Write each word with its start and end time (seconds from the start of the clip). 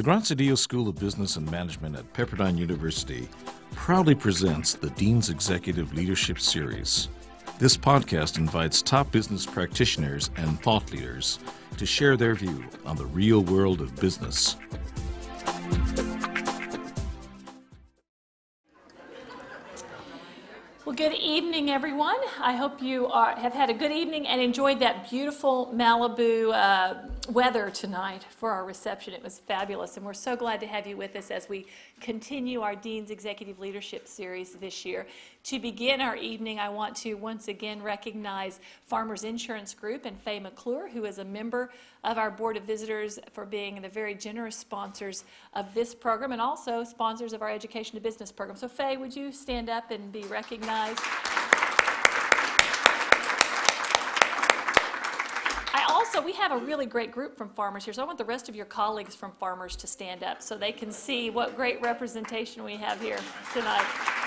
The 0.00 0.10
Graziadio 0.10 0.56
School 0.56 0.88
of 0.88 0.98
Business 0.98 1.36
and 1.36 1.50
Management 1.50 1.94
at 1.94 2.10
Pepperdine 2.14 2.56
University 2.56 3.28
proudly 3.72 4.14
presents 4.14 4.72
the 4.72 4.88
Dean's 4.88 5.28
Executive 5.28 5.92
Leadership 5.92 6.40
Series. 6.40 7.08
This 7.58 7.76
podcast 7.76 8.38
invites 8.38 8.80
top 8.80 9.12
business 9.12 9.44
practitioners 9.44 10.30
and 10.36 10.58
thought 10.62 10.90
leaders 10.90 11.38
to 11.76 11.84
share 11.84 12.16
their 12.16 12.34
view 12.34 12.64
on 12.86 12.96
the 12.96 13.04
real 13.04 13.40
world 13.40 13.82
of 13.82 13.94
business. 13.96 14.56
Good 21.00 21.14
evening, 21.14 21.70
everyone. 21.70 22.18
I 22.42 22.54
hope 22.54 22.82
you 22.82 23.06
are, 23.06 23.34
have 23.34 23.54
had 23.54 23.70
a 23.70 23.72
good 23.72 23.90
evening 23.90 24.26
and 24.28 24.38
enjoyed 24.38 24.80
that 24.80 25.08
beautiful 25.08 25.72
Malibu 25.74 26.52
uh, 26.52 26.94
weather 27.30 27.70
tonight 27.70 28.26
for 28.28 28.50
our 28.50 28.66
reception. 28.66 29.14
It 29.14 29.22
was 29.22 29.38
fabulous, 29.38 29.96
and 29.96 30.04
we're 30.04 30.12
so 30.12 30.36
glad 30.36 30.60
to 30.60 30.66
have 30.66 30.86
you 30.86 30.98
with 30.98 31.16
us 31.16 31.30
as 31.30 31.48
we 31.48 31.64
continue 32.02 32.60
our 32.60 32.76
Dean's 32.76 33.10
Executive 33.10 33.58
Leadership 33.58 34.06
Series 34.06 34.52
this 34.56 34.84
year. 34.84 35.06
To 35.44 35.58
begin 35.58 36.02
our 36.02 36.16
evening, 36.16 36.60
I 36.60 36.68
want 36.68 36.94
to 36.96 37.14
once 37.14 37.48
again 37.48 37.82
recognize 37.82 38.60
Farmers 38.86 39.24
Insurance 39.24 39.72
Group 39.72 40.04
and 40.04 40.20
Faye 40.20 40.38
McClure, 40.38 40.86
who 40.86 41.06
is 41.06 41.18
a 41.18 41.24
member 41.24 41.72
of 42.04 42.18
our 42.18 42.30
Board 42.30 42.58
of 42.58 42.64
Visitors, 42.64 43.18
for 43.32 43.46
being 43.46 43.80
the 43.80 43.88
very 43.88 44.14
generous 44.14 44.54
sponsors 44.54 45.24
of 45.54 45.72
this 45.72 45.94
program 45.94 46.32
and 46.32 46.42
also 46.42 46.84
sponsors 46.84 47.32
of 47.32 47.40
our 47.40 47.50
Education 47.50 47.94
to 47.94 48.02
Business 48.02 48.30
program. 48.30 48.56
So, 48.56 48.68
Faye, 48.68 48.98
would 48.98 49.16
you 49.16 49.32
stand 49.32 49.70
up 49.70 49.90
and 49.90 50.12
be 50.12 50.24
recognized? 50.24 51.00
I 55.72 55.86
also, 55.88 56.20
we 56.20 56.34
have 56.34 56.52
a 56.52 56.58
really 56.58 56.86
great 56.86 57.12
group 57.12 57.38
from 57.38 57.48
farmers 57.48 57.86
here, 57.86 57.94
so 57.94 58.02
I 58.02 58.04
want 58.04 58.18
the 58.18 58.24
rest 58.26 58.50
of 58.50 58.54
your 58.54 58.66
colleagues 58.66 59.14
from 59.14 59.32
farmers 59.40 59.74
to 59.76 59.86
stand 59.86 60.22
up 60.22 60.42
so 60.42 60.58
they 60.58 60.72
can 60.72 60.92
see 60.92 61.30
what 61.30 61.56
great 61.56 61.80
representation 61.80 62.62
we 62.62 62.76
have 62.76 63.00
here 63.00 63.18
tonight. 63.54 64.19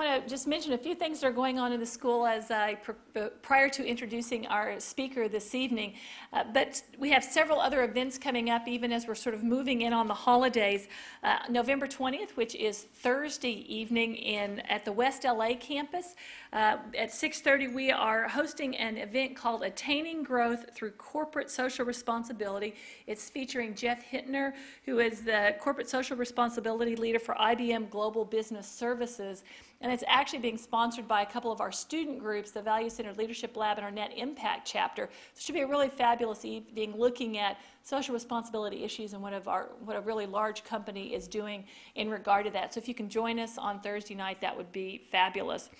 Want 0.00 0.24
to 0.24 0.30
just 0.30 0.46
mention 0.46 0.72
a 0.72 0.78
few 0.78 0.94
things 0.94 1.20
that 1.20 1.26
are 1.26 1.32
going 1.32 1.58
on 1.58 1.72
in 1.72 1.80
the 1.80 1.84
school 1.84 2.26
as 2.26 2.50
I 2.50 2.78
uh, 3.16 3.28
prior 3.42 3.68
to 3.68 3.84
introducing 3.84 4.46
our 4.46 4.80
speaker 4.80 5.28
this 5.28 5.54
evening. 5.54 5.92
Uh, 6.32 6.44
but 6.54 6.82
we 6.98 7.10
have 7.10 7.22
several 7.22 7.60
other 7.60 7.84
events 7.84 8.16
coming 8.16 8.48
up, 8.48 8.66
even 8.66 8.92
as 8.92 9.06
we're 9.06 9.14
sort 9.14 9.34
of 9.34 9.44
moving 9.44 9.82
in 9.82 9.92
on 9.92 10.08
the 10.08 10.14
holidays. 10.14 10.88
Uh, 11.22 11.40
November 11.50 11.86
20th, 11.86 12.30
which 12.30 12.54
is 12.54 12.84
Thursday 12.84 13.66
evening 13.68 14.14
in 14.14 14.60
at 14.60 14.86
the 14.86 14.92
West 14.92 15.24
LA 15.24 15.54
campus, 15.54 16.14
uh, 16.54 16.78
at 16.96 17.12
6:30 17.12 17.74
we 17.74 17.90
are 17.90 18.26
hosting 18.26 18.76
an 18.76 18.96
event 18.96 19.36
called 19.36 19.62
Attaining 19.62 20.22
Growth 20.22 20.74
Through 20.74 20.92
Corporate 20.92 21.50
Social 21.50 21.84
Responsibility. 21.84 22.74
It's 23.06 23.28
featuring 23.28 23.74
Jeff 23.74 24.02
Hittner, 24.10 24.54
who 24.86 24.98
is 24.98 25.20
the 25.20 25.54
corporate 25.60 25.90
social 25.90 26.16
responsibility 26.16 26.96
leader 26.96 27.18
for 27.18 27.34
IBM 27.34 27.90
Global 27.90 28.24
Business 28.24 28.66
Services. 28.66 29.44
And 29.82 29.90
it's 29.90 30.04
actually 30.06 30.40
being 30.40 30.58
sponsored 30.58 31.08
by 31.08 31.22
a 31.22 31.26
couple 31.26 31.50
of 31.50 31.60
our 31.62 31.72
student 31.72 32.18
groups, 32.18 32.50
the 32.50 32.60
Value 32.60 32.90
Centered 32.90 33.16
Leadership 33.16 33.56
Lab 33.56 33.78
and 33.78 33.84
our 33.84 33.90
Net 33.90 34.12
Impact 34.14 34.66
chapter. 34.70 35.08
So 35.32 35.38
it 35.38 35.42
should 35.42 35.54
be 35.54 35.62
a 35.62 35.66
really 35.66 35.88
fabulous 35.88 36.44
evening 36.44 36.94
looking 36.98 37.38
at 37.38 37.56
social 37.82 38.12
responsibility 38.12 38.84
issues 38.84 39.14
and 39.14 39.22
what, 39.22 39.32
of 39.32 39.48
our, 39.48 39.70
what 39.84 39.96
a 39.96 40.00
really 40.02 40.26
large 40.26 40.64
company 40.64 41.14
is 41.14 41.26
doing 41.26 41.64
in 41.94 42.10
regard 42.10 42.44
to 42.44 42.50
that. 42.50 42.74
So 42.74 42.78
if 42.78 42.88
you 42.88 42.94
can 42.94 43.08
join 43.08 43.38
us 43.38 43.56
on 43.56 43.80
Thursday 43.80 44.14
night, 44.14 44.42
that 44.42 44.54
would 44.54 44.70
be 44.70 44.98
fabulous. 45.10 45.70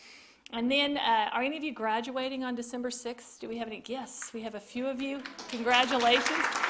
And 0.53 0.71
then, 0.71 0.97
uh, 0.97 1.29
are 1.33 1.43
any 1.43 1.59
of 1.59 1.63
you 1.63 1.73
graduating 1.73 2.43
on 2.43 2.55
December 2.55 2.91
6th? 2.91 3.39
Do 3.39 3.49
we 3.49 3.59
have 3.59 3.69
any? 3.69 3.83
Yes, 3.87 4.31
we 4.33 4.41
have 4.41 4.55
a 4.55 4.61
few 4.61 4.87
of 4.87 5.01
you. 5.01 5.23
Congratulations. 5.51 6.70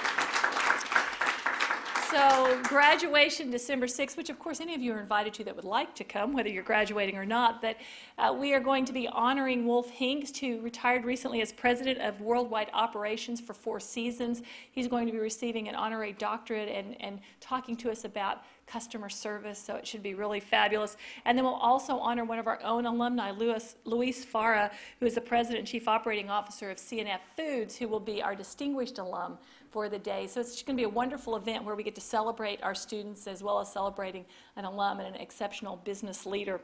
So, 2.11 2.61
graduation 2.65 3.53
December 3.53 3.87
6th, 3.87 4.17
which 4.17 4.31
of 4.31 4.39
course 4.41 4.61
any 4.61 4.75
of 4.75 4.81
you 4.81 4.93
are 4.95 4.99
invited 4.99 5.33
to 5.35 5.45
that 5.45 5.55
would 5.55 5.65
like 5.65 5.95
to 5.95 6.03
come, 6.03 6.33
whether 6.33 6.49
you're 6.49 6.65
graduating 6.65 7.17
or 7.17 7.25
not. 7.25 7.63
But 7.63 7.77
uh, 8.19 8.35
we 8.37 8.53
are 8.53 8.59
going 8.59 8.85
to 8.87 8.93
be 8.93 9.07
honoring 9.07 9.65
Wolf 9.65 9.93
Hengst, 9.93 10.37
who 10.39 10.61
retired 10.61 11.05
recently 11.05 11.41
as 11.41 11.53
president 11.53 12.01
of 12.01 12.21
Worldwide 12.21 12.69
Operations 12.73 13.41
for 13.41 13.55
four 13.55 13.79
seasons. 13.79 14.43
He's 14.73 14.89
going 14.89 15.07
to 15.07 15.13
be 15.13 15.21
receiving 15.21 15.69
an 15.69 15.77
honorary 15.77 16.13
doctorate 16.13 16.69
and, 16.69 17.01
and 17.01 17.21
talking 17.41 17.77
to 17.77 17.93
us 17.93 18.05
about 18.05 18.43
customer 18.67 19.09
service, 19.09 19.61
so 19.61 19.77
it 19.77 19.87
should 19.87 20.03
be 20.03 20.15
really 20.15 20.41
fabulous. 20.41 20.97
And 21.25 21.39
then 21.39 21.45
we'll 21.45 21.55
also 21.55 21.97
honor 21.99 22.25
one 22.25 22.41
of 22.41 22.49
our 22.49 22.61
own 22.65 22.87
alumni, 22.87 23.31
Luis, 23.31 23.77
Luis 23.85 24.25
Faura, 24.25 24.73
who 24.99 25.07
is 25.07 25.15
the 25.15 25.21
President 25.21 25.61
and 25.61 25.69
Chief 25.69 25.87
Operating 25.87 26.29
Officer 26.29 26.71
of 26.71 26.79
C&F 26.79 27.21
Foods, 27.37 27.77
who 27.77 27.87
will 27.87 28.01
be 28.01 28.21
our 28.21 28.35
distinguished 28.35 28.99
alum 28.99 29.39
for 29.71 29.89
the 29.89 29.99
day. 29.99 30.27
So 30.27 30.41
it's 30.41 30.63
going 30.63 30.77
to 30.77 30.81
be 30.81 30.85
a 30.85 30.89
wonderful 30.89 31.37
event 31.37 31.65
where 31.65 31.75
we 31.75 31.83
get 31.83 31.95
to 31.95 32.01
celebrate 32.01 32.63
our 32.63 32.75
students 32.75 33.27
as 33.27 33.43
well 33.43 33.61
as 33.61 33.73
celebrating 33.73 34.25
an 34.57 34.65
alum 34.65 35.01
and 35.01 35.15
an 35.15 35.21
exceptional 35.21 35.77
business 35.77 36.27
leader. 36.27 36.61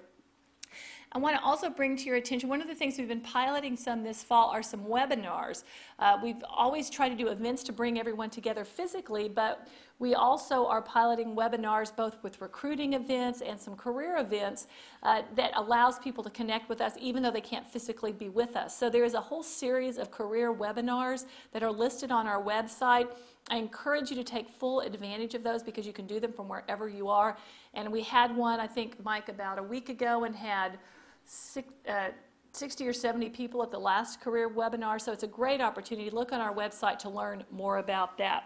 I 1.16 1.18
want 1.18 1.34
to 1.34 1.42
also 1.42 1.70
bring 1.70 1.96
to 1.96 2.04
your 2.04 2.16
attention 2.16 2.50
one 2.50 2.60
of 2.60 2.68
the 2.68 2.74
things 2.74 2.98
we've 2.98 3.08
been 3.08 3.22
piloting 3.22 3.74
some 3.74 4.04
this 4.04 4.22
fall 4.22 4.50
are 4.50 4.62
some 4.62 4.80
webinars. 4.80 5.64
Uh, 5.98 6.18
we've 6.22 6.44
always 6.46 6.90
tried 6.90 7.08
to 7.08 7.14
do 7.14 7.28
events 7.28 7.62
to 7.62 7.72
bring 7.72 7.98
everyone 7.98 8.28
together 8.28 8.66
physically, 8.66 9.26
but 9.26 9.66
we 9.98 10.14
also 10.14 10.66
are 10.66 10.82
piloting 10.82 11.34
webinars 11.34 11.96
both 11.96 12.22
with 12.22 12.42
recruiting 12.42 12.92
events 12.92 13.40
and 13.40 13.58
some 13.58 13.76
career 13.76 14.18
events 14.18 14.66
uh, 15.04 15.22
that 15.36 15.52
allows 15.54 15.98
people 15.98 16.22
to 16.22 16.28
connect 16.28 16.68
with 16.68 16.82
us 16.82 16.92
even 17.00 17.22
though 17.22 17.30
they 17.30 17.40
can't 17.40 17.66
physically 17.66 18.12
be 18.12 18.28
with 18.28 18.54
us. 18.54 18.76
So 18.76 18.90
there 18.90 19.04
is 19.04 19.14
a 19.14 19.20
whole 19.22 19.42
series 19.42 19.96
of 19.96 20.10
career 20.10 20.52
webinars 20.52 21.24
that 21.52 21.62
are 21.62 21.72
listed 21.72 22.10
on 22.10 22.26
our 22.26 22.42
website. 22.42 23.08
I 23.48 23.56
encourage 23.56 24.10
you 24.10 24.16
to 24.16 24.24
take 24.24 24.50
full 24.50 24.80
advantage 24.80 25.34
of 25.34 25.42
those 25.42 25.62
because 25.62 25.86
you 25.86 25.94
can 25.94 26.06
do 26.06 26.20
them 26.20 26.34
from 26.34 26.46
wherever 26.46 26.90
you 26.90 27.08
are. 27.08 27.38
And 27.72 27.90
we 27.90 28.02
had 28.02 28.36
one, 28.36 28.60
I 28.60 28.66
think, 28.66 29.02
Mike, 29.02 29.30
about 29.30 29.58
a 29.58 29.62
week 29.62 29.88
ago 29.88 30.24
and 30.24 30.36
had 30.36 30.78
six, 31.26 31.68
uh, 31.88 32.08
60 32.52 32.88
or 32.88 32.92
70 32.92 33.28
people 33.30 33.62
at 33.62 33.70
the 33.70 33.78
last 33.78 34.20
career 34.20 34.48
webinar. 34.48 35.00
So 35.00 35.12
it's 35.12 35.24
a 35.24 35.28
great 35.28 35.60
opportunity. 35.60 36.08
Look 36.10 36.32
on 36.32 36.40
our 36.40 36.54
website 36.54 36.98
to 37.00 37.10
learn 37.10 37.44
more 37.50 37.78
about 37.78 38.16
that. 38.18 38.44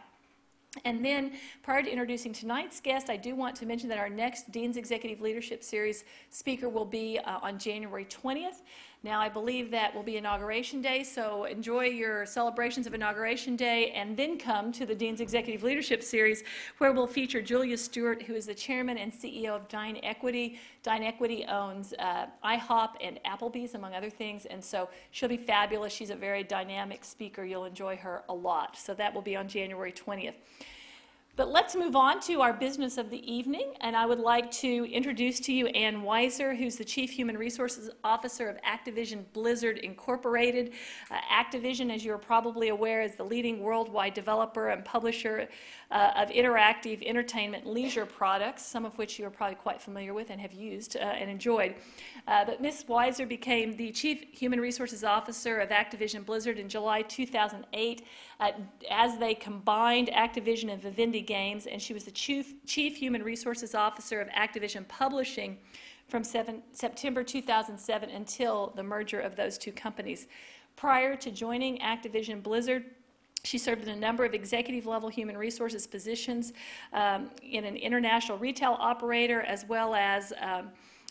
And 0.85 1.05
then, 1.05 1.33
prior 1.65 1.83
to 1.83 1.91
introducing 1.91 2.33
tonight's 2.33 2.81
guest, 2.81 3.11
I 3.11 3.17
do 3.17 3.35
want 3.35 3.57
to 3.57 3.67
mention 3.67 3.89
that 3.89 3.99
our 3.99 4.09
next 4.09 4.53
Dean's 4.53 4.77
Executive 4.77 5.21
Leadership 5.21 5.65
Series 5.65 6.05
speaker 6.31 6.69
will 6.69 6.85
be 6.85 7.19
uh, 7.19 7.39
on 7.43 7.59
January 7.59 8.05
20th. 8.05 8.63
Now, 9.03 9.19
I 9.19 9.31
believe 9.31 9.71
that 9.71 9.94
will 9.94 10.03
be 10.03 10.19
Inauguration 10.19 10.83
Day, 10.83 11.05
so 11.05 11.44
enjoy 11.44 11.87
your 11.87 12.27
celebrations 12.27 12.87
of 12.87 12.93
Inauguration 12.93 13.56
Day 13.56 13.93
and 13.93 14.15
then 14.15 14.37
come 14.37 14.72
to 14.72 14.84
the 14.84 14.94
Dean's 14.94 15.22
Executive 15.22 15.62
Leadership 15.62 16.03
Series, 16.03 16.44
where 16.77 16.93
we'll 16.93 17.06
feature 17.06 17.41
Julia 17.41 17.78
Stewart, 17.78 18.21
who 18.21 18.34
is 18.34 18.44
the 18.44 18.55
chairman 18.55 18.99
and 18.99 19.10
CEO 19.10 19.56
of 19.56 19.66
Dine 19.69 19.99
Equity. 20.03 20.59
Dine 20.83 21.03
Equity 21.03 21.47
owns 21.47 21.94
uh, 21.99 22.27
IHOP 22.44 22.91
and 23.00 23.19
Applebee's, 23.25 23.75
among 23.75 23.94
other 23.94 24.10
things, 24.10 24.44
and 24.44 24.62
so 24.62 24.91
she'll 25.12 25.31
be 25.31 25.39
fabulous. 25.39 25.94
She's 25.94 26.10
a 26.10 26.15
very 26.15 26.44
dynamic 26.44 27.03
speaker. 27.03 27.43
You'll 27.43 27.65
enjoy 27.65 27.97
her 27.97 28.22
a 28.28 28.34
lot. 28.34 28.77
So 28.77 28.93
that 28.93 29.15
will 29.15 29.22
be 29.22 29.34
on 29.34 29.49
January 29.49 29.93
20th. 29.93 30.34
But 31.41 31.53
let's 31.53 31.75
move 31.75 31.97
on 31.97 32.21
to 32.25 32.43
our 32.43 32.53
business 32.53 32.99
of 32.99 33.09
the 33.09 33.33
evening, 33.33 33.73
and 33.81 33.97
I 33.97 34.05
would 34.05 34.19
like 34.19 34.51
to 34.51 34.84
introduce 34.93 35.41
to 35.41 35.55
you 35.55 35.69
Ann 35.69 36.03
Weiser, 36.03 36.55
who's 36.55 36.77
the 36.77 36.84
Chief 36.84 37.11
Human 37.11 37.39
Resources 37.39 37.89
Officer 38.05 38.51
of 38.51 38.59
Activision 38.61 39.25
Blizzard 39.33 39.78
Incorporated. 39.78 40.73
Uh, 41.11 41.17
Activision, 41.33 41.91
as 41.91 42.05
you're 42.05 42.19
probably 42.19 42.69
aware, 42.69 43.01
is 43.01 43.15
the 43.15 43.25
leading 43.25 43.62
worldwide 43.62 44.12
developer 44.12 44.69
and 44.69 44.84
publisher 44.84 45.49
uh, 45.91 46.12
of 46.15 46.28
interactive 46.28 47.03
entertainment 47.06 47.67
leisure 47.67 48.05
products, 48.05 48.67
some 48.67 48.84
of 48.84 48.99
which 48.99 49.19
you 49.19 49.25
are 49.25 49.31
probably 49.31 49.57
quite 49.57 49.81
familiar 49.81 50.12
with 50.12 50.28
and 50.28 50.43
have 50.43 50.53
used 50.53 50.97
uh, 50.97 51.01
and 51.01 51.31
enjoyed. 51.31 51.75
Uh, 52.28 52.45
but 52.45 52.61
Ms. 52.61 52.84
Weiser 52.87 53.27
became 53.27 53.75
the 53.78 53.91
Chief 53.93 54.25
Human 54.31 54.61
Resources 54.61 55.05
Officer 55.05 55.59
of 55.59 55.71
Activision 55.71 56.22
Blizzard 56.22 56.59
in 56.59 56.69
July 56.69 57.01
2008 57.01 58.03
uh, 58.41 58.53
as 58.91 59.19
they 59.19 59.34
combined 59.34 60.09
Activision 60.09 60.72
and 60.72 60.81
Vivendi 60.81 61.21
Games, 61.21 61.66
and 61.66 61.81
she 61.81 61.92
was 61.92 62.04
the 62.04 62.10
Chief, 62.10 62.54
Chief 62.66 62.97
Human 62.97 63.22
Resources 63.22 63.75
Officer 63.75 64.21
of 64.21 64.28
Activision 64.28 64.89
Publishing 64.89 65.59
from 66.09 66.25
seven, 66.25 66.63
September 66.72 67.22
2007 67.22 68.10
until 68.10 68.72
the 68.75 68.83
merger 68.83 69.21
of 69.21 69.37
those 69.37 69.59
two 69.59 69.72
companies. 69.72 70.27
Prior 70.75 71.15
to 71.16 71.31
joining 71.31 71.78
Activision 71.78 72.42
Blizzard, 72.42 72.87
she 73.45 73.59
served 73.59 73.83
in 73.83 73.91
a 73.91 73.97
number 73.97 74.25
of 74.25 74.34
executive 74.34 74.87
level 74.87 75.09
human 75.09 75.37
resources 75.37 75.87
positions 75.87 76.53
um, 76.92 77.31
in 77.42 77.65
an 77.65 77.77
international 77.77 78.39
retail 78.39 78.77
operator 78.78 79.42
as 79.42 79.65
well 79.66 79.95
as 79.95 80.33
um, 80.41 80.71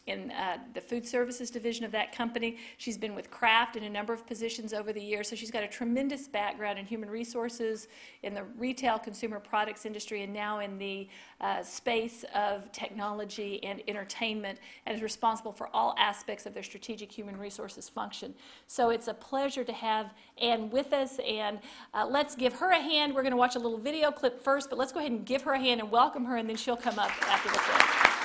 in 0.10 0.32
uh, 0.32 0.58
the 0.74 0.82
food 0.82 1.06
services 1.06 1.50
division 1.50 1.86
of 1.86 1.92
that 1.92 2.16
company. 2.16 2.58
She's 2.78 2.98
been 2.98 3.16
with 3.16 3.30
Kraft 3.30 3.76
in 3.76 3.84
a 3.84 3.90
number 3.90 4.14
of 4.14 4.26
positions 4.26 4.74
over 4.74 4.92
the 4.92 5.02
years, 5.02 5.30
so 5.30 5.36
she's 5.36 5.52
got 5.52 5.64
a 5.64 5.68
tremendous 5.68 6.28
background 6.28 6.80
in 6.80 6.86
human 6.86 7.10
resources, 7.10 7.88
in 8.24 8.34
the 8.34 8.44
retail 8.58 9.00
consumer 9.00 9.40
products 9.40 9.86
industry, 9.86 10.24
and 10.24 10.34
now 10.34 10.60
in 10.60 10.78
the 10.78 11.08
uh, 11.42 11.64
space 11.64 12.26
of 12.36 12.72
technology 12.72 13.64
and 13.64 13.82
entertainment, 13.88 14.60
and 14.86 14.96
is 14.96 15.02
responsible 15.02 15.52
for 15.52 15.70
all 15.74 15.96
aspects 15.98 16.46
of 16.46 16.54
their 16.54 16.64
strategic 16.64 17.12
human 17.12 17.38
resources 17.38 17.88
function. 17.88 18.34
So 18.68 18.90
it's 18.90 19.08
a 19.08 19.14
pleasure 19.14 19.64
to 19.64 19.74
have 19.74 20.14
Ann 20.42 20.70
with 20.70 20.94
us, 20.94 21.20
and 21.28 21.60
uh, 21.94 22.08
let's 22.10 22.36
give 22.36 22.54
her 22.54 22.72
a 22.72 22.80
hand. 22.80 23.14
We're 23.14 23.22
going 23.22 23.32
to 23.32 23.38
watch 23.38 23.56
a 23.56 23.60
little 23.60 23.78
video 23.78 24.12
clip 24.12 24.42
first, 24.42 24.70
but 24.70 24.80
let's 24.80 24.92
go 24.92 25.00
ahead 25.00 25.12
and 25.12 25.26
give 25.26 25.44
her 25.44 25.54
a 25.54 25.60
hand 25.60 25.80
and 25.80 25.92
welcome 25.92 26.26
her, 26.26 26.38
and 26.38 26.50
then 26.50 26.56
she'll 26.56 26.78
come 26.78 27.00
up 27.00 27.12
after 27.30 27.50
the 27.50 27.58
clip. 27.58 28.19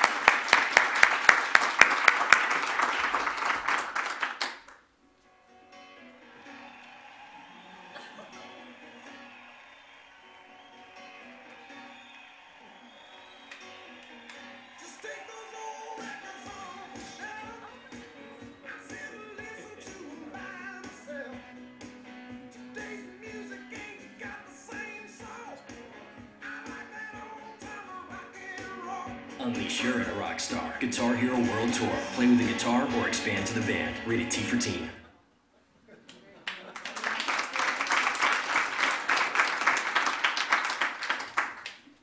Unleash 29.65 29.83
your 29.83 30.03
a 30.03 30.15
rock 30.17 30.41
star. 30.41 30.75
Guitar 30.79 31.17
Hero 31.17 31.39
World 31.39 31.73
Tour. 31.73 31.89
Play 32.13 32.27
with 32.27 32.39
the 32.39 32.53
guitar 32.53 32.87
or 32.99 33.09
expand 33.09 33.47
to 33.47 33.59
the 33.59 33.67
band. 33.67 33.97
Rated 34.05 34.31
T 34.31 34.43
for 34.43 34.59
Teen. 34.59 34.91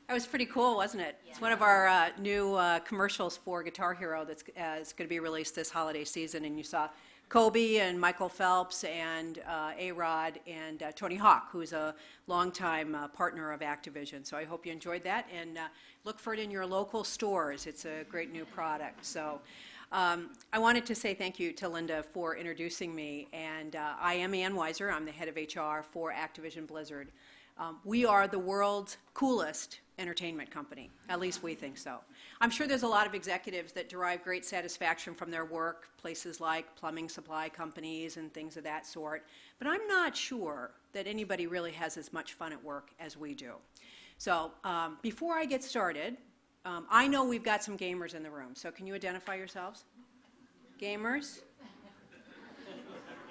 That 0.07 0.15
was 0.15 0.25
pretty 0.25 0.47
cool, 0.47 0.75
wasn't 0.75 1.03
it? 1.03 1.19
It's 1.27 1.39
one 1.39 1.51
of 1.51 1.61
our 1.61 1.87
uh, 1.87 2.09
new 2.17 2.55
uh, 2.55 2.79
commercials 2.79 3.37
for 3.37 3.61
Guitar 3.61 3.93
Hero 3.93 4.25
that's 4.25 4.41
uh, 4.57 4.77
going 4.77 4.85
to 4.97 5.07
be 5.07 5.19
released 5.19 5.53
this 5.53 5.69
holiday 5.69 6.03
season, 6.03 6.45
and 6.45 6.57
you 6.57 6.63
saw 6.63 6.89
Kobe 7.31 7.77
and 7.77 7.97
Michael 7.97 8.27
Phelps 8.27 8.83
and 8.83 9.39
uh, 9.47 9.71
A-Rod 9.79 10.41
and 10.45 10.83
uh, 10.83 10.91
Tony 10.91 11.15
Hawk, 11.15 11.47
who's 11.49 11.71
a 11.71 11.95
longtime 12.27 12.93
uh, 12.93 13.07
partner 13.07 13.53
of 13.53 13.61
Activision. 13.61 14.25
So 14.25 14.35
I 14.35 14.43
hope 14.43 14.65
you 14.65 14.73
enjoyed 14.73 15.01
that, 15.03 15.27
and 15.33 15.57
uh, 15.57 15.67
look 16.03 16.19
for 16.19 16.33
it 16.33 16.41
in 16.41 16.51
your 16.51 16.65
local 16.65 17.05
stores. 17.05 17.67
It's 17.67 17.85
a 17.85 18.03
great 18.09 18.33
new 18.33 18.43
product. 18.43 19.05
So 19.05 19.39
um, 19.93 20.31
I 20.51 20.59
wanted 20.59 20.85
to 20.87 20.93
say 20.93 21.13
thank 21.13 21.39
you 21.39 21.53
to 21.53 21.69
Linda 21.69 22.03
for 22.03 22.35
introducing 22.35 22.93
me, 22.93 23.29
and 23.31 23.77
uh, 23.77 23.93
I 23.97 24.15
am 24.15 24.33
Ann 24.33 24.53
Weiser. 24.53 24.93
I'm 24.93 25.05
the 25.05 25.13
head 25.13 25.29
of 25.29 25.37
HR 25.37 25.85
for 25.89 26.11
Activision 26.11 26.67
Blizzard. 26.67 27.13
Um, 27.57 27.77
we 27.85 28.05
are 28.05 28.27
the 28.27 28.39
world's 28.39 28.97
coolest 29.13 29.79
entertainment 29.99 30.49
company. 30.49 30.89
At 31.09 31.19
least 31.19 31.43
we 31.43 31.53
think 31.53 31.77
so. 31.77 31.99
I'm 32.39 32.49
sure 32.49 32.67
there's 32.67 32.83
a 32.83 32.87
lot 32.87 33.05
of 33.05 33.13
executives 33.13 33.71
that 33.73 33.89
derive 33.89 34.23
great 34.23 34.45
satisfaction 34.45 35.13
from 35.13 35.31
their 35.31 35.45
work, 35.45 35.89
places 35.97 36.39
like 36.39 36.75
plumbing 36.75 37.09
supply 37.09 37.49
companies 37.49 38.17
and 38.17 38.33
things 38.33 38.57
of 38.57 38.63
that 38.63 38.85
sort. 38.85 39.25
But 39.59 39.67
I'm 39.67 39.85
not 39.87 40.15
sure 40.15 40.71
that 40.93 41.07
anybody 41.07 41.47
really 41.47 41.71
has 41.71 41.97
as 41.97 42.11
much 42.11 42.33
fun 42.33 42.51
at 42.51 42.63
work 42.63 42.89
as 42.99 43.17
we 43.17 43.33
do. 43.33 43.53
So 44.17 44.51
um, 44.63 44.97
before 45.01 45.35
I 45.35 45.45
get 45.45 45.63
started, 45.63 46.17
um, 46.65 46.85
I 46.89 47.07
know 47.07 47.23
we've 47.23 47.43
got 47.43 47.63
some 47.63 47.77
gamers 47.77 48.13
in 48.13 48.23
the 48.23 48.29
room. 48.29 48.51
So 48.53 48.71
can 48.71 48.85
you 48.85 48.93
identify 48.93 49.35
yourselves? 49.35 49.85
Gamers? 50.79 51.41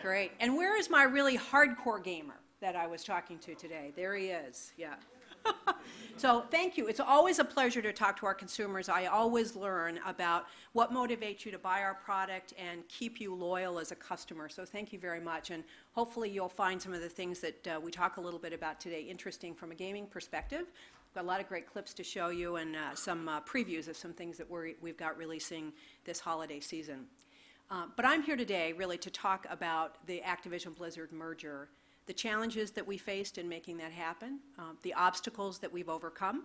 Great. 0.03 0.33
And 0.41 0.57
where 0.57 0.79
is 0.79 0.89
my 0.89 1.03
really 1.03 1.37
hardcore 1.37 2.03
gamer 2.03 2.41
that 2.61 2.75
I 2.75 2.87
was 2.87 3.05
talking 3.05 3.39
to 3.41 3.55
today? 3.55 3.93
There 3.95 4.15
he 4.15 4.29
is. 4.29 4.73
Yeah. 4.77 4.95
so 6.21 6.45
thank 6.51 6.77
you. 6.77 6.87
It's 6.87 7.01
always 7.01 7.39
a 7.39 7.45
pleasure 7.45 7.81
to 7.81 7.95
talk 7.95 8.19
to 8.19 8.27
our 8.27 8.35
consumers. 8.35 8.91
I 8.91 9.07
always 9.07 9.57
learn 9.57 9.99
about 10.05 10.45
what 10.75 10.93
motivates 10.93 11.47
you 11.47 11.51
to 11.53 11.59
buy 11.59 11.81
our 11.81 11.95
product 11.95 12.53
and 12.59 12.87
keep 12.89 13.23
you 13.23 13.35
loyal 13.35 13.79
as 13.79 13.91
a 13.91 13.95
customer. 13.95 14.51
So 14.51 14.67
thank 14.67 14.93
you 14.93 14.99
very 14.99 15.21
much. 15.21 15.51
And 15.51 15.65
hopefully 15.93 16.29
you'll 16.29 16.51
find 16.51 16.81
some 16.81 16.93
of 16.93 17.01
the 17.01 17.09
things 17.09 17.41
that 17.41 17.67
uh, 17.67 17.81
we 17.81 17.91
talk 17.91 18.19
a 18.19 18.21
little 18.21 18.39
bit 18.39 18.53
about 18.53 18.79
today 18.81 19.01
interesting 19.01 19.55
from 19.55 19.73
a 19.73 19.75
gaming 19.75 20.07
perspective. 20.07 20.67
Got 21.15 21.25
a 21.25 21.27
lot 21.27 21.41
of 21.41 21.49
great 21.49 21.67
clips 21.67 21.95
to 21.95 22.05
show 22.05 22.29
you 22.29 22.57
and 22.57 22.77
uh, 22.77 22.95
some 22.95 23.27
uh, 23.27 23.41
previews 23.41 23.89
of 23.89 23.97
some 23.97 24.13
things 24.13 24.37
that 24.37 24.51
we 24.51 24.75
have 24.85 24.99
got 24.99 25.17
releasing 25.17 25.73
this 26.05 26.21
holiday 26.21 26.61
season. 26.61 27.07
Uh, 27.71 27.85
but 27.97 28.05
I'm 28.05 28.23
here 28.23 28.37
today 28.37 28.75
really 28.75 28.99
to 28.99 29.11
talk 29.11 29.47
about 29.49 30.07
the 30.07 30.21
Activision 30.27 30.77
Blizzard 30.77 31.13
merger 31.13 31.71
the 32.07 32.13
challenges 32.13 32.71
that 32.73 32.87
we 32.87 32.97
faced 32.97 33.39
in 33.39 33.49
making 33.49 33.77
that 33.79 33.93
happen, 33.93 34.41
um, 34.59 34.77
the 34.83 34.95
obstacles 34.95 35.59
that 35.59 35.73
we've 35.73 35.89
overcome, 35.89 36.45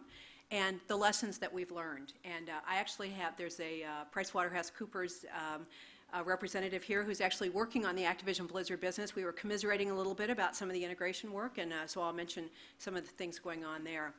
and 0.52 0.80
the 0.88 0.96
lessons 0.96 1.38
that 1.40 1.52
we've 1.52 1.72
learned. 1.72 2.14
And 2.24 2.50
uh, 2.50 2.54
I 2.68 2.78
actually 2.78 3.10
have, 3.10 3.36
there's 3.36 3.60
a 3.60 3.84
uh, 3.84 3.88
PricewaterhouseCoopers 4.14 5.26
um, 5.34 5.66
a 6.14 6.24
representative 6.24 6.84
here 6.84 7.04
who's 7.04 7.20
actually 7.20 7.50
working 7.50 7.86
on 7.86 7.96
the 7.96 8.04
Activision 8.04 8.48
Blizzard 8.48 8.80
business. 8.80 9.16
We 9.16 9.26
were 9.26 9.34
commiserating 9.34 9.92
a 9.92 9.96
little 9.96 10.14
bit 10.14 10.30
about 10.30 10.56
some 10.56 10.70
of 10.70 10.74
the 10.74 10.84
integration 10.84 11.32
work, 11.34 11.58
and 11.58 11.74
uh, 11.74 11.88
so 11.88 12.02
I'll 12.02 12.14
mention 12.14 12.46
some 12.78 12.96
of 12.96 13.04
the 13.04 13.12
things 13.12 13.38
going 13.38 13.66
on 13.66 13.84
there. 13.84 14.14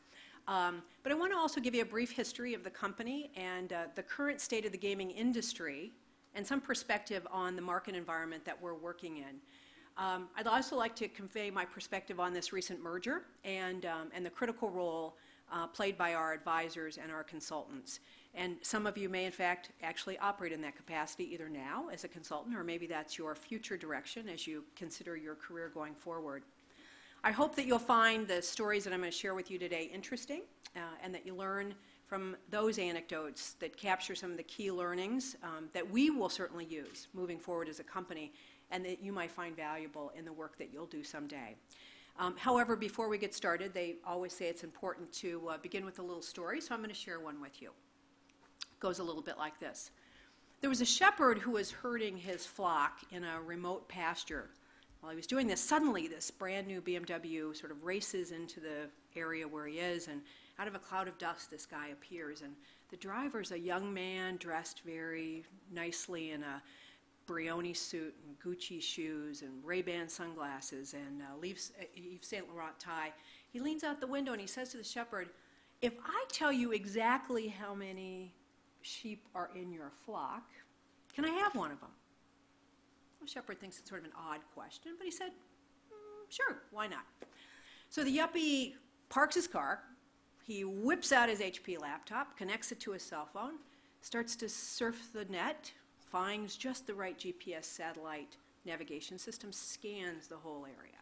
Um, 0.49 0.83
but 1.03 1.11
I 1.11 1.15
want 1.15 1.33
to 1.33 1.39
also 1.39 1.61
give 1.61 1.75
you 1.75 1.83
a 1.83 1.87
brief 1.87 2.13
history 2.13 2.55
of 2.55 2.63
the 2.65 2.71
company 2.71 3.31
and 3.35 3.73
uh, 3.73 3.85
the 3.95 4.03
current 4.03 4.41
state 4.41 4.67
of 4.67 4.73
the 4.73 4.79
gaming 4.79 5.11
industry 5.11 5.93
and 6.35 6.47
some 6.47 6.61
perspective 6.61 7.27
on 7.33 7.57
the 7.57 7.63
market 7.63 7.95
environment 7.95 8.45
that 8.45 8.61
we're 8.61 8.75
working 8.75 9.17
in. 9.17 9.41
Um, 9.99 10.29
I'd 10.37 10.47
also 10.47 10.77
like 10.77 10.95
to 10.97 11.09
convey 11.09 11.51
my 11.51 11.65
perspective 11.65 12.21
on 12.21 12.35
this 12.35 12.53
recent 12.53 12.83
merger 12.83 13.23
and, 13.45 13.87
um, 13.87 14.11
and 14.15 14.25
the 14.25 14.31
critical 14.31 14.71
role 14.71 15.17
uh, 15.51 15.67
played 15.67 15.97
by 15.97 16.15
our 16.15 16.33
advisors 16.33 16.99
and 16.99 17.11
our 17.11 17.23
consultants. 17.23 18.01
And 18.35 18.57
some 18.61 18.87
of 18.87 18.99
you 18.99 19.09
may, 19.09 19.25
in 19.25 19.33
fact, 19.33 19.71
actually 19.83 20.19
operate 20.19 20.53
in 20.53 20.61
that 20.63 20.77
capacity 20.77 21.33
either 21.33 21.49
now 21.49 21.89
as 21.91 22.05
a 22.05 22.09
consultant 22.09 22.55
or 22.57 22.63
maybe 22.63 22.87
that's 22.87 23.17
your 23.17 23.35
future 23.35 23.77
direction 23.77 24.29
as 24.29 24.47
you 24.47 24.65
consider 24.75 25.17
your 25.17 25.35
career 25.35 25.71
going 25.73 25.95
forward. 25.95 26.43
I 27.25 27.31
hope 27.31 27.57
that 27.57 27.67
you'll 27.67 27.79
find 27.79 28.29
the 28.29 28.43
stories 28.43 28.85
that 28.85 28.93
I'm 28.93 29.01
going 29.01 29.11
to 29.11 29.17
share 29.17 29.35
with 29.35 29.51
you 29.51 29.59
today 29.59 29.91
interesting 29.93 30.43
uh, 30.77 30.81
and 31.03 31.15
that 31.15 31.25
you 31.25 31.35
learn 31.35 31.75
from 32.07 32.37
those 32.51 32.79
anecdotes 32.79 33.55
that 33.55 33.77
capture 33.77 34.15
some 34.15 34.31
of 34.31 34.37
the 34.37 34.43
key 34.45 34.71
learnings 34.71 35.37
um, 35.43 35.69
that 35.73 35.91
we 35.91 36.11
will 36.11 36.29
certainly 36.29 36.65
use 36.65 37.09
moving 37.15 37.39
forward 37.39 37.69
as 37.69 37.81
a 37.81 37.85
company 37.85 38.33
and 38.71 38.85
that 38.85 39.03
you 39.03 39.13
might 39.13 39.31
find 39.31 39.57
valuable 39.57 40.13
in 40.17 40.25
the 40.25 40.33
work 40.33 40.59
that 40.59 40.73
you'll 40.73 40.87
do 40.87 41.05
someday. 41.05 41.57
Um, 42.19 42.35
however, 42.39 42.77
before 42.77 43.09
we 43.09 43.19
get 43.19 43.35
started, 43.35 43.75
they 43.75 43.97
always 44.07 44.33
say 44.33 44.47
it's 44.47 44.65
important 44.65 45.13
to 45.15 45.49
uh, 45.51 45.59
begin 45.59 45.85
with 45.85 45.99
a 45.99 46.03
little 46.03 46.23
story, 46.23 46.61
so 46.61 46.75
I'm 46.75 46.81
going 46.81 46.89
to 46.89 46.97
share 46.97 47.21
one 47.21 47.41
with 47.41 47.61
you. 47.61 47.69
It 47.69 48.81
goes 48.81 48.99
a 48.99 49.05
little 49.05 49.23
bit 49.23 49.37
like 49.37 49.61
this. 49.61 49.91
There 50.63 50.71
was 50.71 50.81
a 50.81 50.87
shepherd 50.87 51.39
who 51.39 51.53
was 51.53 51.71
herding 51.71 52.17
his 52.17 52.47
flock 52.47 53.01
in 53.11 53.23
a 53.23 53.41
remote 53.43 53.89
pasture. 53.89 54.49
While 55.01 55.11
he 55.11 55.17
was 55.17 55.27
doing 55.27 55.47
this, 55.47 55.61
suddenly 55.61 56.09
this 56.09 56.31
brand 56.31 56.67
new 56.67 56.81
BMW 56.81 57.55
sort 57.55 57.71
of 57.71 57.85
races 57.85 58.33
into 58.33 58.61
the 58.61 58.89
area 59.15 59.47
where 59.47 59.67
he 59.67 59.79
is, 59.79 60.09
and 60.09 60.23
out 60.59 60.67
of 60.67 60.75
a 60.75 60.79
cloud 60.79 61.09
of 61.09 61.19
dust, 61.19 61.51
this 61.51 61.67
guy 61.67 61.89
appears. 61.89 62.41
And 62.41 62.55
the 62.91 62.97
driver's 62.97 63.53
a 63.53 63.59
young 63.59 63.93
man 63.93 64.39
dressed 64.39 64.81
very 64.87 65.45
nicely 65.71 66.31
in 66.31 66.43
a 66.43 66.63
Brioni 67.27 67.77
suit 67.77 68.15
and 68.27 68.39
Gucci 68.39 68.81
shoes 68.81 69.43
and 69.43 69.65
Ray-Ban 69.65 70.09
sunglasses 70.09 70.95
and 70.95 71.23
uh, 71.23 71.45
Yves, 71.45 71.73
Yves 71.97 72.27
Saint 72.27 72.49
Laurent 72.49 72.79
tie. 72.79 73.13
He 73.53 73.61
leans 73.61 73.85
out 73.85 74.01
the 74.01 74.07
window 74.07 74.33
and 74.33 74.41
he 74.41 74.47
says 74.47 74.69
to 74.71 74.77
the 74.77 74.85
shepherd, 74.85 75.31
"If 75.83 75.95
I 76.05 76.25
tell 76.31 76.53
you 76.53 76.73
exactly 76.73 77.49
how 77.49 77.75
many 77.75 78.35
sheep 78.83 79.27
are 79.35 79.51
in 79.55 79.73
your 79.73 79.91
flock, 80.05 80.51
can 81.15 81.25
I 81.25 81.31
have 81.31 81.55
one 81.55 81.71
of 81.71 81.81
them?" 81.81 81.91
The 83.21 83.27
shepherd 83.27 83.61
thinks 83.61 83.79
it's 83.79 83.89
sort 83.89 84.03
of 84.03 84.07
an 84.07 84.13
odd 84.17 84.41
question, 84.55 84.93
but 84.97 85.05
he 85.05 85.11
said, 85.11 85.33
mm, 85.91 86.31
"Sure, 86.31 86.63
why 86.71 86.87
not?" 86.87 87.07
So 87.89 88.05
the 88.05 88.17
yuppie 88.17 88.75
parks 89.09 89.35
his 89.35 89.47
car. 89.47 89.83
He 90.45 90.65
whips 90.65 91.11
out 91.11 91.29
his 91.29 91.41
HP 91.41 91.77
laptop, 91.81 92.37
connects 92.37 92.71
it 92.71 92.79
to 92.81 92.93
his 92.93 93.03
cell 93.03 93.29
phone, 93.33 93.55
starts 94.01 94.37
to 94.37 94.49
surf 94.49 95.09
the 95.13 95.25
net, 95.25 95.73
finds 96.11 96.57
just 96.57 96.87
the 96.87 96.95
right 96.95 97.19
GPS 97.19 97.65
satellite 97.65 98.37
navigation 98.65 99.19
system, 99.19 99.53
scans 99.53 100.29
the 100.29 100.37
whole 100.37 100.65
area, 100.65 100.99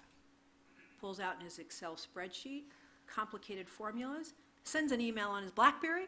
pulls 1.00 1.20
out 1.20 1.36
in 1.38 1.44
his 1.44 1.58
Excel 1.58 1.96
spreadsheet 1.96 2.64
complicated 3.06 3.68
formulas, 3.68 4.34
sends 4.64 4.92
an 4.92 5.00
email 5.00 5.28
on 5.28 5.42
his 5.42 5.52
Blackberry, 5.52 6.06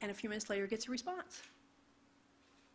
and 0.00 0.10
a 0.10 0.14
few 0.14 0.28
minutes 0.28 0.50
later 0.50 0.66
gets 0.66 0.88
a 0.88 0.90
response. 0.90 1.42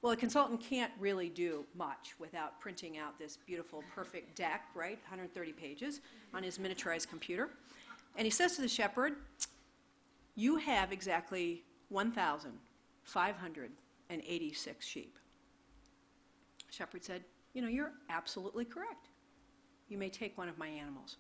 Well, 0.01 0.13
a 0.13 0.15
consultant 0.15 0.61
can't 0.61 0.91
really 0.99 1.29
do 1.29 1.65
much 1.75 2.13
without 2.19 2.59
printing 2.59 2.97
out 2.97 3.17
this 3.17 3.37
beautiful, 3.37 3.83
perfect 3.93 4.35
deck, 4.35 4.65
right? 4.75 4.99
130 5.03 5.51
pages 5.53 6.01
on 6.33 6.43
his 6.43 6.59
miniaturized 6.59 7.09
computer. 7.09 7.49
And 8.15 8.25
he 8.25 8.31
says 8.31 8.55
to 8.55 8.61
the 8.61 8.67
shepherd, 8.67 9.15
You 10.35 10.57
have 10.57 10.91
exactly 10.91 11.63
1,500 11.89 13.71
and 14.09 14.21
86 14.25 14.85
sheep. 14.85 15.17
Shepherd 16.69 17.03
said, 17.03 17.23
You 17.53 17.61
know, 17.61 17.67
you're 17.67 17.93
absolutely 18.09 18.65
correct. 18.65 19.09
You 19.89 19.97
may 19.97 20.09
take 20.09 20.37
one 20.37 20.49
of 20.49 20.57
my 20.57 20.67
animals. 20.67 21.17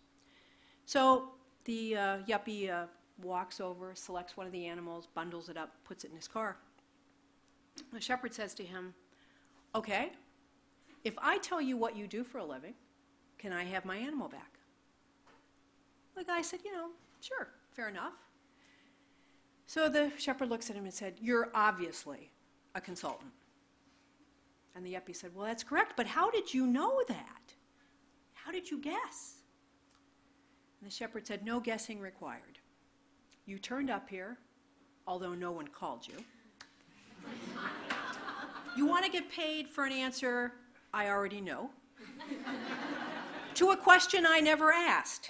So 0.85 1.31
the 1.65 1.95
uh, 1.95 2.17
yuppie 2.27 2.69
uh, 2.69 2.87
walks 3.21 3.59
over, 3.59 3.93
selects 3.95 4.37
one 4.37 4.45
of 4.45 4.53
the 4.53 4.65
animals, 4.65 5.07
bundles 5.13 5.49
it 5.49 5.57
up, 5.57 5.71
puts 5.83 6.03
it 6.03 6.11
in 6.11 6.15
his 6.15 6.27
car. 6.27 6.57
The 7.93 8.01
shepherd 8.01 8.33
says 8.33 8.53
to 8.55 8.63
him, 8.63 8.93
Okay, 9.75 10.11
if 11.03 11.15
I 11.19 11.37
tell 11.37 11.61
you 11.61 11.77
what 11.77 11.95
you 11.95 12.07
do 12.07 12.23
for 12.23 12.39
a 12.39 12.45
living, 12.45 12.73
can 13.37 13.53
I 13.53 13.63
have 13.65 13.85
my 13.85 13.97
animal 13.97 14.27
back? 14.27 14.59
The 16.15 16.23
guy 16.23 16.41
said, 16.41 16.59
You 16.65 16.73
know, 16.73 16.89
sure, 17.21 17.49
fair 17.71 17.89
enough. 17.89 18.13
So 19.65 19.89
the 19.89 20.11
shepherd 20.17 20.49
looks 20.49 20.69
at 20.69 20.75
him 20.75 20.85
and 20.85 20.93
said, 20.93 21.15
You're 21.21 21.49
obviously 21.53 22.31
a 22.77 22.81
consultant. 22.81 23.31
And 24.75 24.85
the 24.85 24.93
yuppie 24.93 25.15
said, 25.15 25.31
Well, 25.35 25.45
that's 25.45 25.63
correct, 25.63 25.93
but 25.97 26.05
how 26.05 26.29
did 26.29 26.53
you 26.53 26.67
know 26.67 27.01
that? 27.07 27.53
How 28.33 28.51
did 28.51 28.69
you 28.69 28.79
guess? 28.79 29.41
And 30.79 30.89
the 30.89 30.93
shepherd 30.93 31.25
said, 31.27 31.43
No 31.43 31.59
guessing 31.59 31.99
required. 31.99 32.59
You 33.45 33.57
turned 33.57 33.89
up 33.89 34.07
here, 34.07 34.37
although 35.07 35.33
no 35.33 35.51
one 35.51 35.67
called 35.67 36.07
you. 36.07 36.23
you 38.77 38.85
want 38.85 39.03
to 39.05 39.11
get 39.11 39.29
paid 39.29 39.67
for 39.67 39.85
an 39.85 39.91
answer 39.91 40.53
I 40.93 41.09
already 41.09 41.41
know, 41.41 41.71
to 43.55 43.71
a 43.71 43.77
question 43.77 44.25
I 44.27 44.39
never 44.39 44.71
asked. 44.71 45.29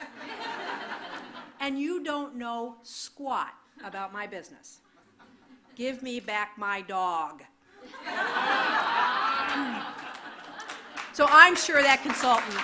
and 1.60 1.80
you 1.80 2.04
don't 2.04 2.36
know 2.36 2.76
squat 2.84 3.54
about 3.84 4.14
my 4.14 4.28
business. 4.28 4.82
Give 5.78 6.02
me 6.02 6.20
back 6.20 6.58
my 6.58 6.82
dog. 6.82 7.44
so 11.14 11.28
I'm 11.30 11.56
sure 11.56 11.84
that 11.84 12.00
consultant. 12.02 12.58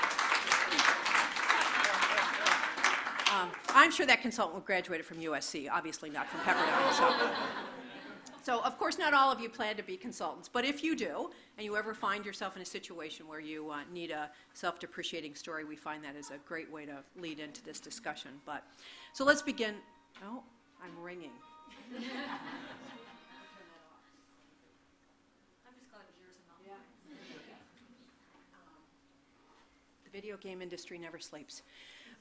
Um, 3.31 3.51
I'm 3.75 3.91
sure 3.91 4.07
that 4.07 4.23
consultant 4.23 4.65
graduated 4.65 5.05
from 5.05 5.17
USC, 5.17 5.69
obviously 5.71 6.09
not 6.09 6.27
from 6.27 6.39
Pepperdine. 6.39 6.93
So. 6.93 7.29
So, 8.41 8.61
of 8.63 8.77
course, 8.77 8.97
not 8.97 9.13
all 9.13 9.31
of 9.31 9.39
you 9.39 9.47
plan 9.47 9.77
to 9.77 9.83
be 9.83 9.95
consultants, 9.95 10.49
but 10.51 10.65
if 10.65 10.83
you 10.83 10.97
do, 10.97 11.29
and 11.57 11.63
you 11.63 11.77
ever 11.77 11.93
find 11.93 12.25
yourself 12.25 12.57
in 12.57 12.61
a 12.61 12.65
situation 12.65 13.25
where 13.25 13.39
you 13.39 13.69
uh, 13.69 13.81
need 13.93 14.11
a 14.11 14.29
self 14.53 14.79
depreciating 14.79 15.35
story, 15.35 15.63
we 15.63 15.77
find 15.77 16.03
that 16.03 16.17
is 16.17 16.29
a 16.31 16.39
great 16.45 16.69
way 16.69 16.85
to 16.85 16.97
lead 17.15 17.39
into 17.39 17.63
this 17.63 17.79
discussion. 17.79 18.31
But, 18.45 18.63
so 19.13 19.23
let's 19.23 19.41
begin. 19.41 19.75
Oh, 20.25 20.43
I'm 20.83 21.01
ringing. 21.01 21.31
Video 30.13 30.37
game 30.37 30.61
industry 30.61 30.99
never 30.99 31.17
sleeps. 31.17 31.63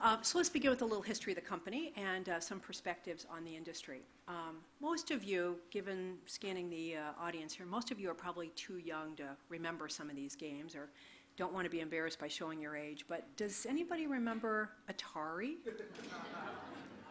Uh, 0.01 0.17
so 0.23 0.39
let's 0.39 0.49
begin 0.49 0.71
with 0.71 0.81
a 0.81 0.85
little 0.85 1.03
history 1.03 1.33
of 1.33 1.37
the 1.37 1.43
company 1.43 1.93
and 1.95 2.31
uh, 2.31 2.41
some 2.41 2.59
perspectives 2.59 3.27
on 3.31 3.45
the 3.45 3.55
industry. 3.55 4.01
Um, 4.27 4.57
most 4.81 5.11
of 5.11 5.23
you, 5.23 5.57
given 5.71 6.17
scanning 6.25 6.71
the 6.71 6.97
uh, 6.97 7.23
audience 7.23 7.55
here, 7.55 7.67
most 7.67 7.91
of 7.91 8.01
you 8.01 8.11
are 8.11 8.15
probably 8.15 8.49
too 8.57 8.79
young 8.79 9.15
to 9.17 9.25
remember 9.51 9.89
some 9.89 10.09
of 10.09 10.17
these 10.17 10.35
games 10.35 10.75
or 10.75 10.89
don't 11.37 11.53
want 11.53 11.67
to 11.67 11.71
be 11.71 11.81
embarrassed 11.81 12.19
by 12.19 12.29
showing 12.29 12.61
your 12.61 12.75
age. 12.75 13.05
But 13.09 13.25
does 13.37 13.67
anybody 13.67 14.07
remember 14.07 14.71
Atari? 14.91 15.57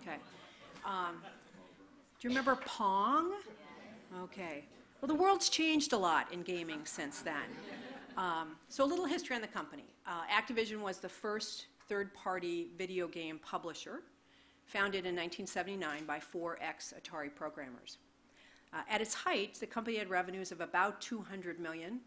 Okay. 0.03 0.17
Um, 0.83 1.21
do 2.19 2.27
you 2.27 2.29
remember 2.29 2.55
Pong? 2.65 3.33
Okay. 4.23 4.63
Well, 5.00 5.07
the 5.07 5.13
world's 5.13 5.47
changed 5.47 5.93
a 5.93 5.97
lot 5.97 6.33
in 6.33 6.41
gaming 6.41 6.79
since 6.85 7.19
then. 7.21 7.35
Um, 8.18 8.56
so, 8.70 8.84
a 8.84 8.86
little 8.86 9.06
history 9.06 9.36
on 9.36 9.41
the 9.41 9.48
company. 9.48 9.86
Uh, 10.06 10.24
Activision 10.32 10.82
was 10.82 10.98
the 10.98 11.10
first 11.10 11.68
third 11.88 12.13
party 12.13 12.68
video 12.77 13.08
game 13.08 13.39
publisher, 13.44 14.01
founded 14.65 15.06
in 15.06 15.15
1979 15.15 16.06
by 16.06 16.20
four 16.20 16.58
ex 16.62 16.94
Atari 16.98 17.34
programmers. 17.34 17.98
Uh, 18.74 18.82
at 18.89 19.01
its 19.01 19.13
height, 19.13 19.56
the 19.60 19.68
company 19.68 19.98
had 19.98 20.10
revenues 20.10 20.51
of 20.51 20.62
about 20.62 21.01
200 21.01 21.60
million, 21.60 22.00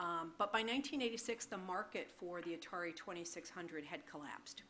um, 0.00 0.32
but 0.38 0.52
by 0.52 0.58
1986, 0.58 1.46
the 1.46 1.58
market 1.58 2.10
for 2.10 2.40
the 2.40 2.56
Atari 2.56 2.94
2600 2.94 3.84
had 3.84 4.00
collapsed. 4.06 4.62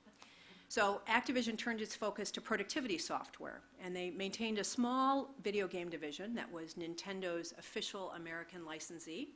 So 0.71 1.01
Activision 1.09 1.57
turned 1.57 1.81
its 1.81 1.95
focus 1.95 2.31
to 2.33 2.43
productivity 2.43 2.99
software, 2.99 3.63
and 3.83 3.97
they 3.97 4.11
maintained 4.11 4.59
a 4.59 4.65
small 4.65 5.35
video 5.43 5.67
game 5.67 5.89
division 5.89 6.35
that 6.35 6.51
was 6.53 6.75
Nintendo's 6.75 7.55
official 7.59 8.13
American 8.13 8.67
licensee, 8.67 9.31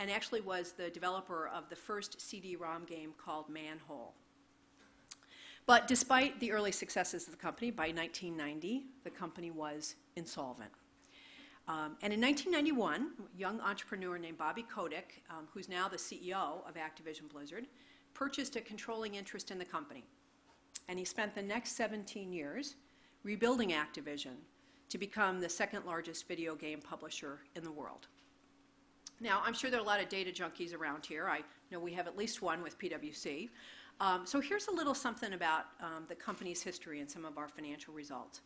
and 0.00 0.10
actually 0.10 0.40
was 0.40 0.72
the 0.72 0.88
developer 0.88 1.48
of 1.54 1.68
the 1.68 1.76
first 1.76 2.18
CD-ROM 2.22 2.84
game 2.86 3.12
called 3.22 3.50
Manhole. 3.50 4.14
But 5.66 5.86
despite 5.86 6.40
the 6.40 6.50
early 6.52 6.72
successes 6.72 7.26
of 7.26 7.32
the 7.32 7.36
company, 7.36 7.70
by 7.70 7.88
1990, 7.88 8.86
the 9.04 9.10
company 9.10 9.50
was 9.50 9.96
insolvent. 10.16 10.70
Um, 11.68 11.98
and 12.02 12.14
in 12.14 12.20
1991, 12.20 13.10
a 13.18 13.38
young 13.38 13.60
entrepreneur 13.60 14.16
named 14.16 14.38
Bobby 14.38 14.64
Kotick, 14.74 15.22
um, 15.28 15.46
who's 15.52 15.68
now 15.68 15.86
the 15.86 15.98
CEO 15.98 16.66
of 16.66 16.74
Activision 16.76 17.30
Blizzard, 17.30 17.66
purchased 18.14 18.56
a 18.56 18.62
controlling 18.62 19.16
interest 19.16 19.50
in 19.50 19.58
the 19.58 19.66
company. 19.66 20.02
And 20.88 20.98
he 20.98 21.04
spent 21.04 21.34
the 21.34 21.42
next 21.42 21.76
17 21.76 22.32
years 22.32 22.76
rebuilding 23.22 23.70
Activision 23.70 24.36
to 24.88 24.96
become 24.96 25.40
the 25.40 25.48
second 25.48 25.84
largest 25.84 26.26
video 26.26 26.54
game 26.54 26.80
publisher 26.80 27.40
in 27.54 27.62
the 27.62 27.70
world. 27.70 28.08
Now, 29.20 29.42
I'm 29.44 29.52
sure 29.52 29.70
there 29.70 29.78
are 29.78 29.82
a 29.82 29.86
lot 29.86 30.00
of 30.00 30.08
data 30.08 30.30
junkies 30.30 30.74
around 30.74 31.04
here. 31.04 31.28
I 31.28 31.42
know 31.70 31.78
we 31.78 31.92
have 31.92 32.06
at 32.06 32.16
least 32.16 32.40
one 32.40 32.62
with 32.62 32.78
PwC. 32.78 33.50
Um, 34.00 34.24
so 34.24 34.40
here's 34.40 34.68
a 34.68 34.72
little 34.72 34.94
something 34.94 35.34
about 35.34 35.66
um, 35.80 36.04
the 36.08 36.14
company's 36.14 36.62
history 36.62 37.00
and 37.00 37.10
some 37.10 37.26
of 37.26 37.36
our 37.36 37.46
financial 37.46 37.92
results. 37.92 38.40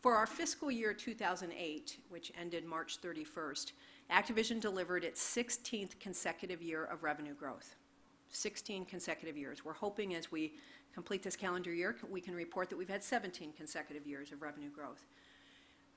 For 0.00 0.14
our 0.14 0.26
fiscal 0.26 0.70
year 0.70 0.94
2008, 0.94 1.98
which 2.08 2.32
ended 2.40 2.64
March 2.64 2.98
31st, 3.02 3.72
Activision 4.10 4.58
delivered 4.58 5.04
its 5.04 5.20
16th 5.22 5.98
consecutive 6.00 6.62
year 6.62 6.84
of 6.84 7.02
revenue 7.02 7.34
growth. 7.34 7.76
16 8.30 8.86
consecutive 8.86 9.36
years. 9.36 9.64
We're 9.64 9.74
hoping 9.74 10.14
as 10.14 10.32
we 10.32 10.54
complete 10.94 11.22
this 11.22 11.36
calendar 11.36 11.74
year, 11.74 11.94
we 12.10 12.22
can 12.22 12.34
report 12.34 12.70
that 12.70 12.76
we've 12.76 12.88
had 12.88 13.04
17 13.04 13.52
consecutive 13.52 14.06
years 14.06 14.32
of 14.32 14.40
revenue 14.40 14.70
growth. 14.70 15.04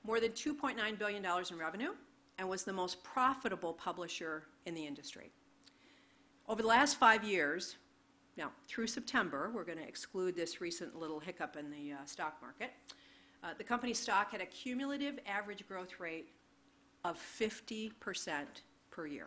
More 0.04 0.20
than 0.20 0.32
$2.9 0.32 0.98
billion 0.98 1.24
in 1.24 1.58
revenue, 1.58 1.92
and 2.40 2.48
was 2.48 2.64
the 2.64 2.72
most 2.72 3.04
profitable 3.04 3.74
publisher 3.74 4.44
in 4.64 4.74
the 4.74 4.86
industry. 4.86 5.30
Over 6.48 6.62
the 6.62 6.68
last 6.68 6.98
five 6.98 7.22
years, 7.22 7.76
now 8.38 8.50
through 8.66 8.86
September, 8.86 9.50
we're 9.54 9.64
going 9.64 9.76
to 9.76 9.86
exclude 9.86 10.34
this 10.34 10.58
recent 10.58 10.98
little 10.98 11.20
hiccup 11.20 11.56
in 11.56 11.70
the 11.70 11.92
uh, 11.92 11.96
stock 12.06 12.38
market. 12.40 12.70
Uh, 13.44 13.48
the 13.58 13.62
company's 13.62 13.98
stock 13.98 14.32
had 14.32 14.40
a 14.40 14.46
cumulative 14.46 15.18
average 15.28 15.68
growth 15.68 16.00
rate 16.00 16.30
of 17.04 17.18
50% 17.18 17.92
per 18.90 19.06
year. 19.06 19.26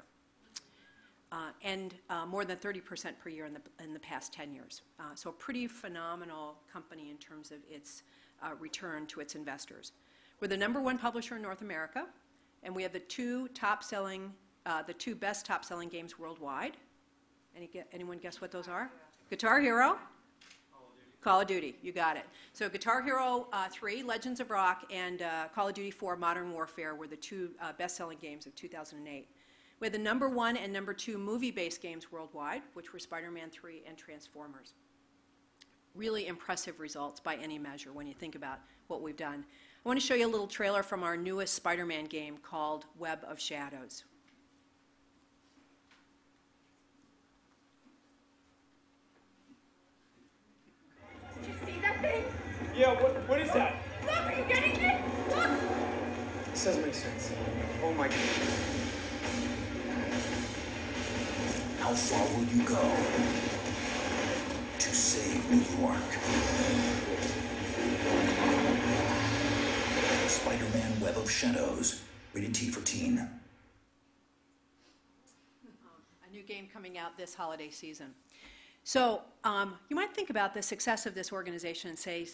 Uh, 1.32 1.50
and 1.64 1.94
uh, 2.10 2.26
more 2.26 2.46
than 2.46 2.58
30% 2.58 3.14
per 3.20 3.30
year 3.30 3.46
in 3.46 3.54
the, 3.54 3.62
in 3.84 3.94
the 3.94 4.00
past 4.00 4.34
10 4.34 4.54
years. 4.54 4.82
Uh, 5.00 5.04
so, 5.14 5.30
a 5.30 5.34
pretty 5.34 5.68
phenomenal 5.68 6.58
company 6.72 7.10
in 7.10 7.18
terms 7.18 7.52
of 7.52 7.58
its 7.70 8.04
uh, 8.44 8.50
return 8.60 9.06
to 9.08 9.20
its 9.20 9.34
investors. 9.34 9.94
We're 10.40 10.48
the 10.48 10.58
number 10.58 10.82
one 10.82 10.98
publisher 10.98 11.36
in 11.36 11.42
North 11.42 11.62
America, 11.62 12.06
and 12.64 12.76
we 12.76 12.84
have 12.84 12.94
the 12.94 13.00
two 13.00 13.48
top 13.50 13.84
selling, 13.84 14.34
uh, 14.66 14.82
the 14.84 14.94
two 14.94 15.16
best 15.16 15.46
top 15.46 15.64
selling 15.66 15.90
games 15.90 16.18
worldwide. 16.18 16.78
Any, 17.56 17.70
anyone 17.92 18.18
guess 18.18 18.42
what 18.42 18.52
those 18.52 18.68
are? 18.68 18.90
Guitar 19.30 19.60
Hero? 19.60 19.98
Call 21.24 21.40
of 21.40 21.48
Duty, 21.48 21.76
you 21.82 21.94
got 21.94 22.18
it. 22.18 22.26
So 22.52 22.68
Guitar 22.68 23.02
Hero 23.02 23.48
uh, 23.54 23.70
3, 23.72 24.04
Legends 24.04 24.42
of 24.42 24.52
Rock, 24.52 24.84
and 24.92 25.22
uh, 25.22 25.48
Call 25.56 25.70
of 25.70 25.74
Duty 25.74 25.90
4, 25.90 26.18
Modern 26.18 26.52
Warfare 26.52 26.96
were 26.96 27.08
the 27.08 27.16
two 27.16 27.52
uh, 27.62 27.72
best-selling 27.78 28.18
games 28.22 28.46
of 28.46 28.54
2008. 28.56 29.30
We 29.80 29.86
had 29.86 29.94
the 29.94 30.00
number 30.00 30.28
one 30.30 30.58
and 30.58 30.72
number 30.74 30.94
two 30.94 31.18
movie-based 31.18 31.82
games 31.82 32.12
worldwide, 32.12 32.62
which 32.74 32.92
were 32.92 33.00
Spider-Man 33.00 33.52
3 33.52 33.84
and 33.88 33.98
Transformers. 33.98 34.74
Really 35.96 36.28
impressive 36.28 36.82
results 36.82 37.22
by 37.22 37.36
any 37.36 37.58
measure 37.58 37.94
when 37.94 38.06
you 38.06 38.14
think 38.14 38.36
about 38.36 38.60
what 38.88 39.02
we've 39.02 39.16
done. 39.16 39.46
I 39.86 39.90
want 39.90 40.00
to 40.00 40.06
show 40.06 40.16
you 40.16 40.26
a 40.26 40.32
little 40.32 40.48
trailer 40.48 40.82
from 40.82 41.04
our 41.04 41.18
newest 41.18 41.56
Spider-Man 41.56 42.06
game 42.06 42.38
called 42.38 42.86
Web 42.98 43.20
of 43.28 43.38
Shadows. 43.38 44.06
Did 51.42 51.50
you 51.50 51.56
see 51.66 51.82
that 51.82 52.00
thing? 52.00 52.24
Yeah, 52.74 52.94
what, 52.94 53.28
what 53.28 53.42
is 53.42 53.52
that? 53.52 53.76
Look, 54.06 54.16
are 54.16 54.40
you 54.40 54.46
getting 54.46 54.80
it? 54.80 55.02
Look! 55.28 55.50
This 56.52 56.64
doesn't 56.64 56.86
make 56.86 56.94
sense. 56.94 57.34
Oh 57.84 57.92
my 57.92 58.08
god. 58.08 58.18
How 61.82 61.94
far 61.94 62.26
will 62.38 62.46
you 62.46 62.64
go 62.64 62.96
to 64.80 64.96
save 64.96 65.52
New 65.52 65.82
York? 65.82 66.00
Spider-Man 70.34 71.00
Web 71.00 71.16
of 71.16 71.30
Shadows, 71.30 72.02
rated 72.34 72.56
T 72.56 72.70
for 72.70 72.82
teen. 72.82 73.20
A 76.28 76.32
new 76.32 76.42
game 76.42 76.68
coming 76.74 76.98
out 76.98 77.16
this 77.18 77.36
holiday 77.36 77.70
season. 77.70 78.16
So 78.84 79.22
um, 79.44 79.76
you 79.90 79.96
might 79.96 80.14
think 80.16 80.32
about 80.32 80.56
the 80.56 80.62
success 80.62 81.06
of 81.06 81.14
this 81.14 81.32
organization 81.32 81.92
and 81.92 82.00
say, 82.00 82.28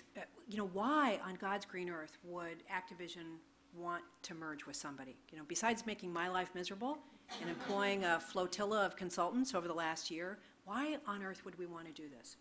you 0.48 0.58
know, 0.58 0.70
why 0.72 1.20
on 1.26 1.36
God's 1.36 1.66
green 1.66 1.90
earth 1.90 2.18
would 2.24 2.64
Activision 2.72 3.38
want 3.76 4.04
to 4.24 4.34
merge 4.34 4.66
with 4.66 4.78
somebody? 4.78 5.18
You 5.30 5.38
know, 5.38 5.44
besides 5.46 5.86
making 5.86 6.14
my 6.14 6.30
life 6.30 6.52
miserable 6.56 7.00
and 7.42 7.50
employing 7.50 8.06
a 8.06 8.18
flotilla 8.20 8.86
of 8.86 8.96
consultants 8.96 9.54
over 9.54 9.68
the 9.68 9.74
last 9.74 10.10
year, 10.10 10.40
why 10.64 10.98
on 11.06 11.22
earth 11.22 11.44
would 11.44 11.60
we 11.60 11.66
want 11.66 11.86
to 11.86 12.02
do 12.02 12.08
this? 12.18 12.38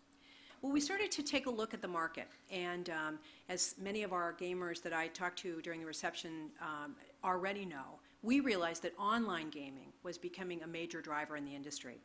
Well, 0.61 0.73
we 0.73 0.81
started 0.81 1.09
to 1.11 1.23
take 1.23 1.45
a 1.45 1.49
look 1.49 1.73
at 1.73 1.81
the 1.81 1.87
market, 1.87 2.27
and 2.51 2.89
um, 2.89 3.19
as 3.47 3.75
many 3.81 4.03
of 4.03 4.11
our 4.11 4.33
gamers 4.33 4.81
that 4.81 4.91
I 4.91 5.07
talked 5.07 5.39
to 5.39 5.61
during 5.61 5.79
the 5.79 5.85
reception 5.85 6.49
um, 6.61 6.95
already 7.23 7.63
know, 7.63 7.99
we 8.23 8.41
realized 8.41 8.83
that 8.83 8.93
online 8.99 9.49
gaming 9.51 9.93
was 10.03 10.17
becoming 10.17 10.61
a 10.63 10.67
major 10.67 10.99
driver 10.99 11.37
in 11.37 11.45
the 11.45 11.55
industry. 11.55 12.01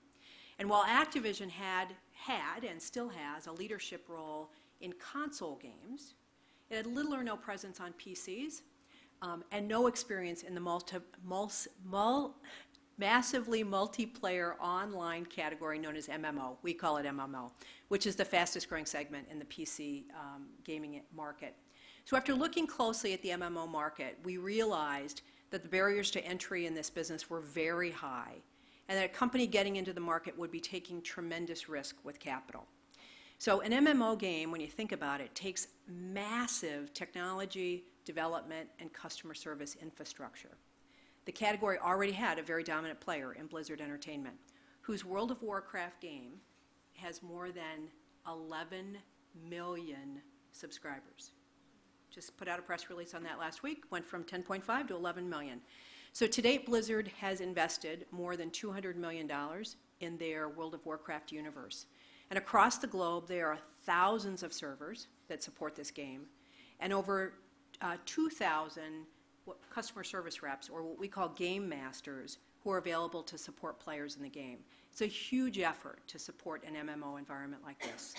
And 0.60 0.70
while 0.70 0.84
Activision 0.84 1.50
had 1.50 1.94
had 2.12 2.62
and 2.62 2.80
still 2.80 3.08
has 3.08 3.48
a 3.48 3.52
leadership 3.52 4.04
role 4.08 4.50
in 4.80 4.92
console 5.00 5.56
games, 5.56 6.14
it 6.70 6.76
had 6.76 6.86
little 6.86 7.12
or 7.12 7.24
no 7.24 7.36
presence 7.36 7.80
on 7.80 7.92
PCs 7.94 8.62
um, 9.20 9.42
and 9.50 9.66
no 9.66 9.88
experience 9.88 10.44
in 10.44 10.54
the 10.54 10.60
multi, 10.60 10.98
mul, 11.24 11.50
mul, 11.84 12.36
massively 12.98 13.64
multiplayer 13.64 14.54
online 14.60 15.26
category 15.26 15.78
known 15.78 15.96
as 15.96 16.08
MMO. 16.08 16.56
We 16.62 16.74
call 16.74 16.98
it 16.98 17.06
MMO, 17.06 17.50
which 17.88 18.06
is 18.06 18.16
the 18.16 18.24
fastest 18.24 18.68
growing 18.68 18.86
segment 18.86 19.26
in 19.30 19.38
the 19.38 19.44
PC 19.44 20.04
um, 20.10 20.46
gaming 20.64 21.00
market. 21.14 21.54
So 22.04 22.16
after 22.16 22.34
looking 22.34 22.66
closely 22.66 23.12
at 23.12 23.22
the 23.22 23.30
MMO 23.30 23.68
market, 23.68 24.18
we 24.24 24.36
realized 24.36 25.22
that 25.50 25.62
the 25.62 25.68
barriers 25.68 26.10
to 26.12 26.24
entry 26.24 26.66
in 26.66 26.74
this 26.74 26.90
business 26.90 27.30
were 27.30 27.40
very 27.40 27.90
high 27.90 28.34
and 28.88 28.98
that 28.98 29.04
a 29.04 29.08
company 29.08 29.46
getting 29.46 29.76
into 29.76 29.92
the 29.92 30.00
market 30.00 30.38
would 30.38 30.50
be 30.50 30.60
taking 30.60 31.00
tremendous 31.00 31.68
risk 31.68 31.96
with 32.04 32.20
capital. 32.20 32.66
So 33.38 33.60
an 33.60 33.72
MMO 33.72 34.18
game, 34.18 34.50
when 34.50 34.60
you 34.60 34.66
think 34.66 34.92
about 34.92 35.20
it, 35.20 35.34
takes 35.34 35.68
massive 35.88 36.92
technology 36.92 37.84
development 38.04 38.68
and 38.78 38.92
customer 38.92 39.34
service 39.34 39.76
infrastructure. 39.80 40.56
The 41.24 41.32
category 41.32 41.78
already 41.78 42.12
had 42.12 42.38
a 42.38 42.42
very 42.42 42.62
dominant 42.62 43.00
player 43.00 43.32
in 43.32 43.46
Blizzard 43.46 43.80
Entertainment, 43.80 44.36
whose 44.82 45.04
World 45.04 45.30
of 45.30 45.42
Warcraft 45.42 46.00
game 46.00 46.34
has 46.94 47.22
more 47.22 47.50
than 47.50 47.88
11 48.28 48.98
million 49.48 50.20
subscribers. 50.52 51.32
Just 52.10 52.36
put 52.36 52.46
out 52.46 52.58
a 52.58 52.62
press 52.62 52.90
release 52.90 53.14
on 53.14 53.22
that 53.24 53.38
last 53.38 53.62
week, 53.62 53.84
went 53.90 54.06
from 54.06 54.22
10.5 54.22 54.88
to 54.88 54.94
11 54.94 55.28
million. 55.28 55.60
So 56.12 56.26
to 56.26 56.42
date, 56.42 56.66
Blizzard 56.66 57.10
has 57.20 57.40
invested 57.40 58.06
more 58.12 58.36
than 58.36 58.50
$200 58.50 58.94
million 58.94 59.30
in 60.00 60.16
their 60.18 60.48
World 60.48 60.74
of 60.74 60.84
Warcraft 60.86 61.32
universe. 61.32 61.86
And 62.30 62.38
across 62.38 62.78
the 62.78 62.86
globe, 62.86 63.26
there 63.26 63.48
are 63.48 63.58
thousands 63.84 64.42
of 64.42 64.52
servers 64.52 65.08
that 65.28 65.42
support 65.42 65.74
this 65.74 65.90
game, 65.90 66.26
and 66.80 66.92
over 66.92 67.34
uh, 67.80 67.96
2,000 68.06 69.06
customer 69.70 70.04
service 70.04 70.42
reps, 70.42 70.68
or 70.68 70.82
what 70.82 70.98
we 70.98 71.08
call 71.08 71.28
game 71.30 71.68
masters, 71.68 72.38
who 72.62 72.70
are 72.70 72.78
available 72.78 73.22
to 73.22 73.36
support 73.36 73.78
players 73.78 74.16
in 74.16 74.22
the 74.22 74.28
game. 74.28 74.58
It's 74.90 75.02
a 75.02 75.06
huge 75.06 75.58
effort 75.58 75.98
to 76.06 76.18
support 76.18 76.64
an 76.64 76.74
MMO 76.86 77.18
environment 77.18 77.62
like 77.64 77.78
this. 77.80 78.14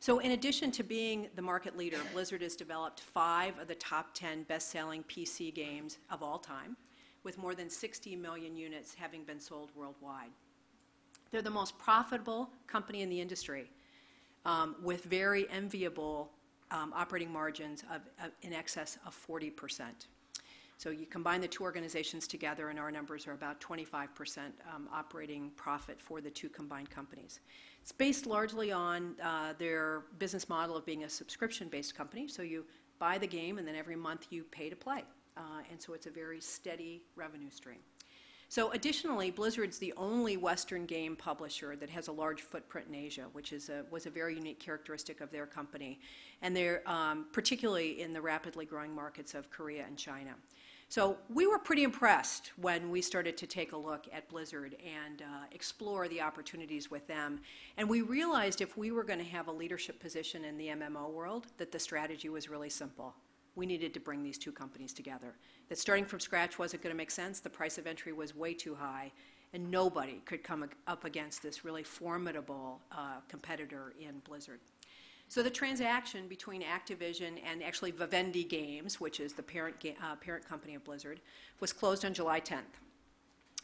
So, 0.00 0.20
in 0.20 0.30
addition 0.30 0.70
to 0.72 0.84
being 0.84 1.28
the 1.34 1.42
market 1.42 1.76
leader, 1.76 1.98
Blizzard 2.12 2.42
has 2.42 2.54
developed 2.54 3.00
five 3.00 3.58
of 3.58 3.66
the 3.66 3.74
top 3.74 4.14
10 4.14 4.44
best 4.44 4.70
selling 4.70 5.02
PC 5.04 5.52
games 5.52 5.98
of 6.10 6.22
all 6.22 6.38
time, 6.38 6.76
with 7.24 7.36
more 7.36 7.54
than 7.54 7.68
60 7.68 8.14
million 8.14 8.54
units 8.54 8.94
having 8.94 9.24
been 9.24 9.40
sold 9.40 9.70
worldwide. 9.74 10.30
They're 11.30 11.42
the 11.42 11.50
most 11.50 11.76
profitable 11.78 12.48
company 12.68 13.02
in 13.02 13.08
the 13.08 13.20
industry, 13.20 13.70
um, 14.44 14.76
with 14.82 15.02
very 15.04 15.50
enviable 15.50 16.30
um, 16.70 16.92
operating 16.94 17.32
margins 17.32 17.82
of, 17.92 18.02
of 18.24 18.30
in 18.42 18.52
excess 18.52 18.98
of 19.04 19.14
40 19.14 19.50
percent. 19.50 20.06
So 20.78 20.90
you 20.90 21.06
combine 21.06 21.40
the 21.40 21.48
two 21.48 21.64
organizations 21.64 22.28
together, 22.28 22.68
and 22.68 22.78
our 22.78 22.92
numbers 22.92 23.26
are 23.26 23.32
about 23.32 23.60
25% 23.60 24.38
um, 24.72 24.88
operating 24.92 25.50
profit 25.56 26.00
for 26.00 26.20
the 26.20 26.30
two 26.30 26.48
combined 26.48 26.88
companies. 26.88 27.40
It's 27.82 27.90
based 27.90 28.26
largely 28.26 28.70
on 28.70 29.16
uh, 29.20 29.54
their 29.58 30.04
business 30.20 30.48
model 30.48 30.76
of 30.76 30.86
being 30.86 31.02
a 31.02 31.08
subscription-based 31.08 31.96
company. 31.96 32.28
So 32.28 32.42
you 32.42 32.64
buy 33.00 33.18
the 33.18 33.26
game, 33.26 33.58
and 33.58 33.66
then 33.66 33.74
every 33.74 33.96
month 33.96 34.28
you 34.30 34.44
pay 34.44 34.70
to 34.70 34.76
play. 34.76 35.02
Uh, 35.36 35.40
and 35.68 35.82
so 35.82 35.94
it's 35.94 36.06
a 36.06 36.10
very 36.10 36.40
steady 36.40 37.02
revenue 37.16 37.50
stream. 37.50 37.78
So 38.48 38.70
additionally, 38.70 39.32
Blizzard's 39.32 39.78
the 39.78 39.92
only 39.96 40.36
Western 40.36 40.86
game 40.86 41.16
publisher 41.16 41.74
that 41.74 41.90
has 41.90 42.06
a 42.06 42.12
large 42.12 42.42
footprint 42.42 42.86
in 42.88 42.94
Asia, 42.94 43.26
which 43.32 43.52
is 43.52 43.68
a, 43.68 43.84
was 43.90 44.06
a 44.06 44.10
very 44.10 44.36
unique 44.36 44.60
characteristic 44.60 45.20
of 45.20 45.30
their 45.32 45.44
company, 45.44 45.98
and 46.40 46.56
they're 46.56 46.88
um, 46.88 47.26
particularly 47.32 48.00
in 48.00 48.12
the 48.12 48.20
rapidly 48.20 48.64
growing 48.64 48.94
markets 48.94 49.34
of 49.34 49.50
Korea 49.50 49.84
and 49.84 49.98
China. 49.98 50.34
So 50.90 51.18
we 51.28 51.46
were 51.46 51.58
pretty 51.58 51.82
impressed 51.82 52.52
when 52.56 52.90
we 52.90 53.02
started 53.02 53.36
to 53.36 53.46
take 53.46 53.72
a 53.72 53.76
look 53.76 54.06
at 54.10 54.26
Blizzard 54.30 54.74
and 54.82 55.20
uh, 55.20 55.44
explore 55.52 56.08
the 56.08 56.22
opportunities 56.22 56.90
with 56.90 57.06
them. 57.06 57.40
And 57.76 57.90
we 57.90 58.00
realized 58.00 58.62
if 58.62 58.74
we 58.78 58.90
were 58.90 59.04
going 59.04 59.18
to 59.18 59.24
have 59.26 59.48
a 59.48 59.52
leadership 59.52 60.00
position 60.00 60.46
in 60.46 60.56
the 60.56 60.68
MMO 60.68 61.10
world, 61.10 61.48
that 61.58 61.72
the 61.72 61.78
strategy 61.78 62.30
was 62.30 62.48
really 62.48 62.70
simple. 62.70 63.14
We 63.54 63.66
needed 63.66 63.92
to 63.94 64.00
bring 64.00 64.22
these 64.22 64.38
two 64.38 64.50
companies 64.50 64.94
together. 64.94 65.34
That 65.68 65.76
starting 65.76 66.06
from 66.06 66.20
scratch 66.20 66.58
wasn't 66.58 66.82
going 66.82 66.94
to 66.94 66.96
make 66.96 67.10
sense. 67.10 67.40
The 67.40 67.50
price 67.50 67.76
of 67.76 67.86
entry 67.86 68.14
was 68.14 68.34
way 68.34 68.54
too 68.54 68.74
high, 68.74 69.12
and 69.52 69.70
nobody 69.70 70.22
could 70.24 70.42
come 70.42 70.70
up 70.86 71.04
against 71.04 71.42
this 71.42 71.66
really 71.66 71.82
formidable 71.82 72.80
uh, 72.92 73.16
competitor 73.28 73.92
in 74.00 74.20
Blizzard. 74.20 74.60
So 75.30 75.42
the 75.42 75.50
transaction 75.50 76.26
between 76.26 76.62
Activision 76.62 77.38
and 77.44 77.62
actually 77.62 77.90
Vivendi 77.90 78.44
Games, 78.44 78.98
which 78.98 79.20
is 79.20 79.34
the 79.34 79.42
parent, 79.42 79.76
uh, 80.02 80.16
parent 80.16 80.48
company 80.48 80.74
of 80.74 80.84
Blizzard, 80.84 81.20
was 81.60 81.70
closed 81.70 82.04
on 82.06 82.14
July 82.14 82.40
10th. 82.40 82.80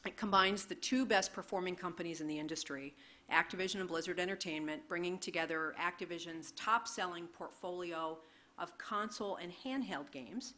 It 0.05 0.19
combines 0.19 0.67
the 0.67 0.75
two 0.75 1.07
best 1.07 1.33
performing 1.33 1.75
companies 1.75 2.21
in 2.21 2.27
the 2.27 2.39
industry, 2.39 2.95
Activision 3.33 3.81
and 3.81 3.89
Blizzard 3.89 4.21
Entertainment, 4.21 4.87
bringing 4.87 5.19
together 5.19 5.75
Activision's 5.81 6.53
top 6.53 6.87
selling 6.87 7.27
portfolio 7.29 8.19
of 8.59 8.77
console 8.77 9.37
and 9.37 9.51
handheld 9.51 10.11
games 10.11 10.53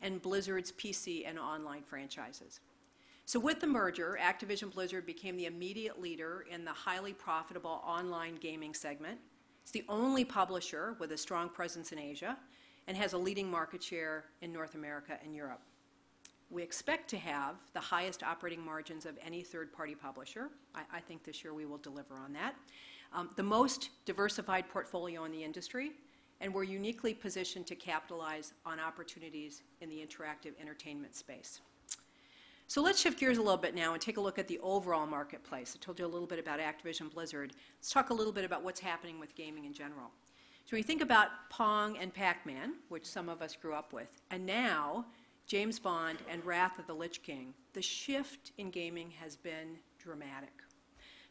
and 0.00 0.22
Blizzard's 0.22 0.72
PC 0.72 1.28
and 1.28 1.38
online 1.38 1.82
franchises. 1.82 2.60
So, 3.26 3.38
with 3.38 3.60
the 3.60 3.66
merger, 3.66 4.18
Activision 4.18 4.72
Blizzard 4.72 5.04
became 5.04 5.36
the 5.36 5.44
immediate 5.44 6.00
leader 6.00 6.46
in 6.50 6.64
the 6.64 6.72
highly 6.72 7.12
profitable 7.12 7.82
online 7.84 8.36
gaming 8.36 8.72
segment 8.72 9.20
it's 9.70 9.86
the 9.86 9.88
only 9.88 10.24
publisher 10.24 10.96
with 10.98 11.12
a 11.12 11.16
strong 11.16 11.48
presence 11.48 11.92
in 11.92 11.98
Asia 12.00 12.36
and 12.88 12.96
has 12.96 13.12
a 13.12 13.18
leading 13.18 13.48
market 13.48 13.80
share 13.80 14.24
in 14.40 14.52
North 14.52 14.74
America 14.74 15.16
and 15.22 15.32
Europe. 15.32 15.60
We 16.50 16.64
expect 16.64 17.08
to 17.10 17.16
have 17.18 17.54
the 17.72 17.78
highest 17.78 18.24
operating 18.24 18.64
margins 18.64 19.06
of 19.06 19.16
any 19.24 19.44
third 19.44 19.72
party 19.72 19.94
publisher. 19.94 20.48
I, 20.74 20.82
I, 20.92 20.98
think 20.98 21.22
this 21.22 21.44
year 21.44 21.54
we 21.54 21.66
will 21.66 21.78
deliver 21.78 22.16
on 22.16 22.32
that. 22.32 22.56
Um, 23.12 23.30
the 23.36 23.44
most 23.44 23.90
diversified 24.06 24.68
portfolio 24.68 25.22
in 25.22 25.30
the 25.30 25.44
industry, 25.44 25.92
and 26.40 26.52
we're 26.52 26.64
uniquely 26.64 27.14
positioned 27.14 27.68
to 27.68 27.76
capitalize 27.76 28.54
on 28.66 28.80
opportunities 28.80 29.62
in 29.80 29.88
the 29.88 30.04
interactive 30.04 30.60
entertainment 30.60 31.14
space. 31.14 31.60
So 32.70 32.80
let's 32.82 33.00
shift 33.00 33.18
gears 33.18 33.36
a 33.36 33.42
little 33.42 33.56
bit 33.56 33.74
now 33.74 33.94
and 33.94 34.00
take 34.00 34.16
a 34.16 34.20
look 34.20 34.38
at 34.38 34.46
the 34.46 34.60
overall 34.60 35.04
marketplace. 35.04 35.76
I 35.76 35.84
told 35.84 35.98
you 35.98 36.06
a 36.06 36.06
little 36.06 36.28
bit 36.28 36.38
about 36.38 36.60
Activision 36.60 37.12
Blizzard. 37.12 37.52
Let's 37.80 37.90
talk 37.90 38.10
a 38.10 38.14
little 38.14 38.32
bit 38.32 38.44
about 38.44 38.62
what's 38.62 38.78
happening 38.78 39.18
with 39.18 39.34
gaming 39.34 39.64
in 39.64 39.72
general. 39.72 40.12
So 40.66 40.76
when 40.76 40.78
you 40.78 40.84
think 40.84 41.02
about 41.02 41.30
Pong 41.50 41.98
and 41.98 42.14
Pac-Man, 42.14 42.74
which 42.88 43.04
some 43.04 43.28
of 43.28 43.42
us 43.42 43.56
grew 43.56 43.74
up 43.74 43.92
with, 43.92 44.06
and 44.30 44.46
now 44.46 45.04
James 45.48 45.80
Bond 45.80 46.18
and 46.30 46.44
Wrath 46.44 46.78
of 46.78 46.86
the 46.86 46.94
Lich 46.94 47.24
King, 47.24 47.54
the 47.72 47.82
shift 47.82 48.52
in 48.56 48.70
gaming 48.70 49.10
has 49.20 49.34
been 49.34 49.76
dramatic. 49.98 50.62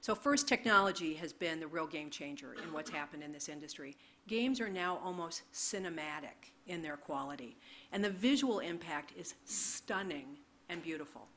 So 0.01 0.15
first, 0.15 0.45
technology 0.45 1.13
has 1.13 1.31
been 1.31 1.61
the 1.61 1.67
real 1.67 1.87
game 1.87 2.09
changer 2.09 2.53
in 2.61 2.73
what's 2.73 2.89
happened 2.89 3.23
in 3.23 3.31
this 3.31 3.47
industry. 3.47 3.95
Games 4.27 4.59
are 4.59 4.67
now 4.67 4.99
almost 5.01 5.43
cinematic 5.53 6.51
in 6.67 6.81
their 6.81 6.97
quality, 6.97 7.55
and 7.93 8.03
the 8.03 8.09
visual 8.09 8.59
impact 8.59 9.13
is 9.17 9.35
stunning 9.45 10.39
and 10.69 10.81
beautiful. 10.81 11.27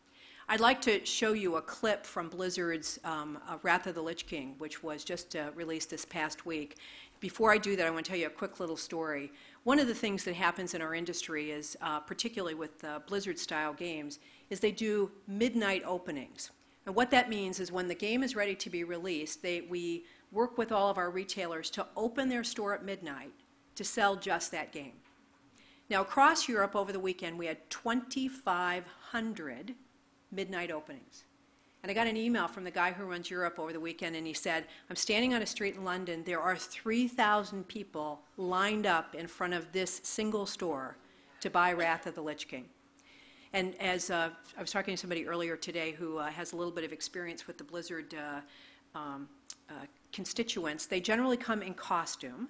I'd 0.48 0.60
like 0.60 0.80
to 0.82 1.04
show 1.06 1.32
you 1.32 1.56
a 1.56 1.62
clip 1.62 2.04
from 2.04 2.28
Blizzard's 2.28 2.98
um, 3.04 3.38
uh, 3.48 3.58
Wrath 3.62 3.86
of 3.86 3.94
the 3.94 4.02
Lich 4.02 4.26
King, 4.26 4.54
which 4.58 4.82
was 4.82 5.04
just 5.04 5.36
uh, 5.36 5.50
released 5.54 5.90
this 5.90 6.04
past 6.04 6.44
week. 6.44 6.76
Before 7.20 7.52
I 7.52 7.58
do 7.58 7.76
that, 7.76 7.86
I 7.86 7.90
want 7.90 8.04
to 8.04 8.10
tell 8.10 8.18
you 8.18 8.26
a 8.26 8.30
quick 8.30 8.58
little 8.60 8.76
story. 8.76 9.32
One 9.64 9.78
of 9.78 9.86
the 9.86 9.94
things 9.94 10.24
that 10.24 10.34
happens 10.34 10.74
in 10.74 10.82
our 10.82 10.94
industry 10.94 11.52
is, 11.52 11.76
uh, 11.80 12.00
particularly 12.00 12.54
with 12.54 12.84
Blizzard 13.06 13.38
style 13.38 13.72
games, 13.72 14.18
is 14.50 14.58
they 14.58 14.72
do 14.72 15.10
midnight 15.28 15.82
openings. 15.86 16.50
And 16.86 16.94
what 16.94 17.10
that 17.12 17.30
means 17.30 17.60
is 17.60 17.70
when 17.70 17.86
the 17.86 17.94
game 17.94 18.22
is 18.22 18.34
ready 18.34 18.56
to 18.56 18.68
be 18.68 18.82
released, 18.82 19.42
they, 19.42 19.60
we 19.60 20.04
work 20.32 20.58
with 20.58 20.72
all 20.72 20.88
of 20.88 20.98
our 20.98 21.10
retailers 21.10 21.70
to 21.70 21.86
open 21.96 22.28
their 22.28 22.42
store 22.42 22.74
at 22.74 22.84
midnight 22.84 23.32
to 23.76 23.84
sell 23.84 24.16
just 24.16 24.50
that 24.50 24.72
game. 24.72 24.94
Now, 25.92 26.00
across 26.00 26.48
Europe 26.48 26.74
over 26.74 26.90
the 26.90 26.98
weekend, 26.98 27.38
we 27.38 27.44
had 27.44 27.68
2,500 27.68 29.74
midnight 30.30 30.70
openings. 30.70 31.24
And 31.82 31.90
I 31.90 31.94
got 31.94 32.06
an 32.06 32.16
email 32.16 32.48
from 32.48 32.64
the 32.64 32.70
guy 32.70 32.92
who 32.92 33.04
runs 33.04 33.30
Europe 33.30 33.58
over 33.58 33.74
the 33.74 33.80
weekend, 33.80 34.16
and 34.16 34.26
he 34.26 34.32
said, 34.32 34.64
I'm 34.88 34.96
standing 34.96 35.34
on 35.34 35.42
a 35.42 35.46
street 35.46 35.74
in 35.74 35.84
London. 35.84 36.22
There 36.24 36.40
are 36.40 36.56
3,000 36.56 37.68
people 37.68 38.22
lined 38.38 38.86
up 38.86 39.14
in 39.14 39.26
front 39.26 39.52
of 39.52 39.70
this 39.72 40.00
single 40.02 40.46
store 40.46 40.96
to 41.42 41.50
buy 41.50 41.74
Wrath 41.74 42.06
of 42.06 42.14
the 42.14 42.22
Lich 42.22 42.48
King. 42.48 42.64
And 43.52 43.74
as 43.78 44.08
uh, 44.08 44.30
I 44.56 44.60
was 44.62 44.70
talking 44.70 44.94
to 44.94 44.98
somebody 44.98 45.26
earlier 45.26 45.58
today 45.58 45.92
who 45.92 46.16
uh, 46.16 46.30
has 46.30 46.54
a 46.54 46.56
little 46.56 46.72
bit 46.72 46.84
of 46.84 46.92
experience 46.94 47.46
with 47.46 47.58
the 47.58 47.64
Blizzard 47.64 48.14
uh, 48.14 48.40
um, 48.98 49.28
uh, 49.68 49.74
constituents, 50.10 50.86
they 50.86 51.02
generally 51.02 51.36
come 51.36 51.60
in 51.60 51.74
costume. 51.74 52.48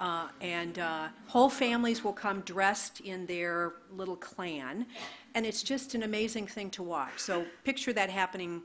Uh, 0.00 0.28
and 0.40 0.78
uh, 0.80 1.08
whole 1.26 1.48
families 1.48 2.02
will 2.02 2.12
come 2.12 2.40
dressed 2.40 3.00
in 3.00 3.26
their 3.26 3.74
little 3.92 4.16
clan, 4.16 4.86
and 5.34 5.46
it's 5.46 5.62
just 5.62 5.94
an 5.94 6.02
amazing 6.02 6.46
thing 6.46 6.68
to 6.68 6.82
watch. 6.82 7.12
So 7.18 7.46
picture 7.62 7.92
that 7.92 8.10
happening 8.10 8.62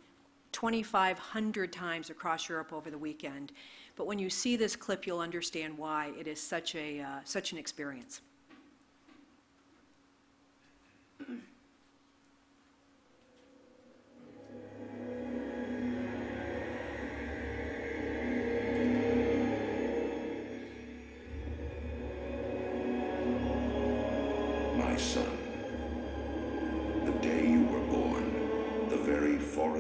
2,500 0.52 1.72
times 1.72 2.10
across 2.10 2.50
Europe 2.50 2.74
over 2.74 2.90
the 2.90 2.98
weekend. 2.98 3.52
But 3.96 4.08
when 4.08 4.18
you 4.18 4.30
see 4.30 4.56
this 4.56 4.76
clip, 4.76 5.06
you'll 5.06 5.20
understand 5.20 5.78
why 5.78 6.12
it 6.18 6.28
is 6.28 6.42
such 6.42 6.74
a 6.76 7.02
uh, 7.02 7.20
such 7.26 7.52
an 7.52 7.58
experience. 7.58 8.22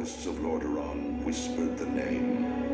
Forests 0.09 0.25
of 0.25 0.35
Lordaeron 0.37 1.23
whispered 1.23 1.77
the 1.77 1.85
name 1.85 2.68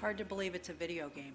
hard 0.00 0.16
to 0.16 0.24
believe 0.24 0.54
it's 0.54 0.70
a 0.70 0.72
video 0.72 1.10
game. 1.10 1.34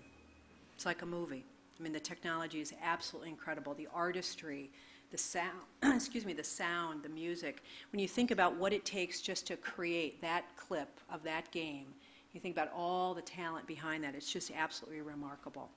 It's 0.73 0.87
like 0.87 1.03
a 1.03 1.05
movie. 1.05 1.45
I 1.79 1.83
mean, 1.83 1.93
the 1.93 1.99
technology 1.99 2.61
is 2.61 2.73
absolutely 2.83 3.29
incredible. 3.29 3.75
The 3.75 3.87
artistry, 3.93 4.71
the 5.11 5.19
sound, 5.19 5.59
excuse 5.83 6.25
me, 6.25 6.33
the 6.33 6.43
sound, 6.43 7.03
the 7.03 7.09
music. 7.09 7.61
When 7.91 7.99
you 7.99 8.07
think 8.07 8.31
about 8.31 8.55
what 8.55 8.73
it 8.73 8.83
takes 8.83 9.21
just 9.21 9.45
to 9.47 9.55
create 9.55 10.19
that 10.21 10.45
clip 10.57 10.99
of 11.11 11.21
that 11.23 11.51
game, 11.51 11.85
you 12.33 12.39
think 12.39 12.55
about 12.55 12.71
all 12.75 13.13
the 13.13 13.21
talent 13.21 13.67
behind 13.67 14.03
that. 14.03 14.15
It's 14.15 14.33
just 14.33 14.51
absolutely 14.57 15.01
remarkable. 15.01 15.69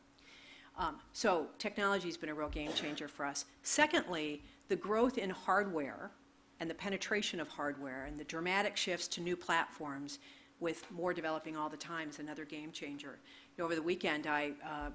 Um, 0.79 0.96
so 1.12 1.48
technology 1.59 2.09
has 2.09 2.16
been 2.16 2.31
a 2.31 2.35
real 2.35 2.48
game 2.48 2.72
changer 2.72 3.07
for 3.07 3.27
us. 3.27 3.44
Secondly, 3.64 4.42
the 4.68 4.77
growth 4.77 5.18
in 5.18 5.29
hardware 5.29 6.11
and 6.59 6.70
the 6.70 6.74
penetration 6.74 7.38
of 7.38 7.48
hardware 7.48 8.07
and 8.07 8.16
the 8.16 8.24
dramatic 8.24 8.79
shifts 8.79 9.09
to 9.09 9.20
new 9.20 9.37
platforms 9.37 10.20
with 10.61 10.85
more 10.90 11.14
developing 11.14 11.57
all 11.57 11.68
the 11.68 11.77
time 11.77 12.09
is 12.09 12.18
another 12.18 12.44
game 12.44 12.73
changer. 12.73 13.18
You 13.57 13.62
know, 13.62 13.64
over 13.64 13.75
the 13.75 13.83
weekend, 13.83 14.27
I 14.27 14.53
uh, 14.64 14.90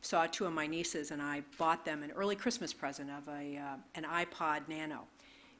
saw 0.00 0.26
two 0.26 0.46
of 0.46 0.52
my 0.52 0.66
nieces 0.66 1.10
and 1.10 1.20
I 1.20 1.42
bought 1.58 1.84
them 1.84 2.02
an 2.02 2.12
early 2.12 2.36
Christmas 2.36 2.72
present 2.72 3.10
of 3.10 3.28
a, 3.28 3.56
uh, 3.56 3.76
an 3.94 4.04
iPod 4.04 4.68
Nano. 4.68 5.04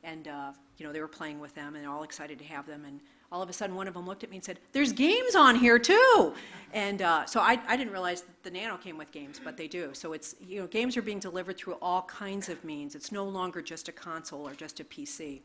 And, 0.05 0.29
uh, 0.29 0.53
you 0.77 0.87
know, 0.87 0.93
they 0.93 1.01
were 1.01 1.09
playing 1.09 1.41
with 1.41 1.55
them 1.55 1.75
and 1.75 1.87
all 1.87 2.05
excited 2.05 2.39
to 2.39 2.45
have 2.45 2.67
them. 2.67 2.85
And 2.87 3.01
all 3.33 3.43
of 3.43 3.51
a 3.51 3.53
sudden, 3.53 3.75
one 3.75 3.89
of 3.89 3.95
them 3.95 4.07
looked 4.07 4.23
at 4.23 4.31
me 4.31 4.37
and 4.37 4.45
said, 4.45 4.59
There's 4.73 4.93
games 4.93 5.35
on 5.35 5.57
here 5.57 5.79
too. 5.79 6.33
And 6.73 7.03
uh, 7.03 7.27
so 7.27 7.41
I, 7.41 7.61
I 7.67 7.77
didn't 7.77 7.93
realize 7.93 8.25
the 8.43 8.51
Nano 8.51 8.77
came 8.77 8.97
with 8.97 9.11
games, 9.11 9.41
but 9.43 9.57
they 9.57 9.67
do. 9.67 9.91
So 9.93 10.13
it's, 10.13 10.37
you 10.41 10.61
know, 10.61 10.67
games 10.69 10.97
are 10.97 11.03
being 11.03 11.19
delivered 11.19 11.57
through 11.57 11.75
all 11.83 12.03
kinds 12.03 12.49
of 12.49 12.63
means. 12.65 12.95
It's 12.95 13.11
no 13.11 13.25
longer 13.25 13.61
just 13.61 13.89
a 13.89 13.93
console 13.93 14.47
or 14.47 14.55
just 14.55 14.79
a 14.81 14.85
PC. 14.85 15.41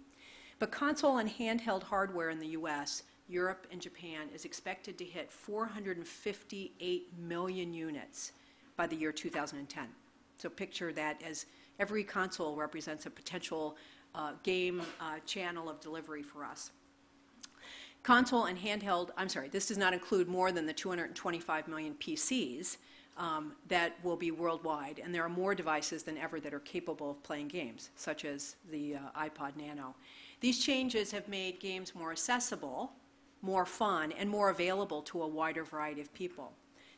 But 0.59 0.71
console 0.71 1.17
and 1.17 1.29
handheld 1.29 1.83
hardware 1.83 2.29
in 2.29 2.39
the 2.39 2.49
US, 2.49 3.03
Europe, 3.27 3.67
and 3.71 3.81
Japan 3.81 4.27
is 4.33 4.45
expected 4.45 4.97
to 4.97 5.05
hit 5.05 5.31
458 5.31 7.17
million 7.17 7.73
units 7.73 8.33
by 8.75 8.87
the 8.87 8.95
year 8.95 9.11
2010. 9.11 9.87
So 10.37 10.49
picture 10.49 10.91
that 10.93 11.21
as 11.23 11.45
Every 11.79 12.03
console 12.03 12.55
represents 12.55 13.05
a 13.05 13.09
potential 13.09 13.77
uh, 14.13 14.33
game 14.43 14.81
uh, 15.01 15.19
channel 15.25 15.69
of 15.69 15.79
delivery 15.79 16.23
for 16.23 16.43
us. 16.43 16.71
Console 18.03 18.45
and 18.45 18.57
handheld, 18.59 19.09
I'm 19.17 19.29
sorry, 19.29 19.47
this 19.49 19.67
does 19.67 19.77
not 19.77 19.93
include 19.93 20.27
more 20.27 20.51
than 20.51 20.65
the 20.65 20.73
225 20.73 21.67
million 21.67 21.95
PCs 21.95 22.77
um, 23.17 23.53
that 23.69 23.93
will 24.03 24.17
be 24.17 24.31
worldwide, 24.31 24.99
and 25.03 25.13
there 25.13 25.23
are 25.23 25.29
more 25.29 25.55
devices 25.55 26.03
than 26.03 26.17
ever 26.17 26.39
that 26.39 26.53
are 26.53 26.59
capable 26.59 27.11
of 27.11 27.23
playing 27.23 27.47
games, 27.47 27.91
such 27.95 28.25
as 28.25 28.55
the 28.71 28.95
uh, 28.95 28.99
iPod 29.19 29.55
Nano. 29.55 29.95
These 30.41 30.63
changes 30.63 31.11
have 31.11 31.27
made 31.27 31.59
games 31.59 31.95
more 31.95 32.11
accessible, 32.11 32.91
more 33.43 33.65
fun, 33.65 34.11
and 34.13 34.29
more 34.29 34.49
available 34.49 35.01
to 35.03 35.21
a 35.21 35.27
wider 35.27 35.63
variety 35.63 36.01
of 36.01 36.11
people. 36.13 36.53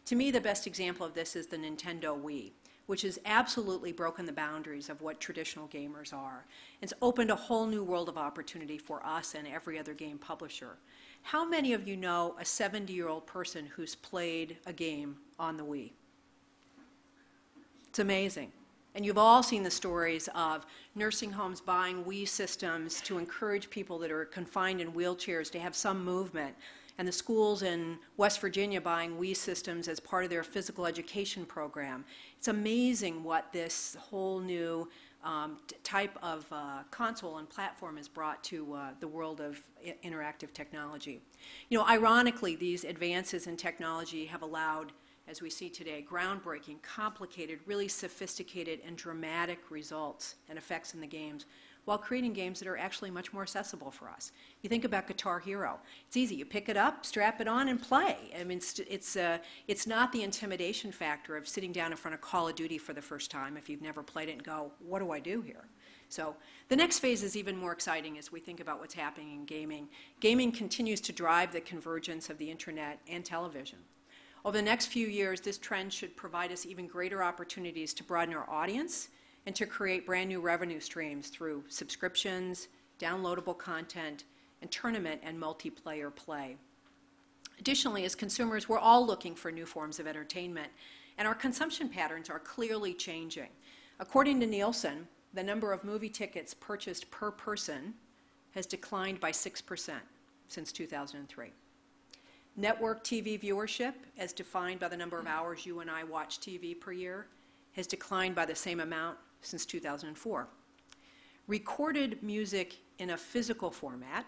To 0.05 0.15
me, 0.15 0.29
the 0.29 0.39
best 0.39 0.67
example 0.67 1.05
of 1.05 1.15
this 1.15 1.36
is 1.36 1.47
the 1.47 1.58
Nintendo 1.58 2.17
Wii, 2.21 2.51
which 2.86 3.01
has 3.01 3.17
absolutely 3.25 3.91
broken 3.91 4.27
the 4.27 4.31
boundaries 4.31 4.88
of 4.88 5.01
what 5.01 5.19
traditional 5.19 5.67
gamers 5.67 6.13
are. 6.13 6.45
It's 6.81 6.93
opened 7.01 7.31
a 7.31 7.36
whole 7.36 7.65
new 7.65 7.84
world 7.84 8.08
of 8.08 8.17
opportunity 8.17 8.77
for 8.77 9.03
us 9.03 9.34
and 9.34 9.47
every 9.47 9.79
other 9.79 9.95
game 9.95 10.19
publisher. 10.19 10.77
How 11.23 11.43
many 11.43 11.73
of 11.73 11.88
you 11.88 11.97
know 11.97 12.36
a 12.39 12.45
70 12.45 12.93
year 12.93 13.08
old 13.08 13.25
person 13.25 13.65
who's 13.65 13.95
played 13.95 14.58
a 14.67 14.73
game 14.73 15.17
on 15.39 15.58
the 15.58 15.65
Wii? 15.65 15.93
It's 17.89 17.97
amazing. 17.97 18.51
And 18.95 19.05
you've 19.05 19.17
all 19.17 19.43
seen 19.43 19.62
the 19.62 19.69
stories 19.69 20.29
of 20.34 20.65
nursing 20.95 21.29
homes 21.29 21.60
buying 21.60 22.05
Wii 22.05 22.25
systems 22.25 23.01
to 23.01 23.17
encourage 23.17 23.69
people 23.69 23.99
that 23.99 24.10
are 24.10 24.23
confined 24.23 24.79
in 24.79 24.93
wheelchairs 24.93 25.51
to 25.51 25.60
have 25.60 25.75
some 25.75 26.03
movement, 26.05 26.55
and 26.97 27.05
the 27.05 27.12
schools 27.12 27.62
in 27.62 27.97
West 28.15 28.39
Virginia 28.39 28.79
buying 28.79 29.17
Wii 29.17 29.36
systems 29.36 29.89
as 29.89 29.99
part 29.99 30.23
of 30.23 30.29
their 30.29 30.43
physical 30.43 30.86
education 30.86 31.45
program. 31.45 32.05
It's 32.38 32.47
amazing 32.47 33.21
what 33.21 33.51
this 33.51 33.97
whole 33.99 34.39
new 34.39 34.89
um, 35.25 35.58
type 35.84 36.17
of 36.23 36.45
uh, 36.51 36.84
console 36.91 37.39
and 37.39 37.49
platform 37.49 37.97
has 37.97 38.08
brought 38.08 38.41
to 38.45 38.73
uh, 38.75 38.89
the 39.01 39.08
world 39.10 39.41
of 39.41 39.60
interactive 40.05 40.53
technology. 40.53 41.19
You 41.69 41.79
know, 41.79 41.86
ironically, 41.86 42.55
these 42.55 42.86
advances 42.86 43.47
in 43.47 43.58
technology 43.58 44.25
have 44.27 44.41
allowed, 44.41 44.93
as 45.27 45.41
we 45.41 45.49
see 45.49 45.69
today, 45.69 46.05
groundbreaking, 46.09 46.81
complicated, 46.81 47.59
really 47.65 47.88
sophisticated, 47.88 48.79
and 48.85 48.95
dramatic 48.95 49.59
results 49.69 50.35
and 50.49 50.57
effects 50.57 50.93
in 50.93 51.01
the 51.01 51.07
games 51.07 51.45
while 51.85 51.97
creating 51.97 52.33
games 52.33 52.59
that 52.59 52.67
are 52.67 52.77
actually 52.77 53.11
much 53.11 53.31
more 53.31 53.43
accessible 53.43 53.91
for 53.91 54.09
us. 54.09 54.31
You 54.61 54.69
think 54.69 54.85
about 54.85 55.07
Guitar 55.07 55.39
Hero. 55.39 55.79
It's 56.07 56.17
easy. 56.17 56.35
You 56.35 56.45
pick 56.45 56.67
it 56.67 56.77
up, 56.77 57.05
strap 57.05 57.39
it 57.39 57.47
on, 57.47 57.69
and 57.69 57.81
play. 57.81 58.17
I 58.39 58.43
mean, 58.43 58.57
it's, 58.57 58.79
it's, 58.79 59.15
uh, 59.15 59.38
it's 59.67 59.85
not 59.85 60.11
the 60.11 60.23
intimidation 60.23 60.91
factor 60.91 61.38
of 61.38 61.47
sitting 61.47 61.71
down 61.71 61.91
in 61.91 61.97
front 61.97 62.15
of 62.15 62.21
Call 62.21 62.47
of 62.47 62.55
Duty 62.55 62.79
for 62.79 62.93
the 62.93 63.01
first 63.01 63.29
time 63.29 63.55
if 63.55 63.69
you've 63.69 63.83
never 63.83 64.01
played 64.01 64.29
it 64.29 64.33
and 64.33 64.43
go, 64.43 64.71
what 64.79 64.99
do 64.99 65.11
I 65.11 65.19
do 65.19 65.41
here? 65.41 65.65
So 66.09 66.35
the 66.69 66.75
next 66.75 66.99
phase 66.99 67.23
is 67.23 67.35
even 67.38 67.55
more 67.55 67.71
exciting 67.71 68.17
as 68.17 68.31
we 68.31 68.39
think 68.39 68.59
about 68.59 68.79
what's 68.79 68.93
happening 68.93 69.31
in 69.31 69.45
gaming. 69.45 69.88
Gaming 70.19 70.51
continues 70.51 71.01
to 71.01 71.11
drive 71.11 71.51
the 71.51 71.61
convergence 71.61 72.29
of 72.29 72.38
the 72.38 72.49
internet 72.49 72.99
and 73.07 73.23
television. 73.23 73.79
Over 74.45 74.58
the 74.58 74.62
next 74.62 74.86
few 74.86 75.08
years, 75.08 75.41
this 75.41 75.58
trend 75.58 75.91
should 75.91 76.15
provide 76.15 76.51
us 76.51 76.67
even 76.67 76.86
greater 76.86 77.23
opportunities 77.23 77.95
to 77.95 78.03
broaden 78.03 78.36
our 78.36 78.47
audience 78.47 79.10
and 79.47 79.55
to 79.55 79.65
create 79.65 80.05
brand 80.05 80.29
new 80.29 80.39
revenue 80.39 80.79
streams 80.79 81.29
through 81.29 81.63
subscriptions, 81.67 82.67
downloadable 82.99 83.58
content, 83.58 84.25
and 84.62 84.69
tournament 84.69 85.19
and 85.23 85.41
multiplayer 85.41 86.15
play. 86.15 86.58
Additionally, 87.58 88.05
as 88.05 88.13
consumers, 88.13 88.69
we're 88.69 88.77
all 88.77 89.03
looking 89.03 89.34
for 89.34 89.51
new 89.51 89.65
forms 89.65 89.99
of 89.99 90.05
entertainment, 90.05 90.69
and 91.17 91.27
our 91.27 91.34
consumption 91.34 91.89
patterns 91.89 92.29
are 92.29 92.38
clearly 92.38 92.93
changing. 92.93 93.49
According 93.99 94.39
to 94.41 94.45
Nielsen, 94.45 95.08
the 95.34 95.41
number 95.41 95.73
of 95.73 95.84
movie 95.84 96.08
tickets 96.08 96.53
purchased 96.53 97.10
per 97.10 97.31
person 97.31 97.95
has 98.51 98.67
declined 98.67 99.19
by 99.19 99.31
6% 99.31 99.91
since 100.49 100.71
2003. 100.71 101.51
Network 102.57 103.03
TV 103.03 103.39
viewership, 103.39 103.93
as 104.17 104.31
defined 104.31 104.79
by 104.79 104.87
the 104.87 104.95
number 104.95 105.19
of 105.19 105.27
hours 105.27 105.65
you 105.65 105.81
and 105.81 105.91
I 105.91 106.05
watch 106.05 106.39
TV 106.39 106.79
per 106.79 106.93
year, 106.93 107.27
has 107.73 107.85
declined 107.85 108.33
by 108.33 108.45
the 108.45 108.55
same 108.55 108.79
amount 108.79 109.17
since 109.41 109.65
2004. 109.65 110.47
Recorded 111.47 112.23
music 112.23 112.77
in 112.99 113.09
a 113.09 113.17
physical 113.17 113.69
format, 113.69 114.25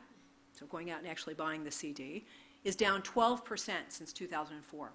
so 0.52 0.66
going 0.66 0.92
out 0.92 1.00
and 1.00 1.08
actually 1.08 1.36
buying 1.36 1.64
the 1.64 1.72
CD, 1.72 2.26
is 2.66 2.76
down 2.76 3.02
12% 3.02 3.72
since 3.88 4.12
2004. 4.12 4.92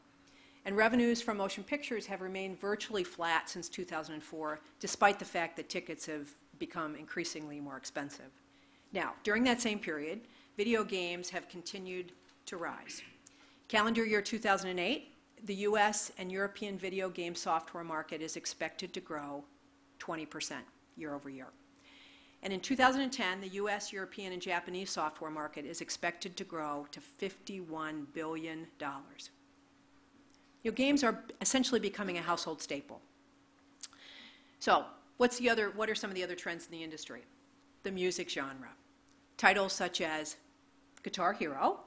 And 0.66 0.76
revenues 0.76 1.22
from 1.22 1.38
motion 1.38 1.64
pictures 1.64 2.04
have 2.06 2.20
remained 2.20 2.60
virtually 2.60 3.02
flat 3.02 3.48
since 3.48 3.68
2004, 3.70 4.60
despite 4.78 5.18
the 5.18 5.24
fact 5.24 5.56
that 5.56 5.70
tickets 5.70 6.04
have 6.04 6.28
become 6.58 6.94
increasingly 6.96 7.60
more 7.60 7.78
expensive. 7.78 8.30
Now, 8.92 9.14
during 9.24 9.42
that 9.44 9.62
same 9.62 9.78
period, 9.78 10.20
video 10.56 10.84
games 10.84 11.30
have 11.30 11.48
continued 11.48 12.12
to 12.46 12.58
rise. 12.58 13.02
Calendar 13.72 14.04
year 14.04 14.20
2008, 14.20 15.14
the 15.44 15.54
US 15.54 16.12
and 16.18 16.30
European 16.30 16.76
video 16.76 17.08
game 17.08 17.34
software 17.34 17.82
market 17.82 18.20
is 18.20 18.36
expected 18.36 18.92
to 18.92 19.00
grow 19.00 19.42
20% 19.98 20.56
year 20.98 21.14
over 21.14 21.30
year. 21.30 21.46
And 22.42 22.52
in 22.52 22.60
2010, 22.60 23.40
the 23.40 23.48
US, 23.48 23.90
European, 23.90 24.34
and 24.34 24.42
Japanese 24.42 24.90
software 24.90 25.30
market 25.30 25.64
is 25.64 25.80
expected 25.80 26.36
to 26.36 26.44
grow 26.44 26.86
to 26.90 27.00
$51 27.00 28.04
billion. 28.12 28.66
Your 30.62 30.74
games 30.74 31.02
are 31.02 31.24
essentially 31.40 31.80
becoming 31.80 32.18
a 32.18 32.22
household 32.22 32.60
staple. 32.60 33.00
So, 34.58 34.84
what's 35.16 35.38
the 35.38 35.48
other, 35.48 35.70
what 35.70 35.88
are 35.88 35.94
some 35.94 36.10
of 36.10 36.14
the 36.14 36.22
other 36.22 36.36
trends 36.36 36.66
in 36.66 36.72
the 36.72 36.84
industry? 36.84 37.22
The 37.84 37.90
music 37.90 38.28
genre. 38.28 38.68
Titles 39.38 39.72
such 39.72 40.02
as 40.02 40.36
Guitar 41.02 41.32
Hero, 41.32 41.80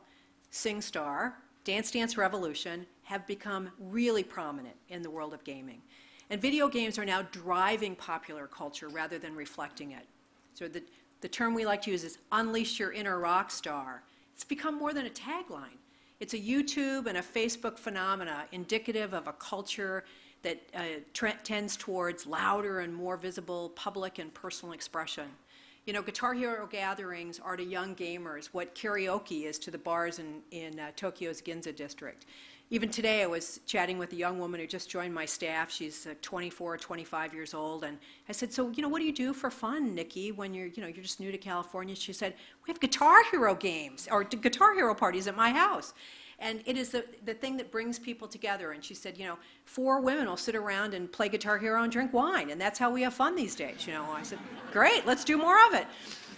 SingStar, 0.52 1.34
Dance 1.66 1.90
Dance 1.90 2.16
Revolution 2.16 2.86
have 3.04 3.26
become 3.26 3.72
really 3.80 4.24
prominent 4.24 4.76
in 4.90 5.02
the 5.02 5.10
world 5.10 5.34
of 5.34 5.44
gaming. 5.44 5.82
And 6.30 6.40
video 6.40 6.70
games 6.70 6.98
are 6.98 7.06
now 7.06 7.24
driving 7.24 7.96
popular 7.96 8.48
culture 8.48 8.88
rather 8.88 9.18
than 9.18 9.36
reflecting 9.36 9.92
it. 9.92 10.06
So 10.54 10.68
the, 10.68 10.84
the 11.22 11.28
term 11.28 11.56
we 11.56 11.66
like 11.66 11.82
to 11.84 11.92
use 11.92 12.04
is 12.04 12.20
unleash 12.32 12.80
your 12.80 12.94
inner 12.94 13.20
rock 13.20 13.50
star. 13.50 14.04
It's 14.34 14.44
become 14.44 14.78
more 14.78 14.94
than 14.94 15.08
a 15.08 15.10
tagline. 15.10 15.80
It's 16.20 16.36
a 16.36 16.40
YouTube 16.40 17.08
and 17.08 17.18
a 17.18 17.22
Facebook 17.22 17.80
phenomena 17.80 18.46
indicative 18.52 19.14
of 19.14 19.28
a 19.28 19.34
culture 19.34 20.06
that 20.44 20.62
uh, 20.76 21.34
tends 21.44 21.76
towards 21.76 22.28
louder 22.28 22.82
and 22.82 22.94
more 22.94 23.18
visible 23.18 23.70
public 23.70 24.20
and 24.20 24.32
personal 24.34 24.74
expression. 24.74 25.26
You 25.86 25.94
know, 25.94 26.02
Guitar 26.02 26.34
Hero 26.34 26.66
gatherings 26.66 27.40
are 27.40 27.56
to 27.56 27.64
young 27.64 27.96
gamers 27.96 28.48
what 28.48 28.74
karaoke 28.74 29.46
is 29.46 29.60
to 29.60 29.72
the 29.72 29.78
bars 29.78 30.20
in, 30.20 30.42
in 30.52 30.80
uh, 30.80 30.92
Tokyo's 30.96 31.42
Ginza 31.42 31.76
district 31.76 32.26
even 32.72 32.90
today, 32.90 33.22
I 33.22 33.28
was 33.28 33.60
chatting 33.68 34.00
with 34.00 34.12
a 34.14 34.16
young 34.16 34.40
woman 34.40 34.60
who 34.60 34.66
just 34.66 34.90
joined 34.90 35.14
my 35.14 35.26
staff. 35.26 35.70
She's 35.70 36.08
uh, 36.08 36.16
24, 36.24 36.78
25 36.78 37.34
years 37.34 37.54
old, 37.54 37.84
and 37.84 38.00
I 38.28 38.32
said, 38.32 38.52
"So, 38.52 38.72
you 38.72 38.82
know, 38.82 38.90
what 38.90 39.00
do 39.00 39.06
you 39.06 39.14
do 39.14 39.34
for 39.34 39.52
fun, 39.52 39.94
Nikki, 39.94 40.32
when 40.32 40.54
you're, 40.54 40.68
you 40.68 40.82
know, 40.82 40.88
you're 40.88 41.04
just 41.04 41.20
new 41.20 41.32
to 41.32 41.38
California?" 41.38 41.96
She 41.96 42.12
said, 42.12 42.34
"We 42.66 42.72
have 42.72 42.80
Guitar 42.80 43.24
Hero 43.30 43.54
games 43.54 44.08
or 44.10 44.24
Guitar 44.24 44.74
Hero 44.74 44.96
parties 44.96 45.28
at 45.28 45.36
my 45.36 45.52
house." 45.52 45.94
And 46.40 46.62
it 46.66 46.78
is 46.78 46.90
the, 46.90 47.06
the 47.26 47.34
thing 47.34 47.58
that 47.58 47.72
brings 47.72 47.98
people 47.98 48.28
together. 48.28 48.72
And 48.72 48.84
she 48.84 48.94
said, 48.94 49.18
you 49.18 49.26
know, 49.26 49.38
four 49.66 50.02
women 50.02 50.28
will 50.28 50.38
sit 50.38 50.56
around 50.56 50.94
and 50.94 51.12
play 51.12 51.30
Guitar 51.30 51.58
Hero 51.58 51.84
and 51.84 51.92
drink 51.92 52.14
wine, 52.14 52.50
and 52.50 52.60
that's 52.60 52.78
how 52.78 52.92
we 52.92 53.02
have 53.04 53.14
fun 53.14 53.36
these 53.36 53.56
days. 53.56 53.88
You 53.88 53.94
know, 53.94 54.06
I 54.12 54.24
said, 54.24 54.40
great, 54.72 55.06
let's 55.06 55.24
do 55.24 55.38
more 55.38 55.58
of 55.68 55.74
it. 55.74 55.88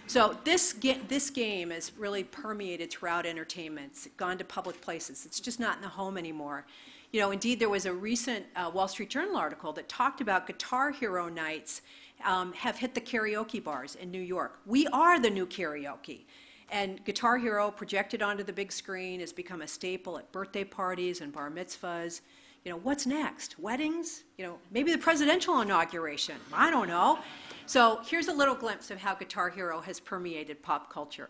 So 0.06 0.38
this, 0.46 0.72
ga- 0.72 1.02
this 1.08 1.30
game 1.30 1.72
has 1.72 1.92
really 1.98 2.24
permeated 2.24 2.92
throughout 2.92 3.26
entertainment. 3.26 3.88
It's 3.92 4.08
gone 4.16 4.38
to 4.38 4.46
public 4.46 4.80
places. 4.82 5.26
It's 5.26 5.40
just 5.40 5.60
not 5.60 5.76
in 5.76 5.82
the 5.82 5.90
home 5.90 6.18
anymore. 6.18 6.66
You 7.12 7.20
know, 7.20 7.32
indeed, 7.32 7.60
there 7.60 7.70
was 7.70 7.86
a 7.86 7.94
recent 7.94 8.46
uh, 8.56 8.72
Wall 8.74 8.88
Street 8.88 9.10
Journal 9.10 9.36
article 9.36 9.74
that 9.74 9.90
talked 9.90 10.22
about 10.22 10.48
Guitar 10.48 10.92
Hero 10.92 11.28
nights 11.28 11.82
um, 12.24 12.54
have 12.54 12.78
hit 12.78 12.96
the 12.96 13.02
karaoke 13.02 13.64
bars 13.64 13.96
in 13.96 14.12
New 14.12 14.22
York. 14.22 14.60
We 14.66 14.88
are 14.88 15.20
the 15.20 15.30
new 15.30 15.46
karaoke. 15.46 16.22
And 16.70 17.04
Guitar 17.06 17.38
Hero 17.38 17.72
projected 17.72 18.22
onto 18.22 18.44
the 18.44 18.52
big 18.52 18.72
screen 18.72 19.22
has 19.22 19.32
become 19.32 19.62
a 19.62 19.68
staple 19.68 20.18
at 20.18 20.32
birthday 20.32 20.64
parties 20.64 21.22
and 21.22 21.32
bar 21.32 21.50
mitzvahs. 21.50 22.22
You 22.66 22.72
know, 22.72 22.78
what's 22.80 23.06
next? 23.06 23.58
Weddings? 23.58 24.24
You 24.38 24.46
know, 24.46 24.58
maybe 24.72 24.92
the 24.92 24.98
presidential 24.98 25.62
inauguration. 25.62 26.36
I 26.52 26.70
don't 26.70 26.90
know. 26.90 27.20
So 27.66 28.02
here's 28.06 28.28
a 28.28 28.34
little 28.34 28.56
glimpse 28.56 28.92
of 28.92 28.98
how 28.98 29.16
Guitar 29.16 29.50
Hero 29.50 29.80
has 29.82 30.00
permeated 30.00 30.62
pop 30.62 30.92
culture. 30.92 31.30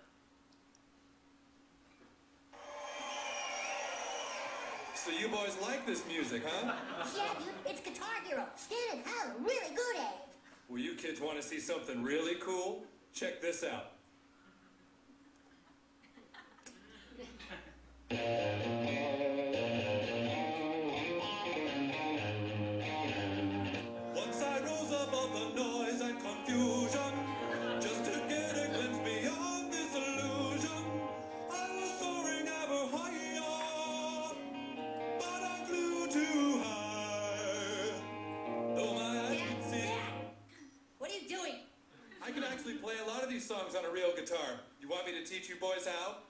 So 4.95 5.12
you 5.12 5.28
boys 5.28 5.56
like 5.62 5.86
this 5.86 6.06
music, 6.08 6.41
huh? 6.45 6.73
Yeah, 7.15 7.28
dude, 7.39 7.47
it's 7.65 7.82
Guitar 7.82 8.10
Hero. 8.28 8.45
Stan 8.56 8.78
and 8.93 9.06
Hal 9.06 9.30
are 9.30 9.36
really 9.39 9.76
good 9.76 9.97
at 9.97 10.02
it. 10.02 10.36
Well, 10.67 10.80
you 10.80 10.95
kids 10.95 11.21
want 11.21 11.38
to 11.38 11.43
see 11.43 11.60
something 11.60 12.04
really 12.04 12.36
cool? 12.41 12.84
Check 13.13 13.41
this 13.41 13.63
out. 13.63 13.91
Once 18.09 18.21
I 24.41 24.59
rose 24.63 24.91
above 24.91 25.33
the 25.33 25.49
noise 25.61 25.99
and 25.99 26.17
confusion 26.21 27.13
Just 27.81 28.05
to 28.05 28.11
get 28.29 28.55
a 28.55 28.69
glimpse 28.71 28.99
beyond 28.99 29.73
this 29.73 29.93
illusion 29.93 30.85
I 31.51 31.69
was 31.75 31.99
soaring 31.99 32.47
ever 32.47 32.87
higher 32.95 34.35
But 35.19 35.43
I 35.43 35.65
flew 35.65 36.07
too 36.07 36.61
high 36.63 37.91
Though 38.73 38.93
my 38.93 39.19
eyes 39.27 39.41
could 39.49 39.63
see 39.69 39.91
What 40.97 41.11
are 41.11 41.13
you 41.13 41.27
doing? 41.27 41.55
I 42.23 42.29
actually 42.53 42.75
play 42.75 42.95
a 43.03 43.07
lot 43.09 43.21
of 43.21 43.29
these 43.29 43.45
songs 43.45 43.75
on 43.75 43.83
a 43.85 43.89
real 43.89 44.13
guitar. 44.15 44.61
You 44.81 44.87
want 44.89 45.05
me 45.05 45.11
to 45.13 45.25
teach 45.25 45.49
you 45.49 45.55
boys 45.57 45.85
how? 45.85 46.26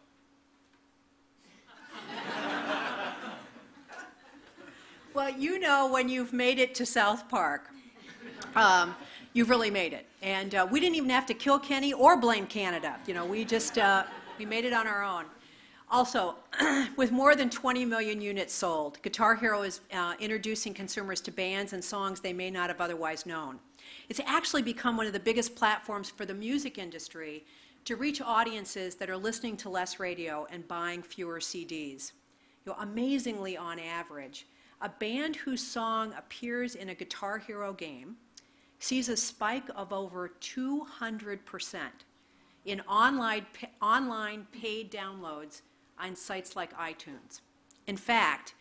Well, 5.18 5.32
you 5.32 5.58
know 5.58 5.92
when 5.92 6.10
you've 6.10 6.32
made 6.32 6.60
it 6.60 6.76
to 6.76 6.86
South 6.86 7.28
Park, 7.28 7.72
um, 8.56 8.96
you've 9.34 9.50
really 9.50 9.72
made 9.72 9.92
it. 9.92 10.06
And 10.22 10.54
uh, 10.54 10.68
we 10.70 10.80
didn't 10.80 10.96
even 10.96 11.10
have 11.10 11.26
to 11.26 11.34
kill 11.34 11.58
Kenny 11.58 11.92
or 11.92 12.18
blame 12.18 12.46
Canada. 12.46 13.00
You 13.08 13.16
know, 13.16 13.26
we 13.26 13.44
just 13.44 13.80
uh, 13.80 14.04
we 14.38 14.46
made 14.46 14.64
it 14.64 14.74
on 14.74 14.86
our 14.86 15.04
own. 15.04 15.26
Also, 15.90 16.36
with 16.98 17.12
more 17.12 17.36
than 17.36 17.50
20 17.50 17.84
million 17.84 18.22
units 18.22 18.54
sold, 18.54 19.02
Guitar 19.02 19.34
Hero 19.36 19.64
is 19.64 19.82
uh, 19.92 20.14
introducing 20.20 20.72
consumers 20.72 21.20
to 21.22 21.32
bands 21.32 21.74
and 21.74 21.84
songs 21.84 22.20
they 22.20 22.32
may 22.32 22.52
not 22.52 22.70
have 22.70 22.80
otherwise 22.80 23.26
known. 23.26 23.58
It's 24.10 24.22
actually 24.28 24.62
become 24.62 24.98
one 24.98 25.08
of 25.08 25.14
the 25.14 25.20
biggest 25.20 25.56
platforms 25.56 26.12
for 26.12 26.28
the 26.28 26.36
music 26.36 26.78
industry 26.78 27.44
to 27.86 27.96
reach 27.96 28.22
audiences 28.22 28.94
that 28.98 29.10
are 29.10 29.18
listening 29.18 29.58
to 29.58 29.70
less 29.70 30.00
radio 30.00 30.46
and 30.52 30.68
buying 30.68 31.02
fewer 31.02 31.40
CDs. 31.40 32.12
You 32.68 32.74
know, 32.74 32.76
amazingly, 32.82 33.58
on 33.58 33.80
average, 33.80 34.46
a 34.82 34.90
band 34.90 35.36
whose 35.38 35.66
song 35.66 36.14
appears 36.18 36.76
in 36.76 36.90
a 36.90 36.96
Guitar 36.96 37.40
Hero 37.40 37.74
game 37.74 38.18
sees 38.80 39.10
a 39.10 39.18
spike 39.18 39.68
of 39.76 39.92
over 39.92 40.32
200% 40.40 41.80
in 42.66 42.82
online, 42.82 43.46
online 43.82 44.46
paid 44.52 44.92
downloads 44.92 45.62
on 46.00 46.16
sites 46.16 46.56
like 46.56 46.78
iTunes. 46.78 47.42
In 47.88 47.98
fact, 47.98 48.54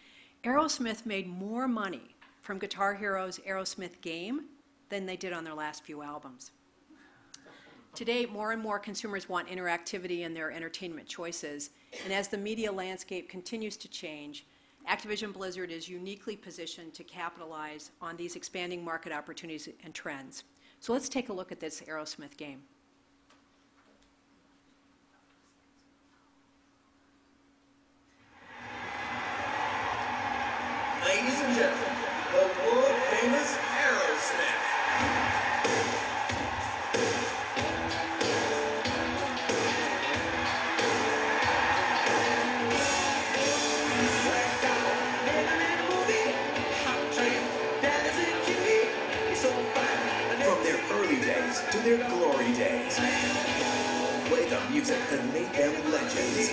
Aerosmith 0.45 1.05
made 1.05 1.27
more 1.27 1.69
money 1.69 2.15
from 2.41 2.59
Guitar 2.59 2.95
Hero's 2.95 3.41
Aerosmith 3.41 4.01
game 4.01 4.45
than 4.89 5.05
they 5.05 5.17
did 5.17 5.33
on 5.33 5.45
their 5.45 5.55
last 5.55 5.85
few 5.85 6.03
albums. 6.03 6.53
Today, 7.95 8.27
more 8.27 8.53
and 8.53 8.63
more 8.63 8.79
consumers 8.79 9.29
want 9.29 9.49
interactivity 9.49 10.21
in 10.21 10.35
their 10.35 10.53
entertainment 10.53 11.09
choices, 11.09 11.71
and 12.05 12.13
as 12.13 12.29
the 12.29 12.39
media 12.39 12.71
landscape 12.71 13.29
continues 13.29 13.77
to 13.79 13.89
change, 13.89 14.47
Activision 14.89 15.33
Blizzard 15.33 15.73
is 15.73 15.89
uniquely 15.89 16.37
positioned 16.37 16.95
to 16.95 17.03
capitalize 17.03 17.91
on 18.01 18.17
these 18.17 18.37
expanding 18.37 18.85
market 18.85 19.13
opportunities 19.13 19.69
and 19.83 19.93
trends. 19.93 20.45
So 20.79 20.93
let's 20.93 21.09
take 21.09 21.29
a 21.29 21.33
look 21.33 21.51
at 21.51 21.59
this 21.59 21.81
Aerosmith 21.81 22.37
game. 22.37 22.63
Ladies 31.05 31.41
and 31.41 31.57
gentlemen, 31.57 31.86
music 54.87 55.11
that 55.11 55.25
made 55.33 55.53
them 55.53 55.91
legends. 55.91 56.51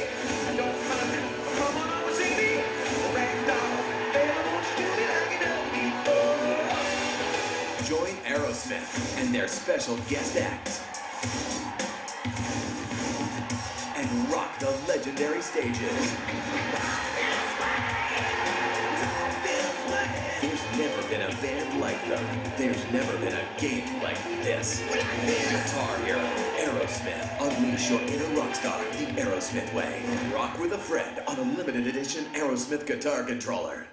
Join 7.88 8.15
Aerosmith 8.26 9.22
and 9.22 9.36
their 9.36 9.48
special 9.48 9.98
guest 10.10 10.38
acts. 10.38 10.82
And 13.96 14.32
rock 14.32 14.58
the 14.58 14.72
legendary 14.88 15.41
stages. 15.41 17.33
Been 21.13 21.32
a 21.32 21.41
band 21.43 21.80
like 21.80 22.08
them. 22.08 22.26
There's 22.58 22.91
never 22.91 23.15
been 23.19 23.34
a 23.34 23.60
game 23.60 24.02
like 24.02 24.17
this. 24.41 24.82
Guitar 24.82 25.95
Hero, 25.99 26.17
Aerosmith. 26.58 27.39
Unleash 27.39 27.91
your 27.91 28.02
inner 28.02 28.39
rock 28.39 28.56
star 28.56 28.80
the 28.80 29.06
Aerosmith 29.21 29.71
way. 29.76 30.02
Rock 30.34 30.58
with 30.58 30.73
a 30.73 30.78
friend 30.78 31.21
on 31.28 31.38
a 31.38 31.43
limited 31.56 31.86
edition 31.86 32.26
Aerosmith 32.34 32.88
guitar 32.88 33.23
controller. 33.23 33.86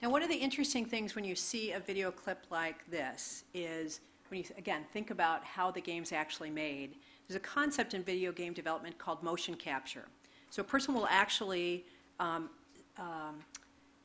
Now, 0.00 0.10
one 0.10 0.22
of 0.22 0.28
the 0.28 0.36
interesting 0.36 0.84
things 0.84 1.16
when 1.16 1.24
you 1.24 1.34
see 1.34 1.72
a 1.72 1.80
video 1.80 2.12
clip 2.12 2.46
like 2.50 2.88
this 2.88 3.42
is 3.52 4.00
when 4.28 4.42
you, 4.42 4.46
again, 4.56 4.84
think 4.92 5.10
about 5.10 5.42
how 5.42 5.72
the 5.72 5.80
game's 5.80 6.12
actually 6.12 6.50
made. 6.50 6.94
There's 7.26 7.36
a 7.36 7.40
concept 7.40 7.94
in 7.94 8.04
video 8.04 8.30
game 8.30 8.52
development 8.52 8.96
called 8.98 9.24
motion 9.24 9.56
capture. 9.56 10.04
So 10.50 10.62
a 10.62 10.64
person 10.64 10.94
will 10.94 11.08
actually 11.10 11.84
um, 12.20 12.48
um, 12.96 13.40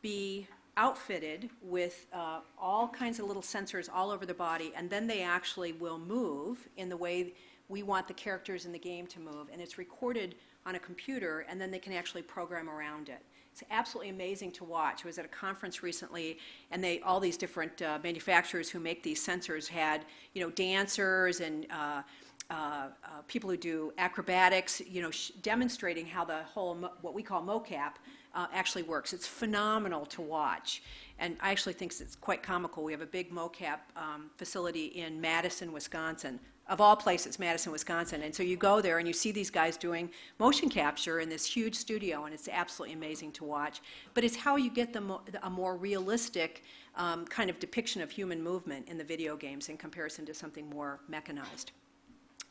be 0.02 0.48
outfitted 0.80 1.50
with 1.62 2.08
uh, 2.14 2.40
all 2.58 2.88
kinds 2.88 3.20
of 3.20 3.26
little 3.26 3.42
sensors 3.42 3.90
all 3.94 4.10
over 4.10 4.26
the 4.26 4.34
body, 4.34 4.72
and 4.78 4.90
then 4.90 5.08
they 5.08 5.22
actually 5.22 5.74
will 5.74 6.00
move 6.00 6.70
in 6.78 6.88
the 6.88 6.96
way 6.96 7.34
we 7.68 7.84
want 7.84 8.08
the 8.08 8.14
characters 8.14 8.66
in 8.66 8.72
the 8.72 8.80
game 8.80 9.06
to 9.06 9.20
move, 9.20 9.48
and 9.52 9.62
it's 9.62 9.78
recorded 9.78 10.36
on 10.66 10.76
a 10.76 10.80
computer, 10.80 11.46
and 11.50 11.60
then 11.60 11.70
they 11.70 11.80
can 11.80 11.92
actually 11.92 12.22
program 12.22 12.70
around 12.70 13.10
it. 13.10 13.20
It's 13.52 13.62
absolutely 13.72 14.10
amazing 14.10 14.54
to 14.54 14.64
watch. 14.64 15.04
I 15.04 15.08
was 15.08 15.18
at 15.18 15.26
a 15.26 15.28
conference 15.28 15.84
recently, 15.84 16.38
and 16.72 16.82
they 16.82 17.02
all 17.02 17.20
these 17.20 17.36
different 17.36 17.82
uh, 17.82 18.00
manufacturers 18.02 18.70
who 18.70 18.80
make 18.80 19.04
these 19.04 19.26
sensors 19.26 19.68
had 19.68 20.06
you 20.34 20.42
know 20.42 20.50
dancers 20.52 21.42
and 21.42 21.68
uh, 21.70 22.04
uh, 22.50 22.54
uh, 22.54 22.88
people 23.28 23.50
who 23.50 23.58
do 23.58 23.92
acrobatics, 23.98 24.82
you 24.88 25.02
know, 25.02 25.12
sh- 25.12 25.32
demonstrating 25.42 26.06
how 26.06 26.24
the 26.24 26.42
whole 26.44 26.74
mo- 26.74 26.94
what 27.02 27.14
we 27.14 27.22
call 27.22 27.44
mocap 27.44 27.96
uh, 28.40 28.48
actually 28.54 28.84
works. 28.84 29.12
It's 29.12 29.28
phenomenal 29.28 30.06
to 30.08 30.22
watch, 30.22 30.82
and 31.20 31.36
I 31.42 31.52
actually 31.52 31.74
think 31.74 31.94
it's 32.00 32.16
quite 32.16 32.42
comical. 32.42 32.84
We 32.86 32.94
have 32.94 33.02
a 33.02 33.06
big 33.06 33.32
mocap 33.32 33.80
um, 33.98 34.30
facility 34.38 34.86
in 34.86 35.20
Madison, 35.20 35.74
Wisconsin, 35.74 36.40
of 36.70 36.80
all 36.80 36.96
places, 36.96 37.38
Madison, 37.38 37.74
Wisconsin. 37.74 38.22
And 38.22 38.34
so 38.34 38.42
you 38.42 38.56
go 38.56 38.80
there 38.80 39.00
and 39.00 39.08
you 39.08 39.14
see 39.14 39.32
these 39.34 39.50
guys 39.50 39.76
doing 39.76 40.10
motion 40.38 40.70
capture 40.70 41.20
in 41.20 41.28
this 41.28 41.46
huge 41.46 41.76
studio, 41.76 42.24
and 42.24 42.34
it's 42.34 42.48
absolutely 42.48 42.96
amazing 42.96 43.34
to 43.34 43.44
watch. 43.44 43.82
But 44.14 44.24
it's 44.24 44.38
how 44.38 44.56
you 44.56 44.70
get 44.70 44.94
the 44.94 45.02
mo- 45.02 45.22
a 45.44 45.50
more 45.50 45.76
realistic 45.76 46.64
um, 46.96 47.26
kind 47.26 47.50
of 47.50 47.60
depiction 47.60 48.02
of 48.02 48.10
human 48.10 48.42
movement 48.42 48.88
in 48.88 48.98
the 48.98 49.04
video 49.04 49.36
games 49.36 49.68
in 49.68 49.76
comparison 49.76 50.26
to 50.28 50.34
something 50.34 50.70
more 50.70 51.02
mechanized. 51.10 51.72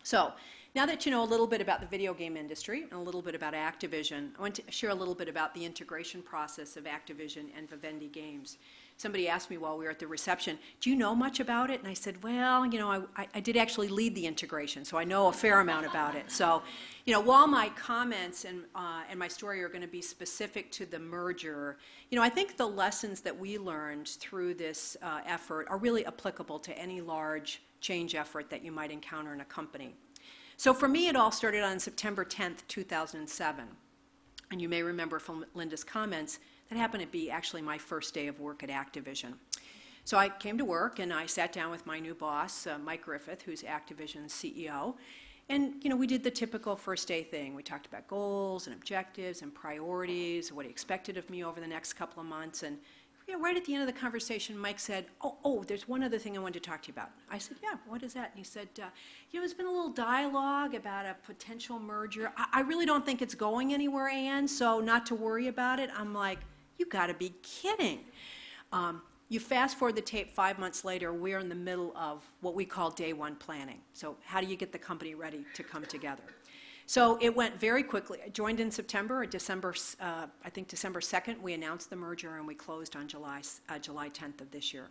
So, 0.02 0.32
now 0.78 0.86
that 0.86 1.04
you 1.04 1.10
know 1.10 1.24
a 1.24 1.26
little 1.26 1.48
bit 1.48 1.60
about 1.60 1.80
the 1.80 1.86
video 1.88 2.14
game 2.14 2.36
industry 2.36 2.82
and 2.82 2.92
a 2.92 3.02
little 3.02 3.20
bit 3.20 3.34
about 3.34 3.52
Activision, 3.52 4.28
I 4.38 4.42
want 4.42 4.54
to 4.54 4.62
share 4.70 4.90
a 4.90 4.94
little 4.94 5.12
bit 5.12 5.28
about 5.28 5.52
the 5.52 5.64
integration 5.64 6.22
process 6.22 6.76
of 6.76 6.84
Activision 6.84 7.46
and 7.56 7.68
Vivendi 7.68 8.06
Games. 8.06 8.58
Somebody 8.96 9.28
asked 9.28 9.50
me 9.50 9.56
while 9.56 9.76
we 9.76 9.86
were 9.86 9.90
at 9.90 9.98
the 9.98 10.06
reception, 10.06 10.56
Do 10.80 10.88
you 10.88 10.94
know 10.94 11.16
much 11.16 11.40
about 11.40 11.70
it? 11.70 11.80
And 11.80 11.88
I 11.88 11.94
said, 11.94 12.22
Well, 12.22 12.64
you 12.64 12.78
know, 12.78 13.08
I, 13.16 13.26
I 13.34 13.40
did 13.40 13.56
actually 13.56 13.88
lead 13.88 14.14
the 14.14 14.24
integration, 14.24 14.84
so 14.84 14.96
I 14.96 15.02
know 15.02 15.26
a 15.26 15.32
fair 15.32 15.58
amount 15.58 15.84
about 15.84 16.14
it. 16.14 16.30
So, 16.30 16.62
you 17.06 17.12
know, 17.12 17.18
while 17.18 17.48
my 17.48 17.70
comments 17.70 18.44
and, 18.44 18.62
uh, 18.76 19.02
and 19.10 19.18
my 19.18 19.26
story 19.26 19.64
are 19.64 19.68
going 19.68 19.82
to 19.82 19.88
be 19.88 20.00
specific 20.00 20.70
to 20.72 20.86
the 20.86 21.00
merger, 21.00 21.78
you 22.10 22.14
know, 22.14 22.22
I 22.22 22.28
think 22.28 22.56
the 22.56 22.68
lessons 22.68 23.20
that 23.22 23.36
we 23.36 23.58
learned 23.58 24.06
through 24.06 24.54
this 24.54 24.96
uh, 25.02 25.22
effort 25.26 25.66
are 25.70 25.78
really 25.78 26.06
applicable 26.06 26.60
to 26.60 26.78
any 26.78 27.00
large 27.00 27.62
change 27.80 28.14
effort 28.14 28.50
that 28.50 28.64
you 28.64 28.72
might 28.72 28.90
encounter 28.90 29.32
in 29.32 29.40
a 29.40 29.44
company. 29.44 29.94
So 30.58 30.74
for 30.74 30.88
me, 30.88 31.06
it 31.06 31.14
all 31.14 31.30
started 31.30 31.62
on 31.62 31.78
September 31.78 32.24
10th, 32.24 32.66
2007. 32.66 33.64
And 34.50 34.60
you 34.60 34.68
may 34.68 34.82
remember 34.82 35.20
from 35.20 35.46
Linda's 35.54 35.84
comments, 35.84 36.40
that 36.68 36.76
happened 36.76 37.04
to 37.04 37.08
be 37.08 37.30
actually 37.30 37.62
my 37.62 37.78
first 37.78 38.12
day 38.12 38.26
of 38.26 38.40
work 38.40 38.64
at 38.64 38.68
Activision. 38.68 39.34
So 40.04 40.18
I 40.18 40.28
came 40.28 40.58
to 40.58 40.64
work 40.64 40.98
and 40.98 41.12
I 41.12 41.26
sat 41.26 41.52
down 41.52 41.70
with 41.70 41.86
my 41.86 42.00
new 42.00 42.12
boss, 42.12 42.66
uh, 42.66 42.76
Mike 42.76 43.02
Griffith, 43.02 43.42
who's 43.42 43.62
Activision's 43.62 44.32
CEO. 44.32 44.96
And 45.48 45.74
you 45.80 45.90
know, 45.90 45.96
we 45.96 46.08
did 46.08 46.24
the 46.24 46.30
typical 46.30 46.74
first 46.74 47.06
day 47.06 47.22
thing. 47.22 47.54
We 47.54 47.62
talked 47.62 47.86
about 47.86 48.08
goals 48.08 48.66
and 48.66 48.74
objectives 48.74 49.42
and 49.42 49.54
priorities, 49.54 50.52
what 50.52 50.64
he 50.64 50.70
expected 50.72 51.16
of 51.16 51.30
me 51.30 51.44
over 51.44 51.60
the 51.60 51.68
next 51.68 51.92
couple 51.92 52.20
of 52.20 52.26
months. 52.26 52.64
And 52.64 52.78
you 53.28 53.34
know, 53.34 53.40
right 53.40 53.56
at 53.58 53.66
the 53.66 53.74
end 53.74 53.82
of 53.82 53.86
the 53.86 54.00
conversation, 54.00 54.56
Mike 54.56 54.80
said, 54.80 55.04
oh, 55.20 55.36
oh, 55.44 55.62
there's 55.62 55.86
one 55.86 56.02
other 56.02 56.18
thing 56.18 56.34
I 56.34 56.40
wanted 56.40 56.62
to 56.62 56.70
talk 56.70 56.80
to 56.82 56.88
you 56.88 56.94
about. 56.94 57.10
I 57.30 57.36
said, 57.36 57.58
yeah, 57.62 57.76
what 57.86 58.02
is 58.02 58.14
that? 58.14 58.30
And 58.30 58.38
he 58.38 58.42
said, 58.42 58.68
uh, 58.78 58.86
you 59.30 59.38
know, 59.38 59.42
there's 59.42 59.52
been 59.52 59.66
a 59.66 59.70
little 59.70 59.90
dialogue 59.90 60.74
about 60.74 61.04
a 61.04 61.14
potential 61.26 61.78
merger. 61.78 62.32
I, 62.38 62.46
I 62.54 62.60
really 62.62 62.86
don't 62.86 63.04
think 63.04 63.20
it's 63.20 63.34
going 63.34 63.74
anywhere, 63.74 64.08
Ann, 64.08 64.48
so 64.48 64.80
not 64.80 65.04
to 65.06 65.14
worry 65.14 65.48
about 65.48 65.78
it. 65.78 65.90
I'm 65.94 66.14
like, 66.14 66.38
you 66.78 66.86
got 66.86 67.08
to 67.08 67.14
be 67.14 67.34
kidding. 67.42 68.00
Um, 68.72 69.02
you 69.28 69.40
fast 69.40 69.76
forward 69.76 69.96
the 69.96 70.00
tape 70.00 70.32
five 70.32 70.58
months 70.58 70.82
later, 70.82 71.12
we're 71.12 71.38
in 71.38 71.50
the 71.50 71.54
middle 71.54 71.94
of 71.98 72.24
what 72.40 72.54
we 72.54 72.64
call 72.64 72.90
day 72.90 73.12
one 73.12 73.36
planning. 73.36 73.80
So, 73.92 74.16
how 74.24 74.40
do 74.40 74.46
you 74.46 74.56
get 74.56 74.72
the 74.72 74.78
company 74.78 75.14
ready 75.14 75.44
to 75.52 75.62
come 75.62 75.84
together? 75.84 76.22
So 76.88 77.18
it 77.20 77.36
went 77.36 77.60
very 77.60 77.82
quickly. 77.82 78.18
I 78.24 78.30
joined 78.30 78.60
in 78.60 78.70
September, 78.70 79.26
December, 79.26 79.74
uh, 80.00 80.24
I 80.42 80.48
think 80.48 80.68
December 80.68 81.00
2nd, 81.00 81.38
we 81.38 81.52
announced 81.52 81.90
the 81.90 81.96
merger 81.96 82.38
and 82.38 82.46
we 82.46 82.54
closed 82.54 82.96
on 82.96 83.06
July, 83.06 83.42
uh, 83.68 83.78
July 83.78 84.08
10th 84.08 84.40
of 84.40 84.50
this 84.50 84.72
year. 84.72 84.88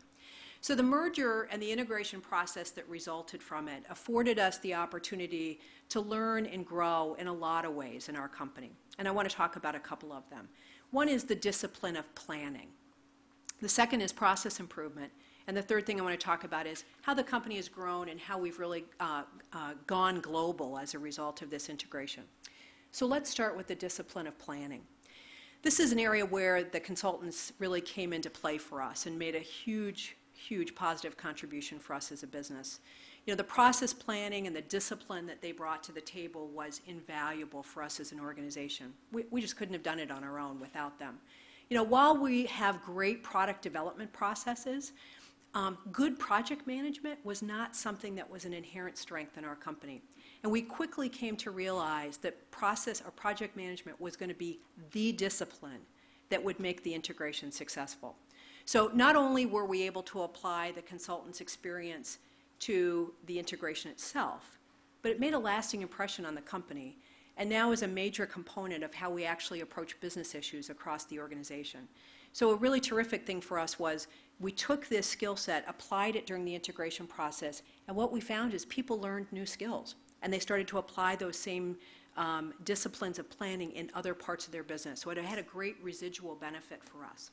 So 0.61 0.75
the 0.75 0.83
merger 0.83 1.47
and 1.51 1.59
the 1.59 1.71
integration 1.71 2.21
process 2.21 2.69
that 2.69 2.87
resulted 2.87 3.41
from 3.41 3.67
it 3.67 3.83
afforded 3.89 4.37
us 4.37 4.59
the 4.59 4.75
opportunity 4.75 5.59
to 5.89 5.99
learn 5.99 6.45
and 6.45 6.63
grow 6.63 7.15
in 7.17 7.25
a 7.25 7.33
lot 7.33 7.65
of 7.65 7.73
ways 7.73 8.09
in 8.09 8.15
our 8.15 8.27
company. 8.27 8.73
And 8.99 9.07
I 9.07 9.11
want 9.11 9.27
to 9.27 9.35
talk 9.35 9.55
about 9.55 9.73
a 9.73 9.79
couple 9.79 10.13
of 10.13 10.29
them. 10.29 10.49
One 10.91 11.09
is 11.09 11.23
the 11.23 11.35
discipline 11.35 11.95
of 11.95 12.13
planning. 12.13 12.67
The 13.59 13.69
second 13.69 14.01
is 14.01 14.11
process 14.11 14.59
improvement. 14.59 15.11
And 15.47 15.55
the 15.55 15.61
third 15.61 15.85
thing 15.85 15.99
I 15.99 16.03
want 16.03 16.19
to 16.19 16.23
talk 16.23 16.43
about 16.43 16.67
is 16.67 16.83
how 17.01 17.13
the 17.13 17.23
company 17.23 17.55
has 17.55 17.69
grown 17.69 18.09
and 18.09 18.19
how 18.19 18.37
we've 18.37 18.59
really 18.59 18.83
uh, 18.99 19.23
uh, 19.53 19.73
gone 19.87 20.19
global 20.19 20.77
as 20.77 20.93
a 20.93 20.99
result 20.99 21.41
of 21.41 21.49
this 21.49 21.69
integration. 21.69 22.23
So 22.91 23.05
let's 23.05 23.29
start 23.29 23.55
with 23.55 23.67
the 23.67 23.75
discipline 23.75 24.27
of 24.27 24.37
planning. 24.37 24.81
This 25.61 25.79
is 25.79 25.91
an 25.91 25.99
area 25.99 26.25
where 26.25 26.63
the 26.63 26.79
consultants 26.79 27.53
really 27.59 27.81
came 27.81 28.11
into 28.11 28.29
play 28.29 28.57
for 28.57 28.81
us 28.81 29.05
and 29.05 29.17
made 29.17 29.35
a 29.35 29.39
huge, 29.39 30.17
huge 30.33 30.75
positive 30.75 31.15
contribution 31.15 31.79
for 31.79 31.93
us 31.93 32.11
as 32.11 32.23
a 32.23 32.27
business. 32.27 32.79
You 33.25 33.33
know, 33.33 33.37
the 33.37 33.43
process 33.43 33.93
planning 33.93 34.47
and 34.47 34.55
the 34.55 34.61
discipline 34.61 35.25
that 35.27 35.41
they 35.41 35.51
brought 35.51 35.83
to 35.83 35.91
the 35.91 36.01
table 36.01 36.47
was 36.47 36.81
invaluable 36.87 37.63
for 37.63 37.83
us 37.83 37.99
as 37.99 38.11
an 38.11 38.19
organization. 38.19 38.93
We, 39.11 39.25
we 39.31 39.41
just 39.41 39.57
couldn't 39.57 39.73
have 39.73 39.83
done 39.83 39.99
it 39.99 40.11
on 40.11 40.23
our 40.23 40.39
own 40.39 40.59
without 40.59 40.99
them. 40.99 41.17
You 41.69 41.75
know, 41.75 41.83
while 41.83 42.15
we 42.15 42.45
have 42.45 42.81
great 42.81 43.23
product 43.23 43.61
development 43.61 44.13
processes, 44.13 44.93
um, 45.53 45.77
good 45.91 46.19
project 46.19 46.67
management 46.67 47.19
was 47.23 47.41
not 47.41 47.75
something 47.75 48.15
that 48.15 48.29
was 48.29 48.45
an 48.45 48.53
inherent 48.53 48.97
strength 48.97 49.37
in 49.37 49.45
our 49.45 49.55
company. 49.55 50.01
And 50.43 50.51
we 50.51 50.61
quickly 50.61 51.09
came 51.09 51.35
to 51.37 51.51
realize 51.51 52.17
that 52.17 52.51
process 52.51 53.01
or 53.03 53.11
project 53.11 53.57
management 53.57 53.99
was 53.99 54.15
going 54.15 54.29
to 54.29 54.35
be 54.35 54.59
the 54.91 55.11
discipline 55.11 55.81
that 56.29 56.43
would 56.43 56.59
make 56.59 56.83
the 56.83 56.93
integration 56.93 57.51
successful. 57.51 58.15
So 58.65 58.91
not 58.93 59.15
only 59.15 59.45
were 59.45 59.65
we 59.65 59.83
able 59.83 60.03
to 60.03 60.23
apply 60.23 60.73
the 60.73 60.81
consultant's 60.81 61.41
experience 61.41 62.19
to 62.59 63.13
the 63.25 63.39
integration 63.39 63.89
itself, 63.91 64.57
but 65.01 65.11
it 65.11 65.19
made 65.19 65.33
a 65.33 65.39
lasting 65.39 65.81
impression 65.81 66.25
on 66.25 66.35
the 66.35 66.41
company 66.41 66.97
and 67.37 67.49
now 67.49 67.71
is 67.71 67.83
a 67.83 67.87
major 67.87 68.25
component 68.25 68.83
of 68.83 68.93
how 68.93 69.09
we 69.09 69.23
actually 69.23 69.61
approach 69.61 69.99
business 70.01 70.35
issues 70.35 70.69
across 70.69 71.05
the 71.05 71.19
organization. 71.19 71.87
So 72.33 72.51
a 72.51 72.55
really 72.55 72.79
terrific 72.79 73.25
thing 73.25 73.41
for 73.41 73.57
us 73.59 73.79
was 73.79 74.07
we 74.39 74.51
took 74.51 74.87
this 74.87 75.07
skill 75.07 75.35
set, 75.35 75.65
applied 75.67 76.15
it 76.15 76.25
during 76.25 76.45
the 76.45 76.53
integration 76.53 77.07
process, 77.07 77.63
and 77.87 77.95
what 77.95 78.11
we 78.11 78.21
found 78.21 78.53
is 78.53 78.65
people 78.65 78.99
learned 78.99 79.27
new 79.31 79.45
skills 79.45 79.95
and 80.21 80.31
they 80.31 80.39
started 80.39 80.67
to 80.67 80.77
apply 80.77 81.15
those 81.15 81.37
same 81.37 81.77
um, 82.17 82.53
disciplines 82.63 83.19
of 83.19 83.29
planning 83.29 83.71
in 83.71 83.91
other 83.93 84.13
parts 84.13 84.45
of 84.45 84.51
their 84.51 84.63
business. 84.63 85.01
So 85.01 85.09
it 85.11 85.17
had 85.17 85.37
a 85.39 85.43
great 85.43 85.75
residual 85.81 86.35
benefit 86.35 86.81
for 86.83 87.05
us. 87.05 87.31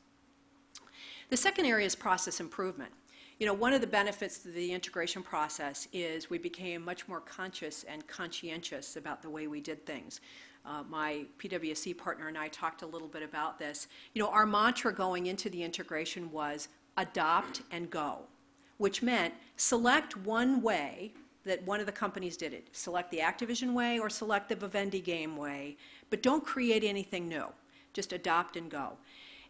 The 1.30 1.36
second 1.36 1.64
area 1.64 1.86
is 1.86 1.94
process 1.94 2.40
improvement. 2.40 2.92
You 3.40 3.46
know, 3.46 3.54
one 3.54 3.72
of 3.72 3.80
the 3.80 3.86
benefits 3.86 4.44
of 4.44 4.54
the 4.54 4.72
integration 4.72 5.22
process 5.22 5.88
is 5.92 6.30
we 6.30 6.38
became 6.38 6.84
much 6.84 7.08
more 7.08 7.20
conscious 7.20 7.84
and 7.84 8.06
conscientious 8.06 8.96
about 8.96 9.22
the 9.22 9.30
way 9.30 9.46
we 9.46 9.60
did 9.60 9.84
things. 9.86 10.20
Uh, 10.64 10.82
my 10.88 11.24
PwC 11.38 11.96
partner 11.96 12.28
and 12.28 12.38
I 12.38 12.48
talked 12.48 12.82
a 12.82 12.86
little 12.86 13.08
bit 13.08 13.22
about 13.22 13.58
this. 13.58 13.88
You 14.14 14.22
know, 14.22 14.28
our 14.28 14.46
mantra 14.46 14.94
going 14.94 15.26
into 15.26 15.50
the 15.50 15.62
integration 15.62 16.30
was 16.30 16.68
adopt 16.96 17.62
and 17.70 17.90
go, 17.90 18.18
which 18.78 19.02
meant 19.02 19.34
select 19.56 20.16
one 20.16 20.62
way 20.62 21.12
that 21.44 21.62
one 21.64 21.80
of 21.80 21.86
the 21.86 21.92
companies 21.92 22.36
did 22.36 22.52
it. 22.52 22.68
Select 22.72 23.10
the 23.10 23.18
Activision 23.18 23.74
way 23.74 23.98
or 23.98 24.08
select 24.08 24.48
the 24.48 24.56
Vivendi 24.56 25.00
game 25.00 25.36
way, 25.36 25.76
but 26.10 26.22
don't 26.22 26.44
create 26.44 26.84
anything 26.84 27.28
new. 27.28 27.46
Just 27.92 28.12
adopt 28.12 28.56
and 28.56 28.70
go. 28.70 28.96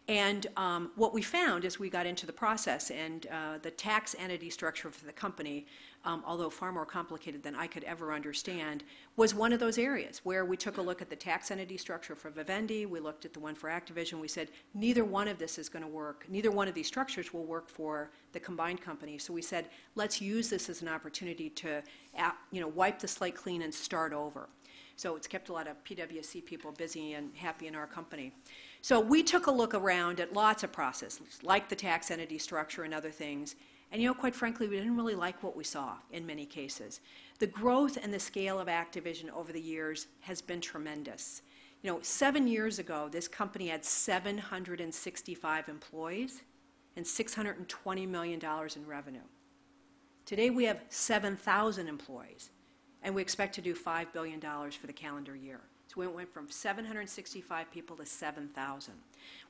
And 0.07 0.45
um, 0.55 0.91
what 0.95 1.15
we 1.15 1.23
found 1.23 1.65
as 1.65 1.79
we 1.79 1.89
got 1.89 2.05
into 2.05 2.27
the 2.27 2.33
process 2.33 2.91
and 2.91 3.25
uh, 3.25 3.57
the 3.63 3.71
tax 3.71 4.15
entity 4.19 4.51
structure 4.51 4.91
for 4.91 5.03
the 5.03 5.11
company, 5.11 5.65
um, 6.03 6.23
although 6.27 6.51
far 6.51 6.71
more 6.71 6.85
complicated 6.85 7.41
than 7.41 7.55
I 7.55 7.65
could 7.65 7.83
ever 7.85 8.13
understand, 8.13 8.83
was 9.15 9.33
one 9.33 9.51
of 9.51 9.59
those 9.59 9.79
areas 9.79 10.21
where 10.23 10.45
we 10.45 10.57
took 10.57 10.77
a 10.77 10.81
look 10.81 11.01
at 11.01 11.09
the 11.09 11.15
tax 11.15 11.49
entity 11.49 11.75
structure 11.77 12.15
for 12.15 12.29
Vivendi, 12.29 12.85
we 12.85 12.99
looked 12.99 13.25
at 13.25 13.33
the 13.33 13.39
one 13.39 13.55
for 13.55 13.67
Activision, 13.67 14.19
we 14.19 14.27
said 14.27 14.49
neither 14.75 15.03
one 15.03 15.27
of 15.27 15.39
this 15.39 15.57
is 15.57 15.69
going 15.69 15.81
to 15.83 15.89
work, 15.89 16.25
neither 16.29 16.51
one 16.51 16.67
of 16.67 16.75
these 16.75 16.87
structures 16.87 17.33
will 17.33 17.45
work 17.45 17.67
for 17.67 18.11
the 18.33 18.39
combined 18.39 18.81
company. 18.81 19.17
So 19.17 19.33
we 19.33 19.41
said 19.41 19.69
let's 19.95 20.21
use 20.21 20.51
this 20.51 20.69
as 20.69 20.83
an 20.83 20.87
opportunity 20.87 21.49
to, 21.49 21.81
you 22.51 22.61
know, 22.61 22.67
wipe 22.67 22.99
the 22.99 23.07
slate 23.07 23.35
clean 23.35 23.63
and 23.63 23.73
start 23.73 24.13
over. 24.13 24.49
So 24.97 25.15
it's 25.15 25.27
kept 25.27 25.49
a 25.49 25.53
lot 25.53 25.67
of 25.67 25.83
PwC 25.83 26.45
people 26.45 26.71
busy 26.71 27.13
and 27.13 27.35
happy 27.35 27.67
in 27.67 27.75
our 27.75 27.87
company. 27.87 28.31
So 28.85 28.99
we 28.99 29.23
took 29.23 29.47
a 29.47 29.51
look 29.51 29.73
around 29.73 30.19
at 30.19 30.33
lots 30.33 30.63
of 30.63 30.71
processes, 30.71 31.39
like 31.41 31.69
the 31.69 31.75
tax 31.75 32.11
entity 32.11 32.37
structure 32.37 32.83
and 32.83 32.93
other 32.93 33.09
things. 33.09 33.55
And 33.91 33.99
you 33.99 34.07
know, 34.07 34.13
quite 34.13 34.35
frankly, 34.35 34.67
we 34.67 34.77
didn't 34.77 34.95
really 34.95 35.15
like 35.15 35.41
what 35.41 35.57
we 35.57 35.63
saw 35.63 35.95
in 36.11 36.23
many 36.23 36.45
cases. 36.45 37.01
The 37.39 37.47
growth 37.47 37.97
and 37.99 38.13
the 38.13 38.19
scale 38.19 38.59
of 38.59 38.67
Activision 38.67 39.31
over 39.31 39.51
the 39.51 39.59
years 39.59 40.05
has 40.19 40.39
been 40.39 40.61
tremendous. 40.61 41.41
You 41.81 41.93
know, 41.93 41.99
seven 42.03 42.47
years 42.47 42.77
ago, 42.77 43.09
this 43.11 43.27
company 43.27 43.69
had 43.69 43.83
765 43.83 45.67
employees 45.67 46.43
and 46.95 47.03
$620 47.03 48.07
million 48.07 48.39
in 48.39 48.85
revenue. 48.85 49.25
Today, 50.27 50.51
we 50.51 50.65
have 50.65 50.81
7,000 50.89 51.87
employees, 51.87 52.51
and 53.01 53.15
we 53.15 53.23
expect 53.23 53.55
to 53.55 53.61
do 53.61 53.73
$5 53.73 54.13
billion 54.13 54.39
for 54.39 54.85
the 54.85 54.93
calendar 54.93 55.35
year. 55.35 55.61
So 55.87 56.01
we 56.01 56.07
went 56.07 56.33
from 56.33 56.49
765 56.49 57.71
people 57.71 57.95
to 57.97 58.05
7,000. 58.05 58.93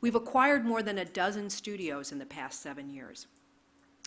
We've 0.02 0.16
acquired 0.16 0.66
more 0.66 0.84
than 0.84 1.00
a 1.00 1.06
dozen 1.06 1.50
studios 1.50 2.12
in 2.12 2.20
the 2.20 2.26
past 2.26 2.62
seven 2.62 2.90
years. 2.90 3.28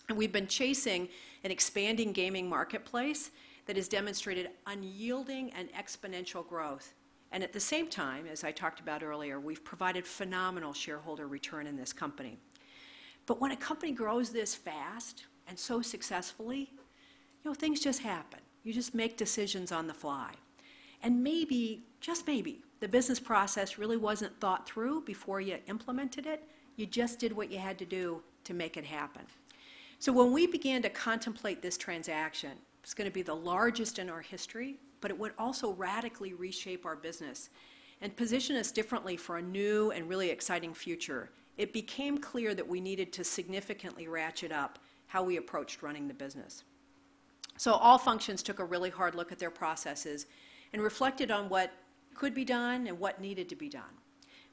And 0.08 0.16
we've 0.16 0.32
been 0.32 0.46
chasing 0.46 1.08
an 1.44 1.50
expanding 1.50 2.12
gaming 2.12 2.48
marketplace 2.48 3.30
that 3.66 3.76
has 3.76 3.88
demonstrated 3.88 4.50
unyielding 4.66 5.50
and 5.52 5.70
exponential 5.72 6.46
growth. 6.46 6.94
And 7.32 7.42
at 7.42 7.52
the 7.52 7.60
same 7.60 7.88
time, 7.88 8.26
as 8.26 8.42
I 8.42 8.50
talked 8.50 8.80
about 8.80 9.02
earlier, 9.02 9.38
we've 9.38 9.62
provided 9.64 10.06
phenomenal 10.06 10.72
shareholder 10.72 11.26
return 11.26 11.66
in 11.66 11.76
this 11.76 11.92
company. 11.92 12.38
But 13.26 13.40
when 13.40 13.50
a 13.50 13.56
company 13.56 13.92
grows 13.92 14.30
this 14.30 14.54
fast 14.54 15.24
and 15.46 15.58
so 15.58 15.82
successfully, 15.82 16.70
you 16.70 17.50
know, 17.50 17.54
things 17.54 17.80
just 17.80 18.00
happen. 18.00 18.40
You 18.64 18.72
just 18.72 18.94
make 18.94 19.18
decisions 19.18 19.70
on 19.70 19.86
the 19.86 19.94
fly. 19.94 20.32
And 21.02 21.22
maybe, 21.22 21.84
just 22.00 22.26
maybe, 22.26 22.62
the 22.80 22.88
business 22.88 23.20
process 23.20 23.78
really 23.78 23.96
wasn't 23.96 24.38
thought 24.40 24.68
through 24.68 25.02
before 25.02 25.40
you 25.40 25.58
implemented 25.66 26.26
it. 26.26 26.44
You 26.76 26.86
just 26.86 27.18
did 27.18 27.32
what 27.32 27.50
you 27.50 27.58
had 27.58 27.78
to 27.78 27.84
do 27.84 28.22
to 28.44 28.54
make 28.54 28.76
it 28.76 28.84
happen. 28.84 29.22
So 29.98 30.12
when 30.12 30.32
we 30.32 30.46
began 30.46 30.80
to 30.82 30.90
contemplate 30.90 31.60
this 31.60 31.76
transaction, 31.76 32.52
it's 32.82 32.94
going 32.94 33.10
to 33.10 33.14
be 33.14 33.22
the 33.22 33.34
largest 33.34 33.98
in 33.98 34.08
our 34.08 34.20
history, 34.20 34.76
but 35.00 35.10
it 35.10 35.18
would 35.18 35.32
also 35.38 35.72
radically 35.72 36.34
reshape 36.34 36.86
our 36.86 36.96
business 36.96 37.50
and 38.00 38.14
position 38.16 38.56
us 38.56 38.70
differently 38.70 39.16
for 39.16 39.38
a 39.38 39.42
new 39.42 39.90
and 39.90 40.08
really 40.08 40.30
exciting 40.30 40.72
future. 40.72 41.30
It 41.56 41.72
became 41.72 42.18
clear 42.18 42.54
that 42.54 42.66
we 42.66 42.80
needed 42.80 43.12
to 43.14 43.24
significantly 43.24 44.06
ratchet 44.06 44.52
up 44.52 44.78
how 45.08 45.24
we 45.24 45.36
approached 45.36 45.82
running 45.82 46.06
the 46.06 46.14
business. 46.14 46.62
So 47.56 47.72
all 47.72 47.98
functions 47.98 48.42
took 48.42 48.60
a 48.60 48.64
really 48.64 48.90
hard 48.90 49.16
look 49.16 49.32
at 49.32 49.40
their 49.40 49.50
processes 49.50 50.26
and 50.72 50.82
reflected 50.82 51.30
on 51.30 51.48
what 51.48 51.72
could 52.14 52.34
be 52.34 52.44
done 52.44 52.86
and 52.86 52.98
what 52.98 53.20
needed 53.20 53.48
to 53.48 53.56
be 53.56 53.68
done. 53.68 53.82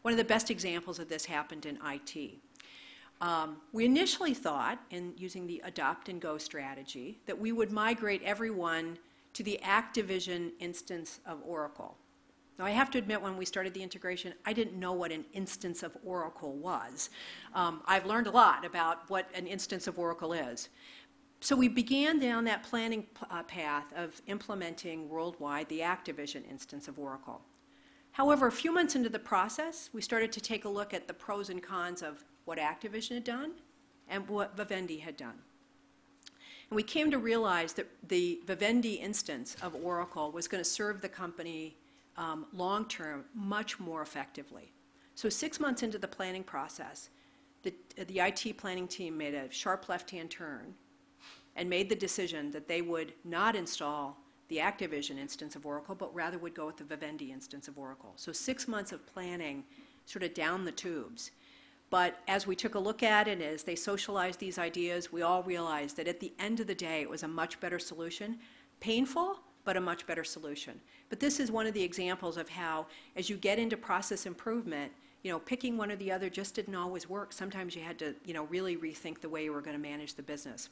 One 0.01 0.11
of 0.11 0.18
the 0.18 0.24
best 0.24 0.51
examples 0.51 0.99
of 0.99 1.09
this 1.09 1.26
happened 1.26 1.66
in 1.66 1.80
IT. 1.84 2.36
Um, 3.22 3.57
we 3.72 3.86
initially 3.86 4.34
thought, 4.34 4.80
in 4.91 5.13
using 5.18 5.47
the 5.47 5.61
adopt 5.66 6.09
and 6.09 6.22
go 6.22 6.38
strategy, 6.38 7.20
that 7.26 7.39
we 7.39 7.51
would 7.51 7.72
migrate 7.72 8.22
everyone 8.24 8.97
to 9.34 9.43
the 9.43 9.59
Activision 9.63 10.51
instance 10.59 11.20
of 11.26 11.39
Oracle. 11.45 11.97
Now, 12.57 12.66
I 12.66 12.70
have 12.70 12.89
to 12.91 12.97
admit, 12.97 13.22
when 13.22 13.36
we 13.36 13.45
started 13.45 13.74
the 13.74 13.84
integration, 13.84 14.34
I 14.45 14.53
didn't 14.53 14.80
know 14.80 14.93
what 14.93 15.11
an 15.11 15.26
instance 15.34 15.84
of 15.84 15.97
Oracle 16.05 16.53
was. 16.53 17.09
Um, 17.53 17.82
I've 17.86 18.05
learned 18.05 18.28
a 18.28 18.32
lot 18.32 18.66
about 18.66 19.09
what 19.09 19.30
an 19.34 19.45
instance 19.45 19.88
of 19.88 19.99
Oracle 19.99 20.32
is. 20.32 20.70
So 21.46 21.56
we 21.56 21.68
began 21.68 22.18
down 22.18 22.46
that 22.46 22.64
planning 22.64 23.06
uh, 23.30 23.43
path 23.43 23.86
of 23.96 24.20
implementing 24.26 25.08
worldwide 25.08 25.70
the 25.70 25.82
Activision 25.82 26.41
instance 26.50 26.88
of 26.88 26.98
Oracle. 26.98 27.39
However, 28.14 28.48
a 28.48 28.52
few 28.52 28.74
months 28.74 28.96
into 28.96 29.10
the 29.10 29.20
process, 29.20 29.91
we 29.93 30.02
started 30.02 30.32
to 30.32 30.41
take 30.41 30.66
a 30.66 30.70
look 30.70 30.91
at 30.91 31.08
the 31.08 31.14
pros 31.14 31.52
and 31.52 31.62
cons 31.62 32.02
of 32.02 32.26
what 32.46 32.58
Activision 32.58 33.14
had 33.14 33.26
done 33.26 33.52
and 34.10 34.28
what 34.28 34.58
Vivendi 34.58 34.98
had 34.98 35.18
done. 35.18 35.36
And 36.72 36.76
we 36.76 36.82
came 36.82 37.12
to 37.12 37.20
realize 37.20 37.74
that 37.74 37.89
the 38.08 38.39
Vivendi 38.48 38.96
instance 38.96 39.56
of 39.62 39.76
Oracle 39.76 40.32
was 40.32 40.48
going 40.48 40.64
to 40.64 40.68
serve 40.68 41.00
the 41.00 41.10
company 41.10 41.78
um, 42.18 42.48
long 42.54 42.86
term 42.86 43.24
much 43.36 43.80
more 43.80 44.02
effectively. 44.02 44.72
So, 45.14 45.30
six 45.30 45.60
months 45.60 45.84
into 45.84 46.00
the 46.00 46.08
planning 46.08 46.43
process, 46.43 47.12
the, 47.62 47.72
the 48.08 48.22
IT 48.22 48.58
planning 48.58 48.88
team 48.88 49.16
made 49.16 49.36
a 49.36 49.52
sharp 49.52 49.89
left 49.89 50.10
hand 50.10 50.32
turn 50.32 50.74
and 51.56 51.70
made 51.70 51.89
the 51.89 51.95
decision 51.95 52.51
that 52.51 52.68
they 52.68 52.82
would 52.82 53.14
not 53.24 53.56
install 53.56 54.18
the 54.47 54.58
Activision 54.58 55.18
instance 55.18 55.56
of 55.56 55.66
Oracle, 55.66 55.95
but 55.95 56.14
rather 56.14 56.38
would 56.38 56.53
go 56.53 56.68
with 56.68 56.78
the 56.78 56.84
Vivendi 56.84 57.32
instance 57.32 57.68
of 57.68 57.78
Oracle. 57.78 58.14
So 58.16 58.32
six 58.32 58.68
months 58.68 58.91
of 58.91 59.06
planning 59.06 59.64
sort 60.06 60.24
of 60.24 60.34
down 60.34 60.66
the 60.66 60.72
tubes. 60.72 61.32
But 61.89 62.20
as 62.28 62.45
we 62.45 62.56
took 62.56 62.76
a 62.76 62.80
look 62.80 63.03
at 63.03 63.28
it, 63.28 63.41
as 63.41 63.64
they 63.64 63.76
socialized 63.76 64.39
these 64.39 64.60
ideas, 64.60 65.12
we 65.12 65.22
all 65.22 65.43
realized 65.43 65.97
that 65.97 66.08
at 66.08 66.20
the 66.20 66.34
end 66.39 66.60
of 66.60 66.68
the 66.68 66.76
day, 66.76 67.01
it 67.01 67.10
was 67.10 67.24
a 67.24 67.28
much 67.28 67.60
better 67.60 67.80
solution. 67.80 68.38
Painful, 68.80 69.39
but 69.64 69.78
a 69.78 69.82
much 69.82 70.06
better 70.06 70.24
solution. 70.24 70.80
But 71.10 71.20
this 71.20 71.39
is 71.39 71.51
one 71.51 71.68
of 71.68 71.74
the 71.74 71.84
examples 71.84 72.38
of 72.38 72.49
how, 72.49 72.88
as 73.16 73.30
you 73.30 73.38
get 73.38 73.60
into 73.60 73.78
process 73.78 74.26
improvement, 74.26 74.91
you 75.24 75.32
know, 75.32 75.39
picking 75.39 75.76
one 75.76 75.91
or 75.91 75.95
the 75.95 76.12
other 76.12 76.30
just 76.30 76.53
didn't 76.53 76.76
always 76.76 77.10
work. 77.10 77.34
Sometimes 77.34 77.76
you 77.76 77.82
had 77.82 77.97
to, 77.97 78.14
you 78.26 78.34
know, 78.34 78.43
really 78.45 78.78
rethink 78.78 79.22
the 79.22 79.30
way 79.30 79.43
you 79.43 79.51
were 79.51 79.62
going 79.62 79.76
to 79.76 79.82
manage 79.82 80.14
the 80.14 80.22
business. 80.22 80.70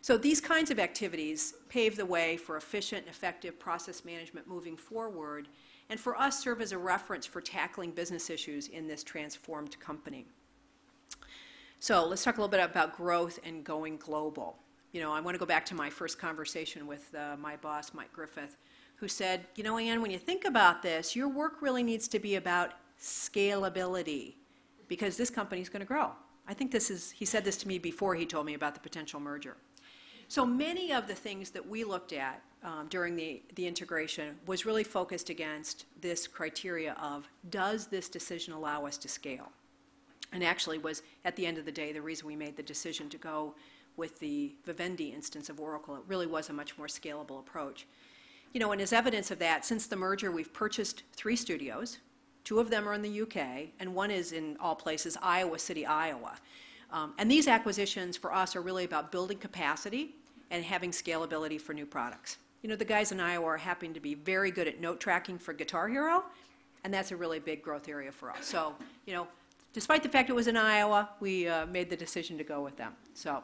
So 0.00 0.16
these 0.16 0.40
kinds 0.40 0.70
of 0.70 0.78
activities 0.78 1.54
pave 1.68 1.96
the 1.96 2.06
way 2.06 2.36
for 2.36 2.56
efficient 2.56 3.02
and 3.02 3.10
effective 3.10 3.58
process 3.58 4.04
management 4.04 4.46
moving 4.46 4.76
forward, 4.76 5.48
and 5.90 5.98
for 5.98 6.16
us 6.16 6.42
serve 6.42 6.60
as 6.60 6.72
a 6.72 6.78
reference 6.78 7.26
for 7.26 7.40
tackling 7.40 7.90
business 7.90 8.30
issues 8.30 8.68
in 8.68 8.86
this 8.86 9.02
transformed 9.02 9.78
company. 9.80 10.26
So 11.80 12.06
let's 12.06 12.24
talk 12.24 12.38
a 12.38 12.40
little 12.40 12.50
bit 12.50 12.62
about 12.62 12.96
growth 12.96 13.38
and 13.44 13.64
going 13.64 13.96
global. 13.96 14.58
You 14.92 15.00
know, 15.00 15.12
I 15.12 15.20
want 15.20 15.34
to 15.34 15.38
go 15.38 15.46
back 15.46 15.66
to 15.66 15.74
my 15.74 15.90
first 15.90 16.18
conversation 16.18 16.86
with 16.86 17.14
uh, 17.14 17.36
my 17.36 17.56
boss, 17.56 17.92
Mike 17.94 18.12
Griffith, 18.12 18.56
who 18.96 19.06
said, 19.06 19.46
you 19.54 19.62
know, 19.62 19.78
Ann, 19.78 20.02
when 20.02 20.10
you 20.10 20.18
think 20.18 20.44
about 20.44 20.82
this, 20.82 21.14
your 21.14 21.28
work 21.28 21.60
really 21.60 21.82
needs 21.82 22.08
to 22.08 22.18
be 22.18 22.36
about 22.36 22.72
scalability 23.00 24.34
because 24.88 25.16
this 25.16 25.30
company 25.30 25.60
is 25.60 25.68
going 25.68 25.80
to 25.80 25.86
grow. 25.86 26.10
I 26.48 26.54
think 26.54 26.72
this 26.72 26.90
is, 26.90 27.10
he 27.10 27.24
said 27.24 27.44
this 27.44 27.56
to 27.58 27.68
me 27.68 27.78
before 27.78 28.14
he 28.14 28.26
told 28.26 28.46
me 28.46 28.54
about 28.54 28.74
the 28.74 28.80
potential 28.80 29.20
merger. 29.20 29.56
So 30.28 30.44
many 30.44 30.92
of 30.92 31.08
the 31.08 31.14
things 31.14 31.50
that 31.50 31.66
we 31.66 31.84
looked 31.84 32.12
at 32.12 32.42
um, 32.62 32.86
during 32.90 33.16
the, 33.16 33.42
the 33.54 33.66
integration 33.66 34.36
was 34.46 34.66
really 34.66 34.84
focused 34.84 35.30
against 35.30 35.86
this 36.02 36.26
criteria 36.26 36.94
of 37.00 37.26
does 37.48 37.86
this 37.86 38.10
decision 38.10 38.52
allow 38.52 38.84
us 38.84 38.98
to 38.98 39.08
scale? 39.08 39.50
And 40.32 40.44
actually 40.44 40.76
was, 40.76 41.02
at 41.24 41.34
the 41.36 41.46
end 41.46 41.56
of 41.56 41.64
the 41.64 41.72
day, 41.72 41.92
the 41.92 42.02
reason 42.02 42.26
we 42.26 42.36
made 42.36 42.58
the 42.58 42.62
decision 42.62 43.08
to 43.08 43.16
go 43.16 43.54
with 43.96 44.18
the 44.20 44.52
Vivendi 44.66 45.08
instance 45.08 45.48
of 45.48 45.60
Oracle. 45.60 45.96
It 45.96 46.02
really 46.06 46.26
was 46.26 46.50
a 46.50 46.52
much 46.52 46.76
more 46.76 46.88
scalable 46.88 47.40
approach. 47.40 47.86
You 48.52 48.60
know, 48.60 48.72
and 48.72 48.82
as 48.82 48.92
evidence 48.92 49.30
of 49.30 49.38
that, 49.38 49.64
since 49.64 49.86
the 49.86 49.96
merger, 49.96 50.30
we've 50.30 50.52
purchased 50.52 51.04
three 51.14 51.36
studios. 51.36 51.98
Two 52.44 52.60
of 52.60 52.68
them 52.68 52.86
are 52.86 52.92
in 52.92 53.02
the 53.02 53.22
UK, 53.22 53.70
and 53.80 53.94
one 53.94 54.10
is 54.10 54.32
in 54.32 54.58
all 54.60 54.74
places, 54.74 55.16
Iowa 55.22 55.58
City, 55.58 55.86
Iowa. 55.86 56.36
Um, 56.90 57.14
and 57.18 57.30
these 57.30 57.48
acquisitions 57.48 58.16
for 58.16 58.32
us 58.32 58.56
are 58.56 58.62
really 58.62 58.84
about 58.84 59.12
building 59.12 59.38
capacity 59.38 60.14
and 60.50 60.64
having 60.64 60.90
scalability 60.90 61.60
for 61.60 61.74
new 61.74 61.86
products. 61.86 62.38
You 62.62 62.68
know, 62.68 62.76
the 62.76 62.84
guys 62.84 63.12
in 63.12 63.20
Iowa 63.20 63.46
are 63.46 63.56
happening 63.56 63.94
to 63.94 64.00
be 64.00 64.14
very 64.14 64.50
good 64.50 64.66
at 64.66 64.80
note 64.80 65.00
tracking 65.00 65.38
for 65.38 65.52
Guitar 65.52 65.88
Hero, 65.88 66.24
and 66.84 66.92
that's 66.92 67.12
a 67.12 67.16
really 67.16 67.38
big 67.38 67.62
growth 67.62 67.88
area 67.88 68.10
for 68.10 68.30
us. 68.30 68.46
So, 68.46 68.74
you 69.06 69.12
know, 69.12 69.28
despite 69.72 70.02
the 70.02 70.08
fact 70.08 70.30
it 70.30 70.32
was 70.32 70.48
in 70.48 70.56
Iowa, 70.56 71.10
we 71.20 71.46
uh, 71.46 71.66
made 71.66 71.90
the 71.90 71.96
decision 71.96 72.38
to 72.38 72.44
go 72.44 72.62
with 72.62 72.76
them. 72.76 72.94
So, 73.14 73.42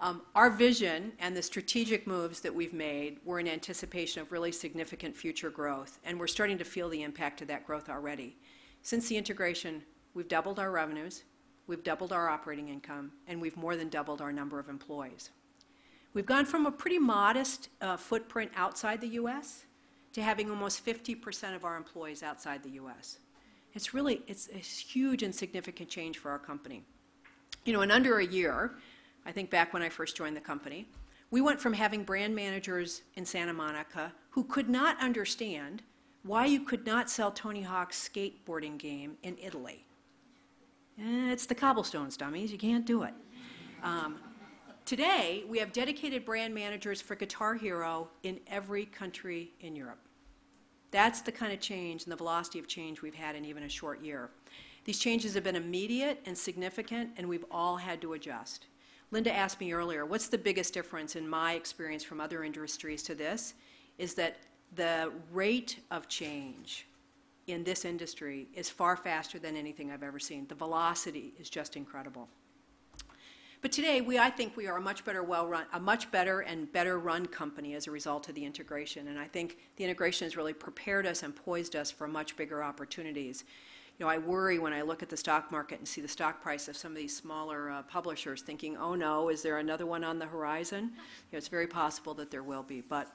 um, 0.00 0.22
our 0.36 0.48
vision 0.48 1.12
and 1.18 1.36
the 1.36 1.42
strategic 1.42 2.06
moves 2.06 2.40
that 2.40 2.54
we've 2.54 2.72
made 2.72 3.18
were 3.24 3.40
in 3.40 3.48
anticipation 3.48 4.22
of 4.22 4.30
really 4.30 4.52
significant 4.52 5.16
future 5.16 5.50
growth, 5.50 5.98
and 6.04 6.20
we're 6.20 6.28
starting 6.28 6.56
to 6.58 6.64
feel 6.64 6.88
the 6.88 7.02
impact 7.02 7.42
of 7.42 7.48
that 7.48 7.66
growth 7.66 7.88
already. 7.88 8.36
Since 8.82 9.08
the 9.08 9.16
integration, 9.16 9.82
we've 10.14 10.28
doubled 10.28 10.60
our 10.60 10.70
revenues, 10.70 11.24
we've 11.68 11.84
doubled 11.84 12.12
our 12.12 12.28
operating 12.28 12.68
income, 12.68 13.12
and 13.28 13.40
we've 13.40 13.56
more 13.56 13.76
than 13.76 13.88
doubled 13.88 14.20
our 14.20 14.32
number 14.32 14.58
of 14.58 14.68
employees. 14.68 15.30
We've 16.14 16.26
gone 16.26 16.46
from 16.46 16.66
a 16.66 16.72
pretty 16.72 16.98
modest 16.98 17.68
uh, 17.80 17.96
footprint 17.96 18.50
outside 18.56 19.00
the 19.00 19.08
U.S. 19.08 19.66
to 20.14 20.22
having 20.22 20.50
almost 20.50 20.84
50% 20.84 21.54
of 21.54 21.64
our 21.64 21.76
employees 21.76 22.24
outside 22.24 22.64
the 22.64 22.70
U.S. 22.70 23.18
It's 23.74 23.94
really, 23.94 24.22
it's 24.26 24.48
a 24.52 24.58
huge 24.58 25.22
and 25.22 25.32
significant 25.32 25.88
change 25.88 26.18
for 26.18 26.30
our 26.30 26.38
company. 26.38 26.82
You 27.64 27.74
know, 27.74 27.82
in 27.82 27.90
under 27.90 28.18
a 28.18 28.26
year, 28.26 28.72
I 29.26 29.30
think 29.30 29.50
back 29.50 29.74
when 29.74 29.82
I 29.82 29.90
first 29.90 30.16
joined 30.16 30.36
the 30.36 30.40
company, 30.40 30.88
we 31.30 31.42
went 31.42 31.60
from 31.60 31.74
having 31.74 32.02
brand 32.02 32.34
managers 32.34 33.02
in 33.14 33.26
Santa 33.26 33.52
Monica 33.52 34.14
who 34.30 34.44
could 34.44 34.70
not 34.70 34.98
understand 35.02 35.82
why 36.22 36.46
you 36.46 36.60
could 36.60 36.86
not 36.86 37.10
sell 37.10 37.30
Tony 37.30 37.62
Hawk's 37.62 38.08
skateboarding 38.08 38.78
game 38.78 39.18
in 39.22 39.36
Italy. 39.38 39.84
Eh, 41.00 41.30
it's 41.30 41.46
the 41.46 41.54
cobblestones, 41.54 42.16
dummies. 42.16 42.50
You 42.50 42.58
can't 42.58 42.84
do 42.84 43.04
it. 43.04 43.14
Um, 43.84 44.18
today, 44.84 45.44
we 45.48 45.58
have 45.58 45.72
dedicated 45.72 46.24
brand 46.24 46.52
managers 46.52 47.00
for 47.00 47.14
Guitar 47.14 47.54
Hero 47.54 48.08
in 48.24 48.40
every 48.48 48.86
country 48.86 49.52
in 49.60 49.76
Europe. 49.76 50.00
That's 50.90 51.20
the 51.20 51.30
kind 51.30 51.52
of 51.52 51.60
change 51.60 52.02
and 52.02 52.12
the 52.12 52.16
velocity 52.16 52.58
of 52.58 52.66
change 52.66 53.00
we've 53.00 53.14
had 53.14 53.36
in 53.36 53.44
even 53.44 53.62
a 53.62 53.68
short 53.68 54.02
year. 54.02 54.30
These 54.84 54.98
changes 54.98 55.34
have 55.34 55.44
been 55.44 55.54
immediate 55.54 56.20
and 56.26 56.36
significant, 56.36 57.10
and 57.16 57.28
we've 57.28 57.44
all 57.50 57.76
had 57.76 58.00
to 58.00 58.14
adjust. 58.14 58.66
Linda 59.12 59.32
asked 59.32 59.60
me 59.60 59.72
earlier, 59.72 60.04
what's 60.04 60.28
the 60.28 60.38
biggest 60.38 60.74
difference 60.74 61.14
in 61.14 61.28
my 61.28 61.52
experience 61.52 62.02
from 62.02 62.20
other 62.20 62.42
industries 62.42 63.02
to 63.04 63.14
this? 63.14 63.54
Is 63.98 64.14
that 64.14 64.38
the 64.74 65.12
rate 65.32 65.78
of 65.90 66.08
change 66.08 66.86
in 67.48 67.64
this 67.64 67.84
industry 67.84 68.48
is 68.54 68.68
far 68.68 68.96
faster 68.96 69.38
than 69.38 69.56
anything 69.56 69.90
I've 69.90 70.02
ever 70.02 70.18
seen. 70.18 70.46
The 70.46 70.54
velocity 70.54 71.32
is 71.38 71.50
just 71.50 71.76
incredible. 71.76 72.28
But 73.60 73.72
today, 73.72 74.00
we, 74.00 74.18
I 74.18 74.30
think 74.30 74.56
we 74.56 74.68
are 74.68 74.76
a 74.76 74.80
much 74.80 75.04
better, 75.04 75.22
well-run, 75.24 75.66
a 75.72 75.80
much 75.80 76.12
better 76.12 76.40
and 76.40 76.70
better 76.72 76.98
run 76.98 77.26
company 77.26 77.74
as 77.74 77.88
a 77.88 77.90
result 77.90 78.28
of 78.28 78.36
the 78.36 78.44
integration. 78.44 79.08
And 79.08 79.18
I 79.18 79.26
think 79.26 79.58
the 79.76 79.84
integration 79.84 80.26
has 80.26 80.36
really 80.36 80.52
prepared 80.52 81.06
us 81.06 81.24
and 81.24 81.34
poised 81.34 81.74
us 81.74 81.90
for 81.90 82.06
much 82.06 82.36
bigger 82.36 82.62
opportunities 82.62 83.44
you 83.98 84.06
know, 84.06 84.12
I 84.12 84.18
worry 84.18 84.60
when 84.60 84.72
I 84.72 84.82
look 84.82 85.02
at 85.02 85.08
the 85.08 85.16
stock 85.16 85.50
market 85.50 85.80
and 85.80 85.88
see 85.88 86.00
the 86.00 86.08
stock 86.08 86.40
price 86.40 86.68
of 86.68 86.76
some 86.76 86.92
of 86.92 86.96
these 86.96 87.14
smaller 87.14 87.68
uh, 87.70 87.82
publishers 87.82 88.42
thinking, 88.42 88.76
oh 88.76 88.94
no, 88.94 89.28
is 89.28 89.42
there 89.42 89.58
another 89.58 89.86
one 89.86 90.04
on 90.04 90.20
the 90.20 90.26
horizon? 90.26 90.84
You 90.84 91.32
know, 91.32 91.38
it's 91.38 91.48
very 91.48 91.66
possible 91.66 92.14
that 92.14 92.30
there 92.30 92.44
will 92.44 92.62
be. 92.62 92.80
But, 92.80 93.10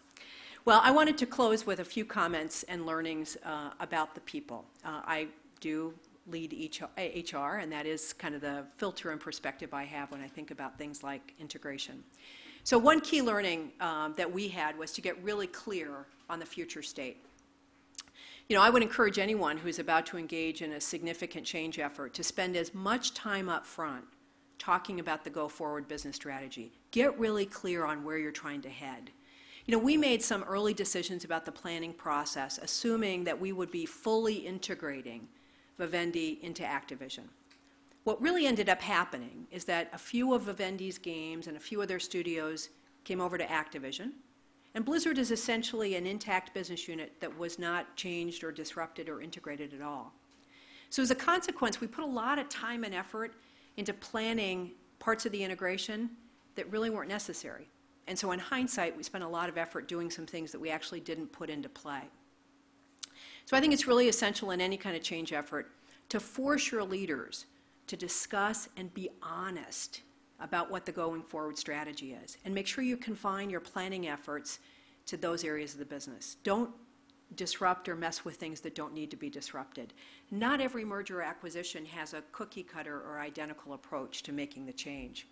well, 0.65 0.79
I 0.81 0.91
wanted 0.91 1.17
to 1.17 1.25
close 1.25 1.65
with 1.65 1.79
a 1.79 1.85
few 1.85 2.05
comments 2.05 2.63
and 2.63 2.85
learnings 2.85 3.35
uh, 3.43 3.71
about 3.81 4.15
the 4.15 4.21
people. 4.21 4.63
Uh, 4.85 5.01
I 5.03 5.27
do 5.59 5.93
lead 6.27 6.79
HR, 6.95 7.55
and 7.57 7.69
that 7.71 7.85
is 7.85 8.13
kind 8.13 8.33
of 8.33 8.39
the 8.39 8.63
filter 8.77 9.11
and 9.11 9.19
perspective 9.19 9.73
I 9.73 9.83
have 9.83 10.09
when 10.11 10.21
I 10.21 10.27
think 10.27 10.51
about 10.51 10.77
things 10.77 11.03
like 11.03 11.33
integration. 11.37 12.01
So 12.63 12.77
one 12.77 13.01
key 13.01 13.21
learning 13.21 13.73
um, 13.81 14.13
that 14.15 14.31
we 14.31 14.47
had 14.47 14.77
was 14.77 14.93
to 14.93 15.01
get 15.01 15.21
really 15.21 15.47
clear 15.47 16.05
on 16.29 16.39
the 16.39 16.45
future 16.45 16.81
state. 16.81 17.17
You 18.47 18.55
know, 18.55 18.61
I 18.61 18.69
would 18.69 18.83
encourage 18.83 19.19
anyone 19.19 19.57
who's 19.57 19.79
about 19.79 20.05
to 20.07 20.17
engage 20.17 20.61
in 20.61 20.71
a 20.71 20.79
significant 20.79 21.45
change 21.45 21.77
effort 21.77 22.13
to 22.13 22.23
spend 22.23 22.55
as 22.55 22.73
much 22.73 23.13
time 23.13 23.49
up 23.49 23.65
front 23.65 24.05
talking 24.59 25.01
about 25.01 25.25
the 25.25 25.29
go 25.29 25.49
forward 25.49 25.89
business 25.89 26.15
strategy. 26.15 26.71
Get 26.91 27.19
really 27.19 27.45
clear 27.45 27.85
on 27.85 28.05
where 28.05 28.17
you're 28.17 28.31
trying 28.31 28.61
to 28.61 28.69
head. 28.69 29.11
You 29.65 29.71
know, 29.71 29.79
we 29.79 29.95
made 29.95 30.21
some 30.21 30.43
early 30.43 30.73
decisions 30.73 31.23
about 31.23 31.45
the 31.45 31.51
planning 31.51 31.93
process, 31.93 32.59
assuming 32.61 33.23
that 33.23 33.39
we 33.39 33.53
would 33.53 33.71
be 33.71 33.85
fully 33.85 34.35
integrating 34.35 35.27
Vivendi 35.77 36.39
into 36.41 36.63
Activision. 36.63 37.23
What 38.03 38.21
really 38.21 38.45
ended 38.45 38.67
up 38.67 38.81
happening 38.81 39.47
is 39.51 39.63
that 39.65 39.89
a 39.93 39.97
few 39.97 40.33
of 40.33 40.43
Vivendi's 40.43 40.97
games 40.97 41.47
and 41.47 41.55
a 41.55 41.61
few 41.61 41.81
of 41.81 41.87
their 41.87 41.99
studios 41.99 42.69
came 43.05 43.21
over 43.21 43.37
to 43.37 43.45
Activision, 43.45 44.11
and 44.75 44.83
Blizzard 44.83 45.17
is 45.17 45.31
essentially 45.31 45.95
an 45.95 46.05
intact 46.05 46.53
business 46.53 46.87
unit 46.87 47.13
that 47.21 47.37
was 47.37 47.57
not 47.57 47.95
changed 47.95 48.43
or 48.43 48.51
disrupted 48.51 49.07
or 49.07 49.21
integrated 49.21 49.73
at 49.73 49.81
all. 49.81 50.11
So 50.89 51.01
as 51.01 51.11
a 51.11 51.15
consequence, 51.15 51.79
we 51.79 51.87
put 51.87 52.03
a 52.03 52.07
lot 52.07 52.37
of 52.37 52.49
time 52.49 52.83
and 52.83 52.93
effort 52.93 53.33
into 53.77 53.93
planning 53.93 54.71
parts 54.99 55.25
of 55.25 55.31
the 55.31 55.43
integration 55.43 56.09
that 56.55 56.69
really 56.69 56.89
weren't 56.89 57.09
necessary. 57.09 57.67
And 58.07 58.17
so 58.17 58.31
in 58.31 58.39
hindsight, 58.39 58.97
we 58.97 59.03
spent 59.03 59.23
a 59.23 59.27
lot 59.27 59.49
of 59.49 59.57
effort 59.57 59.87
doing 59.87 60.09
some 60.09 60.25
things 60.25 60.51
that 60.51 60.59
we 60.59 60.69
actually 60.69 60.99
didn't 60.99 61.31
put 61.31 61.49
into 61.49 61.69
play. 61.69 62.01
So 63.45 63.57
I 63.57 63.59
think 63.59 63.73
it's 63.73 63.87
really 63.87 64.07
essential 64.07 64.51
in 64.51 64.61
any 64.61 64.77
kind 64.77 64.95
of 64.95 65.03
change 65.03 65.33
effort 65.33 65.71
to 66.09 66.19
force 66.19 66.71
your 66.71 66.83
leaders 66.83 67.45
to 67.87 67.97
discuss 67.97 68.69
and 68.77 68.93
be 68.93 69.09
honest 69.21 70.01
about 70.39 70.69
what 70.69 70.85
the 70.85 70.91
going 70.91 71.23
forward 71.23 71.57
strategy 71.57 72.13
is. 72.13 72.37
And 72.45 72.53
make 72.53 72.67
sure 72.67 72.83
you 72.83 72.97
confine 72.97 73.49
your 73.49 73.59
planning 73.59 74.07
efforts 74.07 74.59
to 75.05 75.17
those 75.17 75.43
areas 75.43 75.73
of 75.73 75.79
the 75.79 75.85
business. 75.85 76.37
Don't 76.43 76.69
disrupt 77.35 77.89
or 77.89 77.95
mess 77.95 78.23
with 78.23 78.35
things 78.35 78.61
that 78.61 78.75
don't 78.75 78.93
need 78.93 79.09
to 79.11 79.17
be 79.17 79.29
disrupted. 79.29 79.93
Not 80.31 80.61
every 80.61 80.85
merger 80.85 81.21
acquisition 81.21 81.85
has 81.85 82.13
a 82.13 82.23
cookie 82.31 82.63
cutter 82.63 83.01
or 83.01 83.19
identical 83.19 83.73
approach 83.73 84.23
to 84.23 84.31
making 84.31 84.65
the 84.65 84.73
change. 84.73 85.27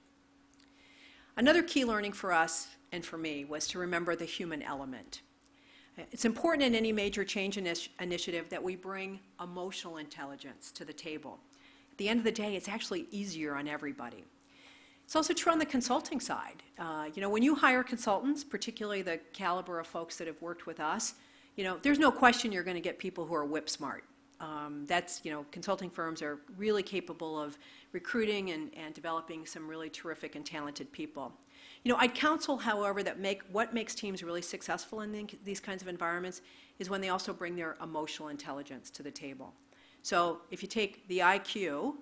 Another 1.42 1.64
key 1.64 1.86
learning 1.86 2.12
for 2.12 2.32
us 2.32 2.68
and 2.92 3.04
for 3.04 3.18
me 3.18 3.46
was 3.46 3.66
to 3.70 3.80
remember 3.80 4.16
the 4.16 4.26
human 4.26 4.62
element. 4.62 5.24
It's 6.12 6.24
important 6.24 6.62
in 6.62 6.76
any 6.76 6.92
major 6.92 7.24
change 7.24 7.58
initiative 7.58 8.48
that 8.50 8.62
we 8.62 8.76
bring 8.76 9.20
emotional 9.42 9.98
intelligence 9.98 10.72
to 10.74 10.86
the 10.86 10.94
table. 10.94 11.40
At 11.94 11.98
the 11.98 12.10
end 12.10 12.20
of 12.20 12.26
the 12.26 12.32
day, 12.32 12.56
it's 12.56 12.70
actually 12.70 13.08
easier 13.10 13.56
on 13.56 13.68
everybody. 13.68 14.24
It's 15.04 15.16
also 15.16 15.34
true 15.34 15.52
on 15.52 15.58
the 15.58 15.66
consulting 15.66 16.20
side. 16.20 16.62
Uh, 16.78 17.06
you 17.16 17.24
know, 17.24 17.30
when 17.32 17.42
you 17.42 17.56
hire 17.56 17.82
consultants, 17.82 18.44
particularly 18.44 19.02
the 19.02 19.20
caliber 19.34 19.80
of 19.80 19.88
folks 19.88 20.18
that 20.18 20.28
have 20.28 20.40
worked 20.44 20.68
with 20.68 20.80
us, 20.80 21.16
you 21.56 21.64
know, 21.64 21.80
there's 21.82 21.98
no 21.98 22.12
question 22.12 22.52
you're 22.52 22.62
going 22.62 22.78
to 22.78 22.82
get 22.82 23.00
people 23.00 23.26
who 23.26 23.34
are 23.34 23.46
whip 23.46 23.68
smart. 23.68 24.04
Um, 24.42 24.86
that's, 24.88 25.22
you 25.24 25.32
know, 25.32 25.46
consulting 25.52 25.92
firms 25.92 26.24
are 26.24 26.40
really 26.58 26.82
capable 26.82 27.40
of 27.40 27.60
recruiting 27.92 28.50
and, 28.50 28.72
and 28.76 28.94
developing 28.94 29.46
some 29.46 29.68
really 29.68 29.90
terrific 29.90 30.36
and 30.36 30.44
talented 30.44 30.92
people. 30.92 31.32
You 31.84 31.92
know, 31.92 31.98
I'd 32.00 32.16
counsel, 32.16 32.58
however, 32.58 33.04
that 33.04 33.20
make, 33.20 33.44
what 33.52 33.72
makes 33.72 33.94
teams 33.94 34.24
really 34.24 34.42
successful 34.42 35.02
in 35.02 35.12
the, 35.12 35.28
these 35.46 35.60
kinds 35.60 35.84
of 35.84 35.88
environments 35.88 36.42
is 36.80 36.90
when 36.90 37.02
they 37.02 37.10
also 37.10 37.34
bring 37.34 37.56
their 37.56 37.78
emotional 37.84 38.30
intelligence 38.30 38.90
to 38.92 39.04
the 39.04 39.12
table. 39.12 39.54
So 40.02 40.42
if 40.50 40.64
you 40.64 40.68
take 40.68 41.08
the 41.08 41.20
IQ 41.20 41.94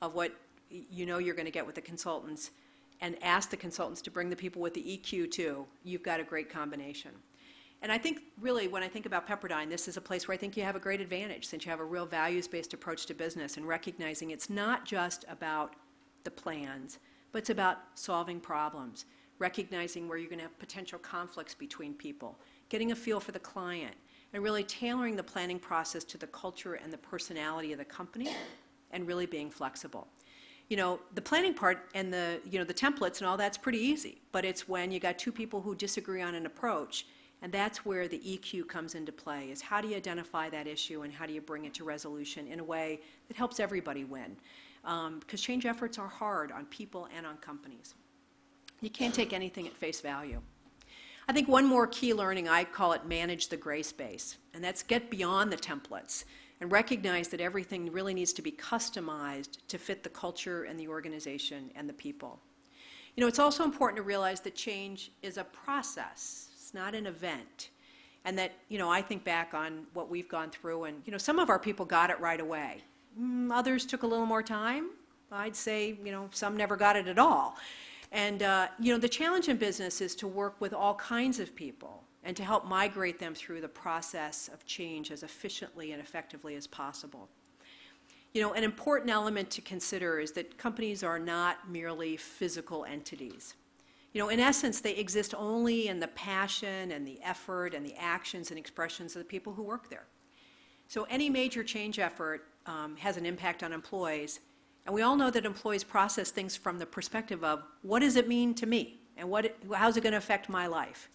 of 0.00 0.14
what 0.14 0.32
you 0.70 1.04
know 1.04 1.18
you're 1.18 1.34
going 1.34 1.44
to 1.44 1.52
get 1.52 1.66
with 1.66 1.74
the 1.74 1.82
consultants 1.82 2.52
and 3.02 3.22
ask 3.22 3.50
the 3.50 3.56
consultants 3.58 4.00
to 4.02 4.10
bring 4.10 4.30
the 4.30 4.36
people 4.36 4.62
with 4.62 4.72
the 4.72 4.80
EQ 4.82 5.30
too, 5.30 5.66
you've 5.84 6.02
got 6.02 6.20
a 6.20 6.24
great 6.24 6.48
combination. 6.48 7.10
And 7.82 7.90
I 7.90 7.98
think 7.98 8.22
really 8.40 8.68
when 8.68 8.84
I 8.84 8.88
think 8.88 9.06
about 9.06 9.26
Pepperdine, 9.26 9.68
this 9.68 9.88
is 9.88 9.96
a 9.96 10.00
place 10.00 10.28
where 10.28 10.34
I 10.36 10.38
think 10.38 10.56
you 10.56 10.62
have 10.62 10.76
a 10.76 10.80
great 10.80 11.00
advantage 11.00 11.46
since 11.46 11.64
you 11.64 11.70
have 11.70 11.80
a 11.80 11.84
real 11.84 12.06
values-based 12.06 12.72
approach 12.72 13.06
to 13.06 13.14
business 13.14 13.56
and 13.56 13.66
recognizing 13.66 14.30
it's 14.30 14.48
not 14.48 14.86
just 14.86 15.24
about 15.28 15.74
the 16.22 16.30
plans, 16.30 17.00
but 17.32 17.38
it's 17.38 17.50
about 17.50 17.78
solving 17.96 18.38
problems, 18.38 19.06
recognizing 19.40 20.06
where 20.06 20.16
you're 20.16 20.28
going 20.28 20.38
to 20.38 20.44
have 20.44 20.58
potential 20.60 20.98
conflicts 21.00 21.54
between 21.54 21.92
people, 21.92 22.38
getting 22.68 22.92
a 22.92 22.94
feel 22.94 23.18
for 23.18 23.32
the 23.32 23.40
client, 23.40 23.96
and 24.32 24.44
really 24.44 24.62
tailoring 24.62 25.16
the 25.16 25.22
planning 25.22 25.58
process 25.58 26.04
to 26.04 26.16
the 26.16 26.28
culture 26.28 26.74
and 26.74 26.92
the 26.92 26.98
personality 26.98 27.72
of 27.72 27.78
the 27.78 27.84
company 27.84 28.28
and 28.92 29.08
really 29.08 29.26
being 29.26 29.50
flexible. 29.50 30.06
You 30.68 30.76
know, 30.76 31.00
the 31.14 31.20
planning 31.20 31.52
part 31.52 31.88
and 31.94 32.12
the, 32.12 32.40
you 32.48 32.60
know, 32.60 32.64
the 32.64 32.72
templates 32.72 33.18
and 33.18 33.26
all 33.26 33.36
that's 33.36 33.58
pretty 33.58 33.78
easy, 33.78 34.22
but 34.30 34.44
it's 34.44 34.68
when 34.68 34.92
you 34.92 35.00
got 35.00 35.18
two 35.18 35.32
people 35.32 35.60
who 35.60 35.74
disagree 35.74 36.22
on 36.22 36.36
an 36.36 36.46
approach 36.46 37.06
and 37.42 37.52
that's 37.52 37.84
where 37.84 38.06
the 38.06 38.18
EQ 38.20 38.68
comes 38.68 38.94
into 38.94 39.12
play, 39.12 39.50
is 39.50 39.60
how 39.60 39.80
do 39.80 39.88
you 39.88 39.96
identify 39.96 40.48
that 40.50 40.66
issue 40.66 41.02
and 41.02 41.12
how 41.12 41.26
do 41.26 41.32
you 41.32 41.40
bring 41.40 41.64
it 41.64 41.74
to 41.74 41.84
resolution 41.84 42.46
in 42.46 42.60
a 42.60 42.64
way 42.64 43.00
that 43.28 43.36
helps 43.36 43.58
everybody 43.58 44.04
win? 44.04 44.36
Because 44.82 45.06
um, 45.08 45.20
change 45.36 45.66
efforts 45.66 45.98
are 45.98 46.08
hard 46.08 46.52
on 46.52 46.66
people 46.66 47.08
and 47.16 47.26
on 47.26 47.36
companies. 47.38 47.94
You 48.80 48.90
can't 48.90 49.14
take 49.14 49.32
anything 49.32 49.66
at 49.66 49.74
face 49.74 50.00
value. 50.00 50.40
I 51.28 51.32
think 51.32 51.48
one 51.48 51.66
more 51.66 51.86
key 51.86 52.14
learning, 52.14 52.48
I 52.48 52.64
call 52.64 52.92
it 52.92 53.06
manage 53.06 53.48
the 53.48 53.56
gray 53.56 53.82
space, 53.82 54.38
and 54.54 54.62
that's 54.62 54.82
get 54.82 55.10
beyond 55.10 55.52
the 55.52 55.56
templates 55.56 56.24
and 56.60 56.70
recognize 56.70 57.28
that 57.28 57.40
everything 57.40 57.90
really 57.90 58.14
needs 58.14 58.32
to 58.32 58.42
be 58.42 58.52
customized 58.52 59.58
to 59.66 59.78
fit 59.78 60.04
the 60.04 60.08
culture 60.08 60.64
and 60.64 60.78
the 60.78 60.86
organization 60.86 61.70
and 61.74 61.88
the 61.88 61.92
people. 61.92 62.40
You 63.16 63.20
know, 63.20 63.26
it's 63.26 63.40
also 63.40 63.64
important 63.64 63.96
to 63.96 64.02
realize 64.02 64.40
that 64.40 64.54
change 64.54 65.10
is 65.22 65.38
a 65.38 65.44
process. 65.44 66.51
Not 66.72 66.94
an 66.94 67.06
event. 67.06 67.70
And 68.24 68.38
that, 68.38 68.52
you 68.68 68.78
know, 68.78 68.88
I 68.88 69.02
think 69.02 69.24
back 69.24 69.52
on 69.52 69.86
what 69.94 70.08
we've 70.08 70.28
gone 70.28 70.50
through, 70.50 70.84
and, 70.84 71.02
you 71.04 71.12
know, 71.12 71.18
some 71.18 71.38
of 71.38 71.50
our 71.50 71.58
people 71.58 71.84
got 71.84 72.10
it 72.10 72.20
right 72.20 72.40
away. 72.40 72.82
Mm, 73.20 73.50
others 73.52 73.84
took 73.84 74.04
a 74.04 74.06
little 74.06 74.26
more 74.26 74.42
time. 74.42 74.90
I'd 75.30 75.56
say, 75.56 75.96
you 76.04 76.12
know, 76.12 76.28
some 76.32 76.56
never 76.56 76.76
got 76.76 76.94
it 76.94 77.08
at 77.08 77.18
all. 77.18 77.56
And, 78.12 78.42
uh, 78.42 78.68
you 78.78 78.92
know, 78.92 78.98
the 78.98 79.08
challenge 79.08 79.48
in 79.48 79.56
business 79.56 80.00
is 80.00 80.14
to 80.16 80.28
work 80.28 80.60
with 80.60 80.74
all 80.74 80.94
kinds 80.96 81.40
of 81.40 81.54
people 81.56 82.04
and 82.22 82.36
to 82.36 82.44
help 82.44 82.66
migrate 82.66 83.18
them 83.18 83.34
through 83.34 83.60
the 83.60 83.68
process 83.68 84.48
of 84.52 84.64
change 84.66 85.10
as 85.10 85.22
efficiently 85.22 85.92
and 85.92 86.00
effectively 86.00 86.54
as 86.54 86.66
possible. 86.66 87.28
You 88.34 88.42
know, 88.42 88.52
an 88.52 88.64
important 88.64 89.10
element 89.10 89.50
to 89.50 89.60
consider 89.60 90.20
is 90.20 90.32
that 90.32 90.56
companies 90.56 91.02
are 91.02 91.18
not 91.18 91.70
merely 91.70 92.16
physical 92.16 92.84
entities. 92.84 93.54
You 94.12 94.20
know, 94.20 94.28
in 94.28 94.40
essence, 94.40 94.80
they 94.80 94.94
exist 94.94 95.34
only 95.36 95.88
in 95.88 96.00
the 96.00 96.08
passion 96.08 96.90
and 96.92 97.06
the 97.06 97.18
effort 97.22 97.72
and 97.74 97.84
the 97.84 97.94
actions 97.96 98.50
and 98.50 98.58
expressions 98.58 99.16
of 99.16 99.20
the 99.20 99.26
people 99.26 99.54
who 99.54 99.62
work 99.62 99.88
there. 99.88 100.04
So 100.88 101.06
any 101.08 101.30
major 101.30 101.64
change 101.64 101.98
effort 101.98 102.44
um, 102.66 102.96
has 102.96 103.16
an 103.16 103.24
impact 103.24 103.62
on 103.62 103.72
employees, 103.72 104.40
and 104.84 104.94
we 104.94 105.02
all 105.02 105.16
know 105.16 105.30
that 105.30 105.46
employees 105.46 105.84
process 105.84 106.30
things 106.30 106.56
from 106.56 106.78
the 106.78 106.86
perspective 106.86 107.42
of 107.42 107.62
what 107.82 108.00
does 108.00 108.16
it 108.16 108.28
mean 108.28 108.54
to 108.54 108.66
me, 108.66 109.00
and 109.16 109.30
what, 109.30 109.56
how's 109.74 109.96
it 109.96 110.02
going 110.02 110.12
to 110.12 110.18
affect 110.18 110.48
my 110.48 110.66
life. 110.66 111.08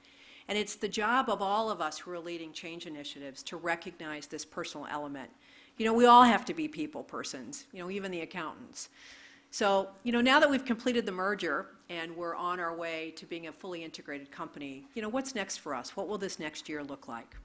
And 0.48 0.58
it's 0.58 0.76
the 0.76 0.88
job 0.88 1.30
of 1.30 1.41
all 1.41 1.70
of 1.70 1.82
us 1.82 2.00
who 2.00 2.12
are 2.12 2.20
leading 2.20 2.54
change 2.54 2.88
initiatives 2.88 3.43
to 3.43 3.58
recognize 3.58 4.28
this 4.28 4.45
personal 4.45 4.88
element. 4.89 5.30
You 5.78 5.86
know, 5.86 5.93
we 5.93 6.06
all 6.06 6.24
have 6.24 6.45
to 6.45 6.54
be 6.54 6.68
people 6.68 7.04
persons, 7.04 7.66
you 7.72 7.80
know, 7.80 7.91
even 7.91 8.12
the 8.12 8.22
accountants. 8.22 8.89
So, 9.52 9.89
you 10.04 10.12
know, 10.12 10.22
now 10.22 10.39
that 10.39 10.50
we've 10.50 10.66
completed 10.66 11.06
the 11.06 11.12
merger 11.12 11.68
and 11.90 12.16
we're 12.16 12.36
on 12.36 12.60
our 12.60 12.76
way 12.76 13.14
to 13.16 13.26
being 13.26 13.48
a 13.48 13.52
fully 13.52 13.84
integrated 13.84 14.32
company, 14.32 14.86
you 14.94 15.02
know, 15.02 15.10
what's 15.10 15.36
next 15.36 15.58
for 15.58 15.74
us? 15.74 15.96
What 15.96 16.08
will 16.08 16.18
this 16.18 16.40
next 16.40 16.68
year 16.68 16.84
look 16.84 17.08
like? 17.08 17.36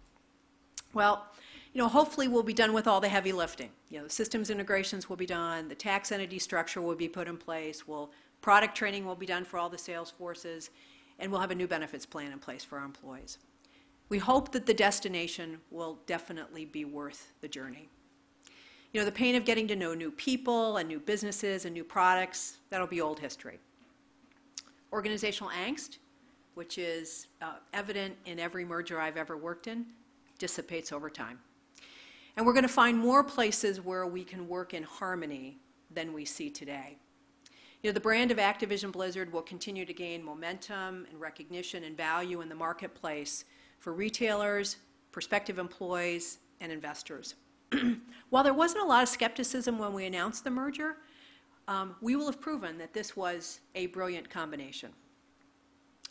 Well, 0.94 1.26
you 1.72 1.80
know, 1.80 1.88
hopefully 1.88 2.28
we'll 2.28 2.42
be 2.42 2.52
done 2.52 2.72
with 2.72 2.86
all 2.86 3.00
the 3.00 3.08
heavy 3.08 3.32
lifting. 3.32 3.70
You 3.88 3.98
know, 3.98 4.04
the 4.04 4.10
systems 4.10 4.50
integrations 4.50 5.08
will 5.08 5.16
be 5.16 5.26
done, 5.26 5.68
the 5.68 5.74
tax 5.74 6.12
entity 6.12 6.38
structure 6.38 6.82
will 6.82 6.94
be 6.94 7.08
put 7.08 7.28
in 7.28 7.36
place, 7.36 7.88
will 7.88 8.12
product 8.42 8.76
training 8.76 9.06
will 9.06 9.14
be 9.14 9.26
done 9.26 9.44
for 9.44 9.58
all 9.58 9.70
the 9.70 9.78
sales 9.78 10.10
forces, 10.10 10.70
and 11.18 11.30
we'll 11.30 11.40
have 11.40 11.50
a 11.50 11.54
new 11.54 11.68
benefits 11.68 12.04
plan 12.04 12.32
in 12.32 12.38
place 12.38 12.64
for 12.64 12.78
our 12.78 12.84
employees. 12.84 13.38
We 14.08 14.18
hope 14.18 14.52
that 14.52 14.66
the 14.66 14.74
destination 14.74 15.60
will 15.70 16.00
definitely 16.06 16.66
be 16.66 16.84
worth 16.84 17.32
the 17.40 17.48
journey. 17.48 17.88
You 18.92 19.00
know, 19.00 19.06
the 19.06 19.12
pain 19.12 19.36
of 19.36 19.46
getting 19.46 19.66
to 19.68 19.76
know 19.76 19.94
new 19.94 20.10
people 20.10 20.76
and 20.76 20.86
new 20.86 21.00
businesses 21.00 21.64
and 21.64 21.72
new 21.72 21.84
products, 21.84 22.58
that'll 22.68 22.86
be 22.86 23.00
old 23.00 23.20
history. 23.20 23.58
Organizational 24.92 25.50
angst, 25.50 25.98
which 26.54 26.78
is 26.78 27.28
uh, 27.40 27.54
evident 27.72 28.14
in 28.26 28.38
every 28.38 28.64
merger 28.64 29.00
I've 29.00 29.16
ever 29.16 29.36
worked 29.36 29.66
in, 29.66 29.86
dissipates 30.38 30.92
over 30.92 31.08
time. 31.08 31.38
And 32.36 32.46
we're 32.46 32.52
going 32.52 32.62
to 32.62 32.68
find 32.68 32.98
more 32.98 33.22
places 33.22 33.80
where 33.80 34.06
we 34.06 34.24
can 34.24 34.48
work 34.48 34.74
in 34.74 34.82
harmony 34.82 35.58
than 35.90 36.12
we 36.12 36.24
see 36.24 36.50
today. 36.50 36.96
You 37.82 37.90
know, 37.90 37.94
the 37.94 38.00
brand 38.00 38.30
of 38.30 38.38
Activision 38.38 38.92
Blizzard 38.92 39.32
will 39.32 39.42
continue 39.42 39.84
to 39.84 39.92
gain 39.92 40.22
momentum 40.22 41.06
and 41.10 41.20
recognition 41.20 41.84
and 41.84 41.96
value 41.96 42.40
in 42.40 42.48
the 42.48 42.54
marketplace 42.54 43.44
for 43.80 43.92
retailers, 43.92 44.76
prospective 45.10 45.58
employees, 45.58 46.38
and 46.60 46.70
investors. 46.70 47.34
While 48.30 48.44
there 48.44 48.54
wasn't 48.54 48.84
a 48.84 48.86
lot 48.86 49.02
of 49.02 49.08
skepticism 49.08 49.78
when 49.78 49.92
we 49.92 50.06
announced 50.06 50.44
the 50.44 50.50
merger, 50.50 50.96
um, 51.68 51.94
we 52.00 52.16
will 52.16 52.26
have 52.26 52.40
proven 52.40 52.78
that 52.78 52.92
this 52.92 53.16
was 53.16 53.60
a 53.74 53.86
brilliant 53.86 54.28
combination. 54.28 54.90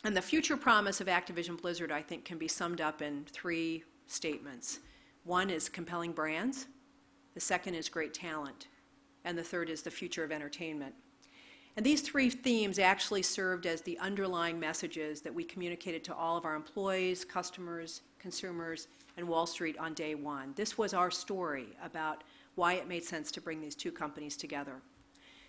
And 0.04 0.16
the 0.16 0.22
future 0.22 0.56
promise 0.56 1.00
of 1.00 1.06
Activision 1.06 1.60
Blizzard, 1.60 1.92
I 1.92 2.02
think, 2.02 2.24
can 2.24 2.38
be 2.38 2.48
summed 2.48 2.80
up 2.80 3.02
in 3.02 3.24
three 3.30 3.84
statements. 4.06 4.80
One 5.24 5.50
is 5.50 5.68
compelling 5.68 6.12
brands, 6.12 6.66
the 7.34 7.40
second 7.40 7.74
is 7.74 7.88
great 7.88 8.12
talent, 8.12 8.66
and 9.24 9.38
the 9.38 9.44
third 9.44 9.70
is 9.70 9.82
the 9.82 9.90
future 9.90 10.24
of 10.24 10.32
entertainment. 10.32 10.94
And 11.76 11.86
these 11.86 12.02
three 12.02 12.28
themes 12.28 12.78
actually 12.78 13.22
served 13.22 13.64
as 13.64 13.80
the 13.80 13.98
underlying 13.98 14.60
messages 14.60 15.22
that 15.22 15.32
we 15.32 15.44
communicated 15.44 16.04
to 16.04 16.14
all 16.14 16.36
of 16.36 16.44
our 16.44 16.54
employees, 16.54 17.24
customers, 17.24 18.02
consumers, 18.18 18.88
and 19.16 19.26
Wall 19.26 19.46
Street 19.46 19.78
on 19.78 19.94
day 19.94 20.14
one. 20.14 20.52
This 20.54 20.76
was 20.76 20.92
our 20.92 21.10
story 21.10 21.68
about 21.82 22.24
why 22.56 22.74
it 22.74 22.88
made 22.88 23.04
sense 23.04 23.30
to 23.32 23.40
bring 23.40 23.60
these 23.60 23.74
two 23.74 23.92
companies 23.92 24.36
together. 24.36 24.82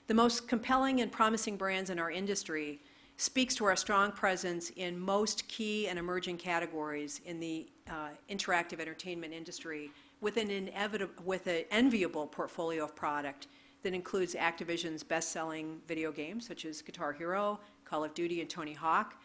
The 0.08 0.14
most 0.14 0.50
compelling 0.50 1.00
and 1.00 1.10
promising 1.10 1.56
brands 1.56 1.90
in 1.90 1.98
our 1.98 2.12
industry 2.12 2.82
speaks 3.16 3.56
to 3.56 3.66
our 3.66 3.76
strong 3.76 4.12
presence 4.12 4.70
in 4.72 5.00
most 5.00 5.48
key 5.48 5.88
and 5.88 5.98
emerging 5.98 6.38
categories 6.38 7.22
in 7.26 7.40
the 7.40 7.68
uh, 7.90 8.10
interactive 8.30 8.82
entertainment 8.82 9.34
industry 9.34 9.92
with 10.20 10.36
an, 10.36 10.50
enviable 11.72 12.28
portfolio 12.28 12.84
of 12.84 12.96
product 12.96 13.48
that 13.84 13.94
includes 13.94 14.36
Activision's 14.36 15.04
best-selling 15.04 15.80
video 15.88 16.12
games 16.12 16.46
such 16.48 16.66
as 16.66 16.82
Guitar 16.82 17.14
Hero, 17.14 17.60
Call 17.86 18.04
of 18.04 18.14
Duty, 18.14 18.42
and 18.42 18.50
Tony 18.50 18.74
Hawk, 18.74 19.16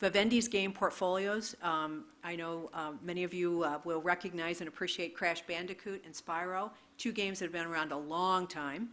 Vivendi's 0.00 0.46
game 0.46 0.72
portfolios, 0.72 1.56
um, 1.62 2.04
I 2.22 2.36
know 2.36 2.70
um, 2.72 3.00
many 3.02 3.24
of 3.24 3.34
you 3.34 3.64
uh, 3.64 3.80
will 3.84 4.00
recognize 4.00 4.60
and 4.60 4.68
appreciate 4.68 5.16
Crash 5.16 5.42
Bandicoot 5.42 6.04
and 6.04 6.14
Spyro, 6.14 6.70
two 6.98 7.10
games 7.10 7.40
that 7.40 7.46
have 7.46 7.52
been 7.52 7.66
around 7.66 7.90
a 7.90 7.98
long 7.98 8.46
time. 8.46 8.90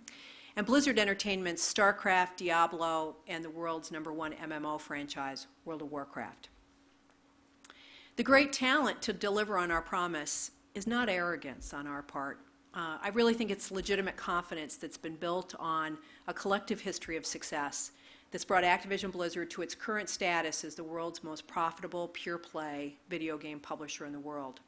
And 0.57 0.65
Blizzard 0.65 0.97
Entertainment's 0.97 1.73
StarCraft, 1.73 2.37
Diablo, 2.37 3.17
and 3.27 3.43
the 3.43 3.49
world's 3.49 3.91
number 3.91 4.13
one 4.13 4.33
MMO 4.33 4.79
franchise, 4.79 5.47
World 5.65 5.81
of 5.81 5.91
Warcraft. 5.91 6.47
The 8.15 8.23
great 8.23 8.53
talent 8.53 9.01
to 9.01 9.11
deliver 9.11 9.57
on 9.57 9.69
our 9.69 9.81
promise 9.81 10.51
is 10.73 10.87
not 10.87 11.09
arrogance 11.09 11.73
on 11.73 11.87
our 11.87 12.01
part. 12.01 12.39
Uh, 12.73 12.97
I 13.01 13.09
really 13.09 13.33
think 13.33 13.51
it's 13.51 13.69
legitimate 13.69 14.15
confidence 14.15 14.77
that's 14.77 14.97
been 14.97 15.15
built 15.15 15.55
on 15.59 15.97
a 16.27 16.33
collective 16.33 16.79
history 16.79 17.17
of 17.17 17.25
success 17.25 17.91
that's 18.31 18.45
brought 18.45 18.63
Activision 18.63 19.11
Blizzard 19.11 19.49
to 19.51 19.61
its 19.61 19.75
current 19.75 20.07
status 20.07 20.63
as 20.63 20.75
the 20.75 20.83
world's 20.83 21.23
most 21.23 21.47
profitable 21.47 22.07
pure 22.09 22.37
play 22.37 22.95
video 23.09 23.37
game 23.37 23.59
publisher 23.59 24.05
in 24.05 24.13
the 24.13 24.19
world. 24.19 24.61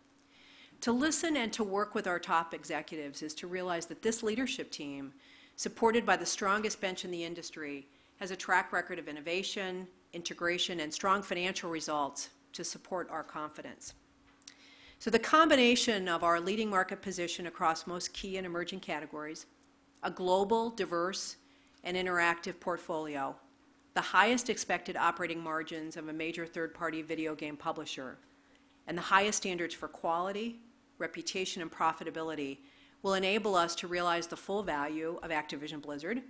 To 0.81 0.91
listen 0.91 1.37
and 1.37 1.51
to 1.53 1.63
work 1.63 1.95
with 1.95 2.07
our 2.07 2.19
top 2.19 2.53
executives 2.53 3.21
is 3.21 3.33
to 3.35 3.47
realize 3.47 3.87
that 3.87 4.01
this 4.01 4.21
leadership 4.23 4.71
team, 4.71 5.13
supported 5.57 6.05
by 6.05 6.15
the 6.15 6.25
strongest 6.25 6.79
bench 6.79 7.03
in 7.03 7.11
the 7.11 7.23
industry, 7.23 7.87
has 8.19 8.31
a 8.31 8.35
track 8.35 8.71
record 8.71 8.99
of 8.99 9.07
innovation, 9.07 9.87
integration, 10.13 10.79
and 10.79 10.93
strong 10.93 11.21
financial 11.21 11.69
results 11.69 12.29
to 12.53 12.63
support 12.63 13.09
our 13.11 13.23
confidence. 13.23 13.93
So 14.99 15.09
the 15.09 15.19
combination 15.19 16.07
of 16.07 16.23
our 16.23 16.39
leading 16.39 16.69
market 16.69 17.01
position 17.01 17.47
across 17.47 17.85
most 17.85 18.13
key 18.13 18.37
and 18.37 18.45
emerging 18.45 18.79
categories, 18.79 19.47
a 20.03 20.11
global, 20.11 20.69
diverse, 20.69 21.37
and 21.83 21.97
interactive 21.97 22.59
portfolio, 22.59 23.35
the 23.95 24.01
highest 24.01 24.49
expected 24.49 24.95
operating 24.95 25.41
margins 25.41 25.97
of 25.97 26.07
a 26.07 26.13
major 26.13 26.45
third-party 26.45 27.01
video 27.01 27.33
game 27.33 27.57
publisher, 27.57 28.17
and 28.85 28.95
the 28.95 29.01
highest 29.01 29.39
standards 29.39 29.73
for 29.73 29.87
quality, 29.87 30.59
reputation, 30.99 31.63
and 31.63 31.71
profitability 31.71 32.59
will 33.07 33.13
enable 33.13 33.55
us 33.55 33.73
to 33.73 33.87
realize 33.87 34.27
the 34.27 34.35
full 34.35 34.61
value 34.61 35.17
of 35.23 35.31
Activision 35.31 35.81
Blizzard 35.81 36.21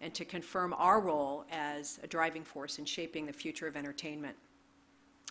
and 0.00 0.12
to 0.14 0.24
confirm 0.24 0.74
our 0.76 1.00
role 1.00 1.44
as 1.48 2.00
a 2.02 2.08
driving 2.08 2.42
force 2.42 2.80
in 2.80 2.84
shaping 2.84 3.24
the 3.24 3.32
future 3.32 3.68
of 3.68 3.76
entertainment. 3.76 4.34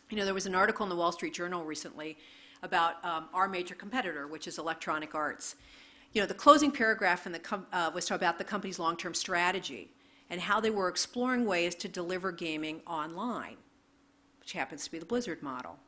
You 0.10 0.16
know, 0.16 0.24
there 0.24 0.34
was 0.34 0.46
an 0.46 0.56
article 0.56 0.86
in 0.86 0.90
the 0.90 0.96
Wall 0.96 1.12
Street 1.12 1.34
Journal 1.34 1.66
recently 1.66 2.18
about 2.62 3.04
um, 3.04 3.26
our 3.34 3.50
major 3.50 3.76
competitor, 3.76 4.28
which 4.28 4.48
is 4.48 4.58
Electronic 4.58 5.14
Arts. 5.14 5.58
You 6.14 6.22
know, 6.22 6.26
the 6.26 6.34
closing 6.34 6.72
paragraph 6.72 7.26
the 7.34 7.40
com- 7.40 7.68
uh, 7.74 7.92
was 7.94 8.06
about 8.16 8.38
the 8.38 8.46
company's 8.46 8.80
long-term 8.80 9.14
strategy 9.14 9.92
and 10.30 10.40
how 10.40 10.62
they 10.62 10.70
were 10.70 10.88
exploring 10.88 11.44
ways 11.44 11.76
to 11.76 11.90
deliver 11.90 12.32
gaming 12.32 12.80
online, 12.88 13.58
which 14.40 14.54
happens 14.54 14.86
to 14.86 14.92
be 14.92 15.00
the 15.00 15.06
Blizzard 15.06 15.44
model. 15.44 15.80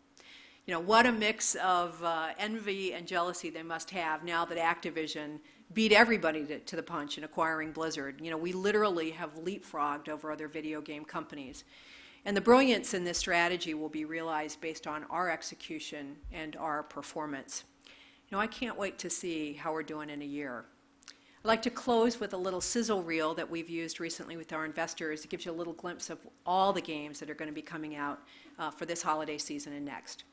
You 0.66 0.74
know, 0.74 0.80
what 0.80 1.05
a 1.05 1.11
mix 1.11 1.53
of 1.55 2.03
uh, 2.03 2.30
envy 2.39 2.93
and 2.93 3.05
jealousy 3.05 3.51
they 3.51 3.61
must 3.61 3.91
have 3.91 4.24
now 4.24 4.45
that 4.45 4.57
Activision 4.57 5.38
beat 5.74 5.91
everybody 5.91 6.43
to, 6.45 6.59
to 6.59 6.76
the 6.76 6.82
punch 6.82 7.20
in 7.20 7.24
acquiring 7.24 7.72
Blizzard. 7.72 8.20
You 8.20 8.32
know, 8.32 8.38
we 8.38 8.51
literally 8.51 9.11
have 9.11 9.36
leapfrogged 9.36 10.09
over 10.09 10.32
other 10.32 10.47
video 10.47 10.82
game 10.82 11.05
companies. 11.05 11.66
And 12.26 12.36
the 12.36 12.41
brilliance 12.41 12.95
in 12.95 13.03
this 13.03 13.20
strategy 13.20 13.76
will 13.76 13.89
be 13.89 14.05
realized 14.05 14.59
based 14.59 14.88
on 14.88 15.03
our 15.11 15.30
execution 15.30 16.16
and 16.32 16.55
our 16.55 16.82
performance. 16.82 17.63
You 17.86 18.36
know, 18.36 18.41
I 18.41 18.47
can't 18.47 18.78
wait 18.78 18.97
to 18.99 19.09
see 19.11 19.53
how 19.53 19.72
we're 19.72 19.84
doing 19.84 20.09
in 20.09 20.24
a 20.24 20.26
year. 20.26 20.66
I'd 21.07 21.47
like 21.47 21.61
to 21.61 21.70
close 21.70 22.20
with 22.20 22.34
a 22.34 22.38
little 22.38 22.61
sizzle 22.61 23.03
reel 23.03 23.36
that 23.36 23.47
we've 23.47 23.70
used 23.70 23.99
recently 23.99 24.36
with 24.36 24.51
our 24.51 24.66
investors. 24.66 25.24
It 25.24 25.30
gives 25.30 25.45
you 25.45 25.51
a 25.51 25.53
little 25.53 25.74
glimpse 25.74 26.09
of 26.09 26.18
all 26.43 26.74
the 26.74 26.82
games 26.82 27.20
that 27.20 27.30
are 27.30 27.36
going 27.36 27.49
to 27.49 27.53
be 27.53 27.61
coming 27.61 27.95
out 27.95 28.22
uh, 28.57 28.72
for 28.72 28.88
this 28.88 29.03
holiday 29.03 29.38
season 29.38 29.74
and 29.74 29.86
next. 29.86 30.24